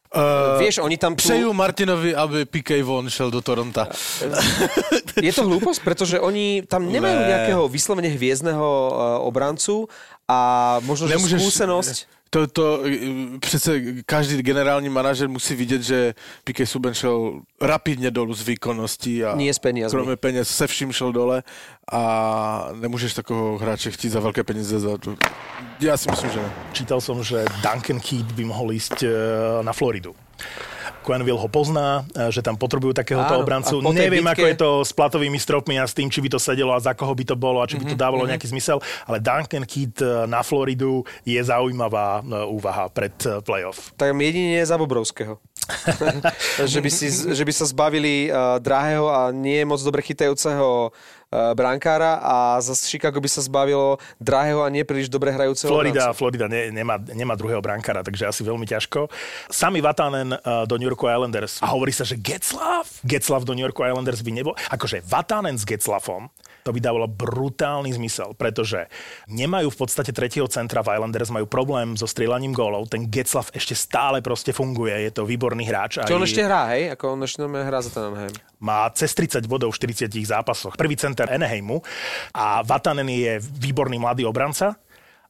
Uh, 0.07 0.59
Vieš, 0.59 0.77
oni 0.79 0.97
tam... 0.97 1.15
Tú... 1.15 1.27
Přeju 1.27 1.53
Martinovi, 1.53 2.15
aby 2.15 2.45
PK 2.45 2.81
Von 2.83 3.09
šel 3.09 3.31
do 3.31 3.41
Toronta. 3.41 3.87
Je 5.21 5.33
to 5.33 5.43
hlúposť, 5.43 5.81
pretože 5.83 6.15
oni 6.19 6.63
tam 6.63 6.87
nemajú 6.87 7.19
Ne. 7.19 7.27
nejakého 7.27 7.67
vyslovene 7.67 8.07
hviezdneho 8.13 8.63
e, 8.63 8.91
obrancu 9.27 9.89
a 10.29 10.39
možno, 10.85 11.07
že 11.11 11.15
Nemôžeš- 11.19 11.41
skúsenosť... 11.43 11.97
To, 12.29 12.43
to 12.47 12.83
přece 13.39 14.03
každý 14.05 14.43
generální 14.43 14.89
manažer 14.89 15.29
musí 15.29 15.55
vidět, 15.55 15.81
že 15.81 16.13
PK 16.43 16.67
Subban 16.67 16.93
šel 16.93 17.39
rapidně 17.61 18.11
dolů 18.11 18.33
z 18.33 18.41
výkonností 18.47 19.23
a 19.23 19.35
Nie 19.35 19.53
s 19.53 19.59
peniazmi. 19.59 19.95
kromě 19.95 20.15
peněz 20.15 20.49
se 20.49 20.67
vším 20.67 20.91
šel 20.91 21.11
dole 21.11 21.43
a 21.91 22.69
nemůžeš 22.73 23.13
takového 23.13 23.57
hráče 23.57 23.91
chtít 23.91 24.09
za 24.09 24.19
velké 24.19 24.43
peníze. 24.43 24.79
Za 24.79 24.97
to. 24.97 25.15
Já 25.79 25.97
si 25.97 26.11
myslím, 26.11 26.31
že 26.31 26.39
ne. 26.39 26.51
Čítal 26.73 27.01
som, 27.01 27.23
že 27.23 27.45
Duncan 27.61 27.99
Keith 27.99 28.31
by 28.35 28.43
mohol 28.43 28.75
ísť 28.75 29.03
eh, 29.03 29.11
na 29.63 29.71
Floridu. 29.71 30.15
Quenville 31.07 31.39
ho 31.39 31.47
pozná, 31.47 32.03
eh, 32.11 32.27
že 32.27 32.43
tam 32.43 32.59
potrebujú 32.59 32.91
takéhoto 32.91 33.39
Áno, 33.39 33.43
obrancu. 33.47 33.79
Neviem, 33.79 34.19
bitke- 34.19 34.35
ako 34.35 34.45
je 34.51 34.57
to 34.59 34.69
s 34.83 34.91
platovými 34.91 35.39
stropmi 35.39 35.79
a 35.79 35.87
s 35.87 35.95
tým, 35.95 36.11
či 36.11 36.19
by 36.19 36.29
to 36.35 36.39
sedelo 36.43 36.75
a 36.75 36.83
za 36.83 36.91
koho 36.91 37.15
by 37.15 37.23
to 37.23 37.35
bolo 37.39 37.63
a 37.63 37.69
či 37.69 37.79
by 37.79 37.87
to 37.87 37.95
dávalo 37.95 38.27
nejaký 38.27 38.51
zmysel. 38.51 38.83
Ale 39.07 39.23
Duncan 39.23 39.63
Keith 39.63 40.03
eh, 40.03 40.27
na 40.27 40.43
Floridu 40.43 41.07
je 41.23 41.39
zaujímavá 41.39 42.19
úvaha 42.51 42.91
pred 42.91 43.15
playoff. 43.47 43.95
Tak 43.95 44.11
jedine 44.11 44.59
za 44.65 44.75
Bobrovského. 44.75 45.39
že, 46.71 46.79
by 46.79 46.89
si, 46.91 47.11
že 47.11 47.43
by 47.43 47.53
sa 47.53 47.67
zbavili 47.67 48.31
uh, 48.31 48.55
drahého 48.59 49.11
a 49.11 49.35
nie 49.35 49.59
moc 49.67 49.83
dobre 49.83 49.99
chytajúceho 49.99 50.95
brankára 51.31 52.23
a 52.23 52.35
zase 52.63 52.87
Chicago 52.87 53.19
by 53.19 53.29
sa 53.29 53.43
zbavilo 53.43 53.99
drahého 54.17 54.63
a 54.63 54.71
nie 54.71 54.87
príliš 54.87 55.11
dobre 55.11 55.31
hrajúceho 55.35 55.67
Florida, 55.67 56.11
obrancu. 56.11 56.17
Florida 56.17 56.45
ne, 56.47 56.71
nemá, 56.71 56.95
nemá 57.11 57.35
druhého 57.35 57.59
brankára, 57.59 57.99
takže 57.99 58.31
asi 58.31 58.41
veľmi 58.47 58.63
ťažko. 58.63 59.11
Sami 59.51 59.83
Vatanen 59.83 60.39
uh, 60.39 60.63
do 60.63 60.79
New 60.79 60.87
Yorku 60.87 61.07
Islanders 61.11 61.59
a 61.59 61.67
hovorí 61.75 61.91
sa, 61.91 62.07
že 62.07 62.15
Getzlav, 62.15 62.87
Getzlav 63.03 63.43
do 63.43 63.51
New 63.51 63.65
Yorku 63.65 63.83
Islanders 63.83 64.23
by 64.23 64.31
nebol. 64.31 64.53
Akože 64.71 65.03
Vatanen 65.03 65.59
s 65.59 65.67
Getzlavom, 65.67 66.31
to 66.67 66.75
by 66.75 66.83
dávalo 66.83 67.07
brutálny 67.07 67.95
zmysel, 67.95 68.35
pretože 68.35 68.91
nemajú 69.31 69.71
v 69.71 69.77
podstate 69.79 70.11
tretieho 70.11 70.51
centra 70.51 70.83
v 70.83 70.99
Islanders, 70.99 71.31
majú 71.31 71.47
problém 71.47 71.95
so 71.95 72.03
strieľaním 72.03 72.51
gólov. 72.51 72.91
Ten 72.91 73.07
Getzlav 73.07 73.47
ešte 73.55 73.71
stále 73.71 74.19
proste 74.19 74.51
funguje, 74.51 75.07
je 75.07 75.11
to 75.15 75.23
výborný 75.23 75.63
hráč. 75.63 76.03
Čo 76.03 76.19
on 76.19 76.27
ešte 76.27 76.43
hrá, 76.43 76.75
hej? 76.75 76.91
Ako 76.91 77.15
on 77.15 77.23
ešte 77.23 77.39
hrá 77.47 77.79
za 77.79 77.87
Tannenheim. 77.95 78.35
má 78.59 78.91
cez 78.91 79.15
30 79.15 79.47
bodov 79.47 79.71
v 79.71 79.79
40 79.79 80.11
zápasoch. 80.27 80.75
Prvý 80.75 80.99
center 80.99 81.31
Anaheimu 81.31 81.79
a 82.35 82.59
Vatanen 82.67 83.07
je 83.07 83.39
výborný 83.39 83.95
mladý 84.01 84.27
obranca 84.27 84.75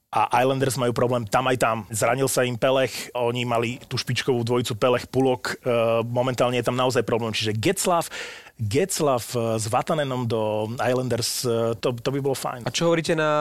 a 0.08 0.32
Islanders 0.40 0.80
majú 0.80 0.96
problém 0.96 1.28
tam 1.28 1.52
aj 1.52 1.58
tam. 1.60 1.78
Zranil 1.92 2.32
sa 2.32 2.48
im 2.48 2.56
Pelech, 2.56 3.12
oni 3.12 3.44
mali 3.44 3.76
tú 3.92 4.00
špičkovú 4.00 4.40
dvojicu 4.48 4.80
Pelech, 4.80 5.04
Pulok, 5.12 5.60
e, 5.60 5.76
momentálne 6.08 6.56
je 6.56 6.64
tam 6.64 6.80
naozaj 6.80 7.04
problém. 7.04 7.36
Čiže 7.36 7.52
Getzlav, 7.52 8.08
Getzlav 8.56 9.20
e, 9.36 9.60
s 9.60 9.68
Vatanenom 9.68 10.24
do 10.24 10.72
Islanders, 10.80 11.44
e, 11.44 11.76
to, 11.84 11.92
to 11.92 12.10
by 12.16 12.20
bolo 12.24 12.40
fajn. 12.40 12.64
A 12.64 12.72
čo 12.72 12.88
hovoríte 12.88 13.20
na 13.20 13.32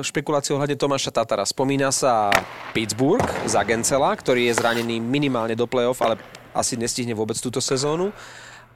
špekuláciu 0.00 0.56
ohľadne 0.56 0.80
Tomáša 0.80 1.12
Tatara? 1.12 1.44
Spomína 1.44 1.92
sa 1.92 2.32
Pittsburgh 2.72 3.28
za 3.44 3.60
Gencela, 3.68 4.16
ktorý 4.16 4.48
je 4.48 4.56
zranený 4.56 5.04
minimálne 5.04 5.52
do 5.52 5.68
play-off, 5.68 6.00
ale 6.00 6.16
asi 6.56 6.80
nestihne 6.80 7.12
vôbec 7.12 7.36
túto 7.36 7.60
sezónu. 7.60 8.16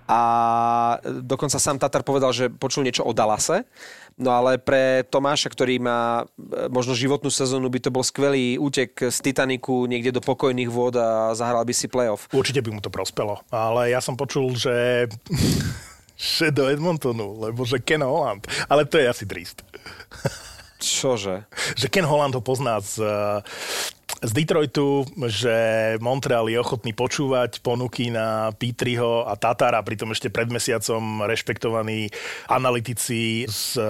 A 0.04 0.20
dokonca 1.24 1.56
sám 1.56 1.78
Tatar 1.78 2.02
povedal, 2.02 2.34
že 2.34 2.50
počul 2.50 2.84
niečo 2.84 3.06
o 3.06 3.16
Dallase. 3.16 3.64
No 4.22 4.30
ale 4.30 4.62
pre 4.62 5.02
Tomáša, 5.10 5.50
ktorý 5.50 5.82
má 5.82 6.22
e, 6.38 6.70
možno 6.70 6.94
životnú 6.94 7.26
sezónu, 7.26 7.66
by 7.66 7.82
to 7.82 7.90
bol 7.90 8.06
skvelý 8.06 8.54
útek 8.62 8.94
z 9.10 9.18
Titaniku 9.18 9.90
niekde 9.90 10.14
do 10.14 10.22
pokojných 10.22 10.70
vôd 10.70 10.94
a 10.94 11.34
zahral 11.34 11.66
by 11.66 11.74
si 11.74 11.90
play-off. 11.90 12.30
Určite 12.30 12.62
by 12.62 12.70
mu 12.70 12.80
to 12.80 12.88
prospelo, 12.88 13.42
ale 13.50 13.90
ja 13.90 13.98
som 13.98 14.14
počul, 14.14 14.54
že 14.54 15.10
že 16.38 16.54
do 16.54 16.70
Edmontonu, 16.70 17.42
lebo 17.42 17.66
že 17.66 17.82
Ken 17.82 18.06
Holland. 18.06 18.46
Ale 18.70 18.86
to 18.86 19.02
je 19.02 19.10
asi 19.10 19.26
trist. 19.26 19.66
Čože? 20.78 21.46
že 21.78 21.86
Ken 21.86 22.06
Holland 22.06 22.34
ho 22.34 22.42
pozná 22.42 22.82
z, 22.82 23.02
z 24.22 24.30
Detroitu, 24.30 25.02
že 25.26 25.54
Montreal 25.98 26.46
je 26.46 26.62
ochotný 26.62 26.94
počúvať 26.94 27.58
ponuky 27.58 28.14
na 28.14 28.54
Pitriho 28.54 29.26
a 29.26 29.34
Tatara, 29.34 29.82
pritom 29.82 30.14
ešte 30.14 30.30
pred 30.30 30.46
mesiacom 30.46 31.26
rešpektovaní 31.26 32.06
analytici 32.46 33.50
z 33.50 33.82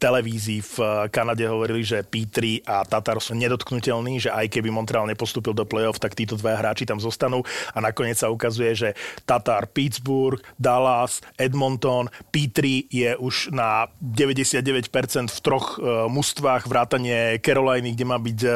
televízií 0.00 0.64
v 0.64 0.76
Kanade 1.12 1.44
hovorili, 1.44 1.84
že 1.84 2.00
P3 2.00 2.64
a 2.64 2.88
Tatar 2.88 3.20
sú 3.20 3.36
nedotknutelní, 3.36 4.16
že 4.24 4.32
aj 4.32 4.48
keby 4.48 4.72
Montreal 4.72 5.04
nepostúpil 5.04 5.52
do 5.52 5.68
play-off, 5.68 6.00
tak 6.00 6.16
títo 6.16 6.40
dva 6.40 6.56
hráči 6.56 6.88
tam 6.88 6.96
zostanú 6.96 7.44
a 7.76 7.78
nakoniec 7.84 8.16
sa 8.16 8.32
ukazuje, 8.32 8.72
že 8.72 8.88
Tatar, 9.28 9.68
Pittsburgh, 9.68 10.40
Dallas, 10.56 11.20
Edmonton, 11.36 12.08
P3 12.32 12.88
je 12.88 13.10
už 13.20 13.52
na 13.52 13.92
99% 14.00 14.88
v 15.28 15.38
troch 15.44 15.76
uh, 15.76 16.08
mužstvách 16.08 16.64
vrátane 16.64 17.36
Caroliny, 17.44 17.92
kde 17.92 18.04
má 18.08 18.16
byť 18.16 18.38
uh, 18.48 18.52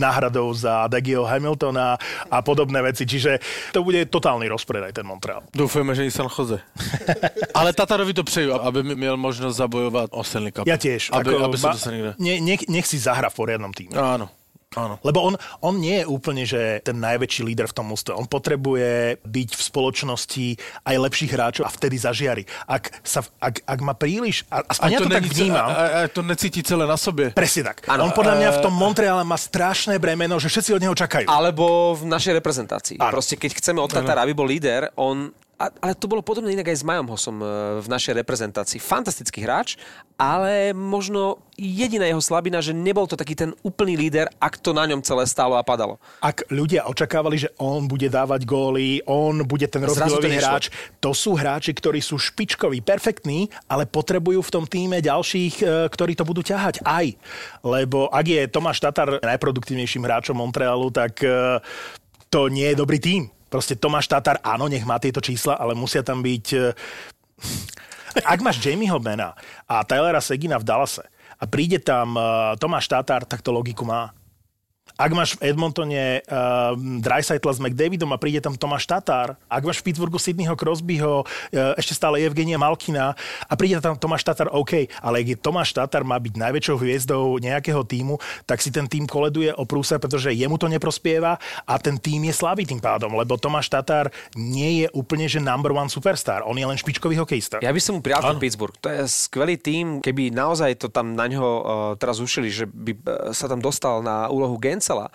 náhradou 0.00 0.48
za 0.56 0.88
Dagio 0.88 1.28
Hamiltona 1.28 2.00
a 2.32 2.38
podobné 2.40 2.80
veci. 2.80 3.04
Čiže 3.04 3.44
to 3.76 3.84
bude 3.84 4.08
totálny 4.08 4.48
rozpredaj 4.48 4.96
ten 4.96 5.04
Montreal. 5.04 5.44
Doufujeme, 5.52 5.92
že 5.92 6.08
i 6.08 6.10
San 6.10 6.32
Jose. 6.32 6.64
Ale 7.58 7.76
Tatarovi 7.76 8.14
to 8.16 8.24
přeju, 8.24 8.56
aby 8.56 8.82
měl 8.82 9.16
možnost 9.16 9.56
zabojovat 9.56 10.10
o 10.16 10.24
Stanley 10.24 10.52
Cup. 10.52 10.64
Ja 10.64 10.77
tiež. 10.78 11.10
Aby, 11.10 11.34
ako, 11.34 11.44
aby 11.50 11.56
to 11.58 11.78
sa 11.78 11.90
niekde... 11.90 12.10
ne, 12.16 12.34
nech, 12.38 12.62
nech 12.70 12.86
si 12.86 12.96
zahra 12.96 13.28
v 13.28 13.36
poriadnom 13.36 13.74
týme. 13.74 13.98
Áno, 13.98 14.30
áno. 14.78 14.96
Lebo 15.02 15.24
on, 15.24 15.34
on 15.58 15.74
nie 15.80 16.00
je 16.00 16.06
úplne, 16.06 16.46
že 16.46 16.78
ten 16.86 16.96
najväčší 17.00 17.42
líder 17.42 17.66
v 17.66 17.74
tom 17.74 17.90
mústve. 17.90 18.14
On 18.14 18.28
potrebuje 18.28 19.18
byť 19.26 19.48
v 19.56 19.62
spoločnosti 19.62 20.46
aj 20.86 20.94
lepších 20.96 21.30
hráčov 21.34 21.64
a 21.66 21.70
vtedy 21.72 21.96
zažiari. 21.98 22.44
Ak, 22.68 23.02
sa, 23.02 23.26
ak, 23.42 23.64
ak 23.66 23.78
má 23.82 23.98
príliš, 23.98 24.46
a, 24.52 24.62
aspoň 24.62 24.90
ja 24.92 24.98
to, 25.02 25.10
tak 25.10 25.24
není 25.24 25.34
ce- 25.34 25.40
vnímam, 25.42 25.68
A, 25.68 25.72
a, 25.74 25.98
to 26.06 26.20
necítí 26.22 26.60
celé 26.62 26.84
na 26.86 26.96
sobě. 27.00 27.34
presne 27.34 27.74
tak. 27.74 27.88
Áno, 27.90 28.06
on 28.06 28.12
podľa 28.14 28.34
mňa 28.38 28.50
v 28.54 28.60
tom 28.62 28.74
Montreale 28.76 29.24
má 29.26 29.40
strašné 29.40 29.98
bremeno, 29.98 30.38
že 30.38 30.52
všetci 30.52 30.70
od 30.76 30.82
neho 30.84 30.94
čakajú. 30.94 31.26
Alebo 31.26 31.96
v 31.98 32.06
našej 32.06 32.38
reprezentácii. 32.38 32.96
Áno. 33.02 33.10
Proste 33.10 33.34
keď 33.34 33.58
chceme 33.58 33.80
od 33.82 33.90
Tatara, 33.90 34.22
aby 34.22 34.36
bol 34.36 34.46
líder, 34.46 34.94
on 35.00 35.32
A, 35.58 35.74
ale 35.82 35.98
to 35.98 36.06
bolo 36.06 36.22
podobné 36.22 36.54
inak 36.54 36.70
aj 36.70 36.78
s 36.78 36.86
Majom 36.86 37.10
Hosom 37.10 37.42
e, 37.42 37.46
v 37.82 37.86
našej 37.90 38.14
reprezentácii. 38.22 38.78
Fantastický 38.78 39.42
hráč, 39.42 39.74
ale 40.14 40.70
možno 40.70 41.42
jediná 41.58 42.06
jeho 42.06 42.22
slabina, 42.22 42.62
že 42.62 42.70
nebol 42.70 43.10
to 43.10 43.18
taký 43.18 43.34
ten 43.34 43.50
úplný 43.66 43.98
líder, 43.98 44.30
ak 44.38 44.62
to 44.62 44.70
na 44.70 44.86
ňom 44.86 45.02
celé 45.02 45.26
stálo 45.26 45.58
a 45.58 45.66
padalo. 45.66 45.98
Ak 46.22 46.46
ľudia 46.54 46.86
očakávali, 46.86 47.42
že 47.42 47.50
on 47.58 47.90
bude 47.90 48.06
dávať 48.06 48.46
góly, 48.46 49.02
on 49.10 49.42
bude 49.42 49.66
ten 49.66 49.82
rozdielový 49.82 50.38
hráč, 50.38 50.70
to 51.02 51.10
sú 51.10 51.34
hráči, 51.34 51.74
ktorí 51.74 51.98
sú 51.98 52.22
špičkoví, 52.22 52.78
perfektní, 52.78 53.50
ale 53.66 53.82
potrebujú 53.82 54.38
v 54.46 54.54
tom 54.54 54.62
týme 54.62 55.02
ďalších, 55.02 55.54
e, 55.58 55.90
ktorí 55.90 56.14
to 56.14 56.22
budú 56.22 56.46
ťahať 56.46 56.86
aj. 56.86 57.18
Lebo 57.66 58.06
ak 58.14 58.26
je 58.30 58.46
Tomáš 58.46 58.78
Tatar 58.78 59.18
najproduktívnejším 59.26 60.06
hráčom 60.06 60.38
Montrealu, 60.38 60.94
tak 60.94 61.18
e, 61.26 61.58
to 62.30 62.46
nie 62.46 62.70
je 62.70 62.78
dobrý 62.78 63.02
tým. 63.02 63.37
Proste 63.48 63.74
Tomáš 63.74 64.08
Tatar, 64.08 64.40
áno, 64.44 64.68
nech 64.68 64.84
má 64.84 65.00
tieto 65.00 65.24
čísla, 65.24 65.56
ale 65.56 65.72
musia 65.72 66.04
tam 66.04 66.20
byť... 66.20 66.46
e, 66.52 66.66
Ak 68.24 68.40
máš 68.40 68.60
Jamieho 68.60 68.96
Bena 69.00 69.36
a 69.68 69.84
Tylera 69.84 70.20
Segina 70.20 70.60
v 70.60 70.64
Dallase 70.64 71.04
a 71.38 71.46
príde 71.46 71.78
tam 71.78 72.18
uh, 72.18 72.58
Tomáš 72.58 72.90
Tatar, 72.90 73.22
tak 73.22 73.46
to 73.46 73.54
logiku 73.54 73.86
má. 73.86 74.10
Ak 74.98 75.14
máš 75.14 75.38
v 75.38 75.54
Edmontone 75.54 76.26
uh, 76.26 76.74
Dreisaitla 76.74 77.54
s 77.54 77.62
McDavidom 77.62 78.10
a 78.10 78.18
príde 78.18 78.42
tam 78.42 78.58
Tomáš 78.58 78.82
Tatár, 78.82 79.38
ak 79.46 79.62
máš 79.62 79.78
v 79.78 79.86
Pittsburghu 79.86 80.18
Sydneyho 80.18 80.58
Crosbyho, 80.58 81.22
uh, 81.22 81.78
ešte 81.78 81.94
stále 81.94 82.18
Evgenia 82.26 82.58
Malkina 82.58 83.14
a 83.46 83.52
príde 83.54 83.78
tam 83.78 83.94
Tomáš 83.94 84.26
Tatár, 84.26 84.50
OK, 84.50 84.90
ale 84.98 85.22
ak 85.22 85.26
je 85.30 85.36
Tomáš 85.38 85.70
Tatár 85.70 86.02
má 86.02 86.18
byť 86.18 86.34
najväčšou 86.34 86.82
hviezdou 86.82 87.38
nejakého 87.38 87.78
týmu, 87.86 88.18
tak 88.42 88.58
si 88.58 88.74
ten 88.74 88.90
tým 88.90 89.06
koleduje 89.06 89.54
o 89.54 89.62
prúser, 89.62 90.02
pretože 90.02 90.34
jemu 90.34 90.58
to 90.58 90.66
neprospieva 90.66 91.38
a 91.62 91.74
ten 91.78 91.94
tým 91.94 92.26
je 92.26 92.34
slabý 92.34 92.66
tým 92.66 92.82
pádom, 92.82 93.14
lebo 93.14 93.38
Tomáš 93.38 93.70
Tatár 93.70 94.10
nie 94.34 94.82
je 94.82 94.86
úplne 94.98 95.30
že 95.30 95.38
number 95.38 95.78
one 95.78 95.86
superstar, 95.86 96.42
on 96.42 96.58
je 96.58 96.66
len 96.66 96.74
špičkový 96.74 97.14
hokejista. 97.22 97.62
Ja 97.62 97.70
by 97.70 97.78
som 97.78 97.94
mu 97.94 98.02
prijal 98.02 98.34
ten 98.34 98.42
Pittsburgh. 98.42 98.74
To 98.82 98.90
je 98.90 99.06
skvelý 99.06 99.62
tým, 99.62 100.02
keby 100.02 100.34
naozaj 100.34 100.74
to 100.82 100.90
tam 100.90 101.14
na 101.14 101.30
ňo 101.30 101.38
uh, 101.38 101.62
teraz 101.94 102.18
ušili, 102.18 102.50
že 102.50 102.66
by 102.66 102.98
uh, 102.98 103.30
sa 103.30 103.46
tam 103.46 103.62
dostal 103.62 104.02
na 104.02 104.26
úlohu 104.26 104.58
Gencela. 104.88 105.12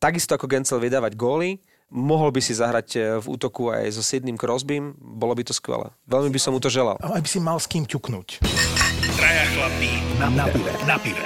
Takisto 0.00 0.32
ako 0.32 0.48
Gencel 0.48 0.80
vie 0.80 0.88
dávať 0.88 1.12
góly, 1.12 1.60
mohol 1.92 2.32
by 2.32 2.40
si 2.40 2.56
zahrať 2.56 2.88
uh, 2.96 3.02
v 3.20 3.36
útoku 3.36 3.68
aj 3.68 3.92
so 3.92 4.00
Sidným 4.00 4.40
Crosbym, 4.40 4.96
bolo 4.96 5.36
by 5.36 5.44
to 5.44 5.52
skvelé. 5.52 5.92
Veľmi 6.08 6.32
by 6.32 6.40
som 6.40 6.56
mu 6.56 6.60
to 6.60 6.72
želal. 6.72 6.96
Ale 7.04 7.20
by 7.20 7.28
si 7.28 7.36
mal 7.36 7.60
s 7.60 7.68
kým 7.68 7.84
ťuknúť. 7.84 8.40
Traja 9.20 9.44
chlapí 9.52 9.92
na, 10.16 10.32
na 10.32 10.48
pive. 10.48 10.72
Na 10.88 10.96
pive. 10.96 11.24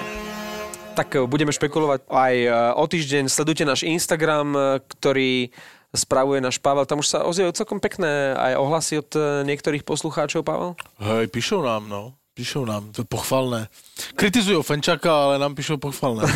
Tak 0.98 1.22
uh, 1.22 1.30
budeme 1.30 1.54
špekulovať 1.54 2.10
aj 2.10 2.34
uh, 2.50 2.54
o 2.74 2.84
týždeň. 2.90 3.30
Sledujte 3.30 3.62
náš 3.62 3.86
Instagram, 3.86 4.82
ktorý 4.98 5.54
spravuje 5.94 6.42
náš 6.42 6.58
Pavel. 6.58 6.82
Tam 6.82 6.98
už 6.98 7.14
sa 7.14 7.30
ozývajú 7.30 7.54
celkom 7.54 7.78
pekné 7.78 8.34
aj 8.34 8.58
ohlasy 8.58 8.98
od 8.98 9.10
niektorých 9.46 9.86
poslucháčov, 9.86 10.42
Pavel. 10.42 10.74
Hej, 10.98 11.30
píšou 11.30 11.62
nám, 11.62 11.86
no. 11.86 12.18
Píšou 12.38 12.62
nám, 12.62 12.94
to 12.94 13.02
je 13.02 13.04
pochvalné. 13.04 13.66
Kritizujú 14.14 14.62
Fenčaka, 14.62 15.10
ale 15.10 15.34
nám 15.36 15.52
píšou 15.52 15.74
pochvalné. 15.74 16.22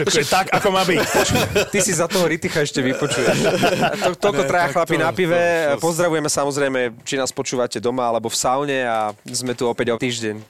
Všetko 0.00 0.16
je 0.16 0.26
tak, 0.26 0.46
ako 0.48 0.68
má 0.70 0.82
byť. 0.82 0.98
Ty 1.68 1.78
si 1.78 1.92
za 1.92 2.08
toho 2.08 2.24
Ritycha 2.24 2.62
ešte 2.62 2.80
vypočuješ. 2.80 3.36
To, 4.00 4.08
toľko 4.16 4.42
Ne, 4.44 4.48
traja 4.48 4.66
chlapi 4.72 4.96
to- 4.96 4.98
na 4.98 5.08
pive. 5.12 5.36
to- 5.36 5.76
to- 5.76 5.80
Pozdravujeme 5.84 6.26
samozrejme, 6.26 6.78
či 7.04 7.14
nás 7.14 7.28
počúvate 7.28 7.78
doma 7.78 8.06
alebo 8.06 8.26
v 8.26 8.34
saune 8.38 8.78
a 8.80 9.12
sme 9.26 9.52
tu 9.52 9.66
opäť 9.66 9.92
o 9.92 9.96
týždeň. 9.98 10.40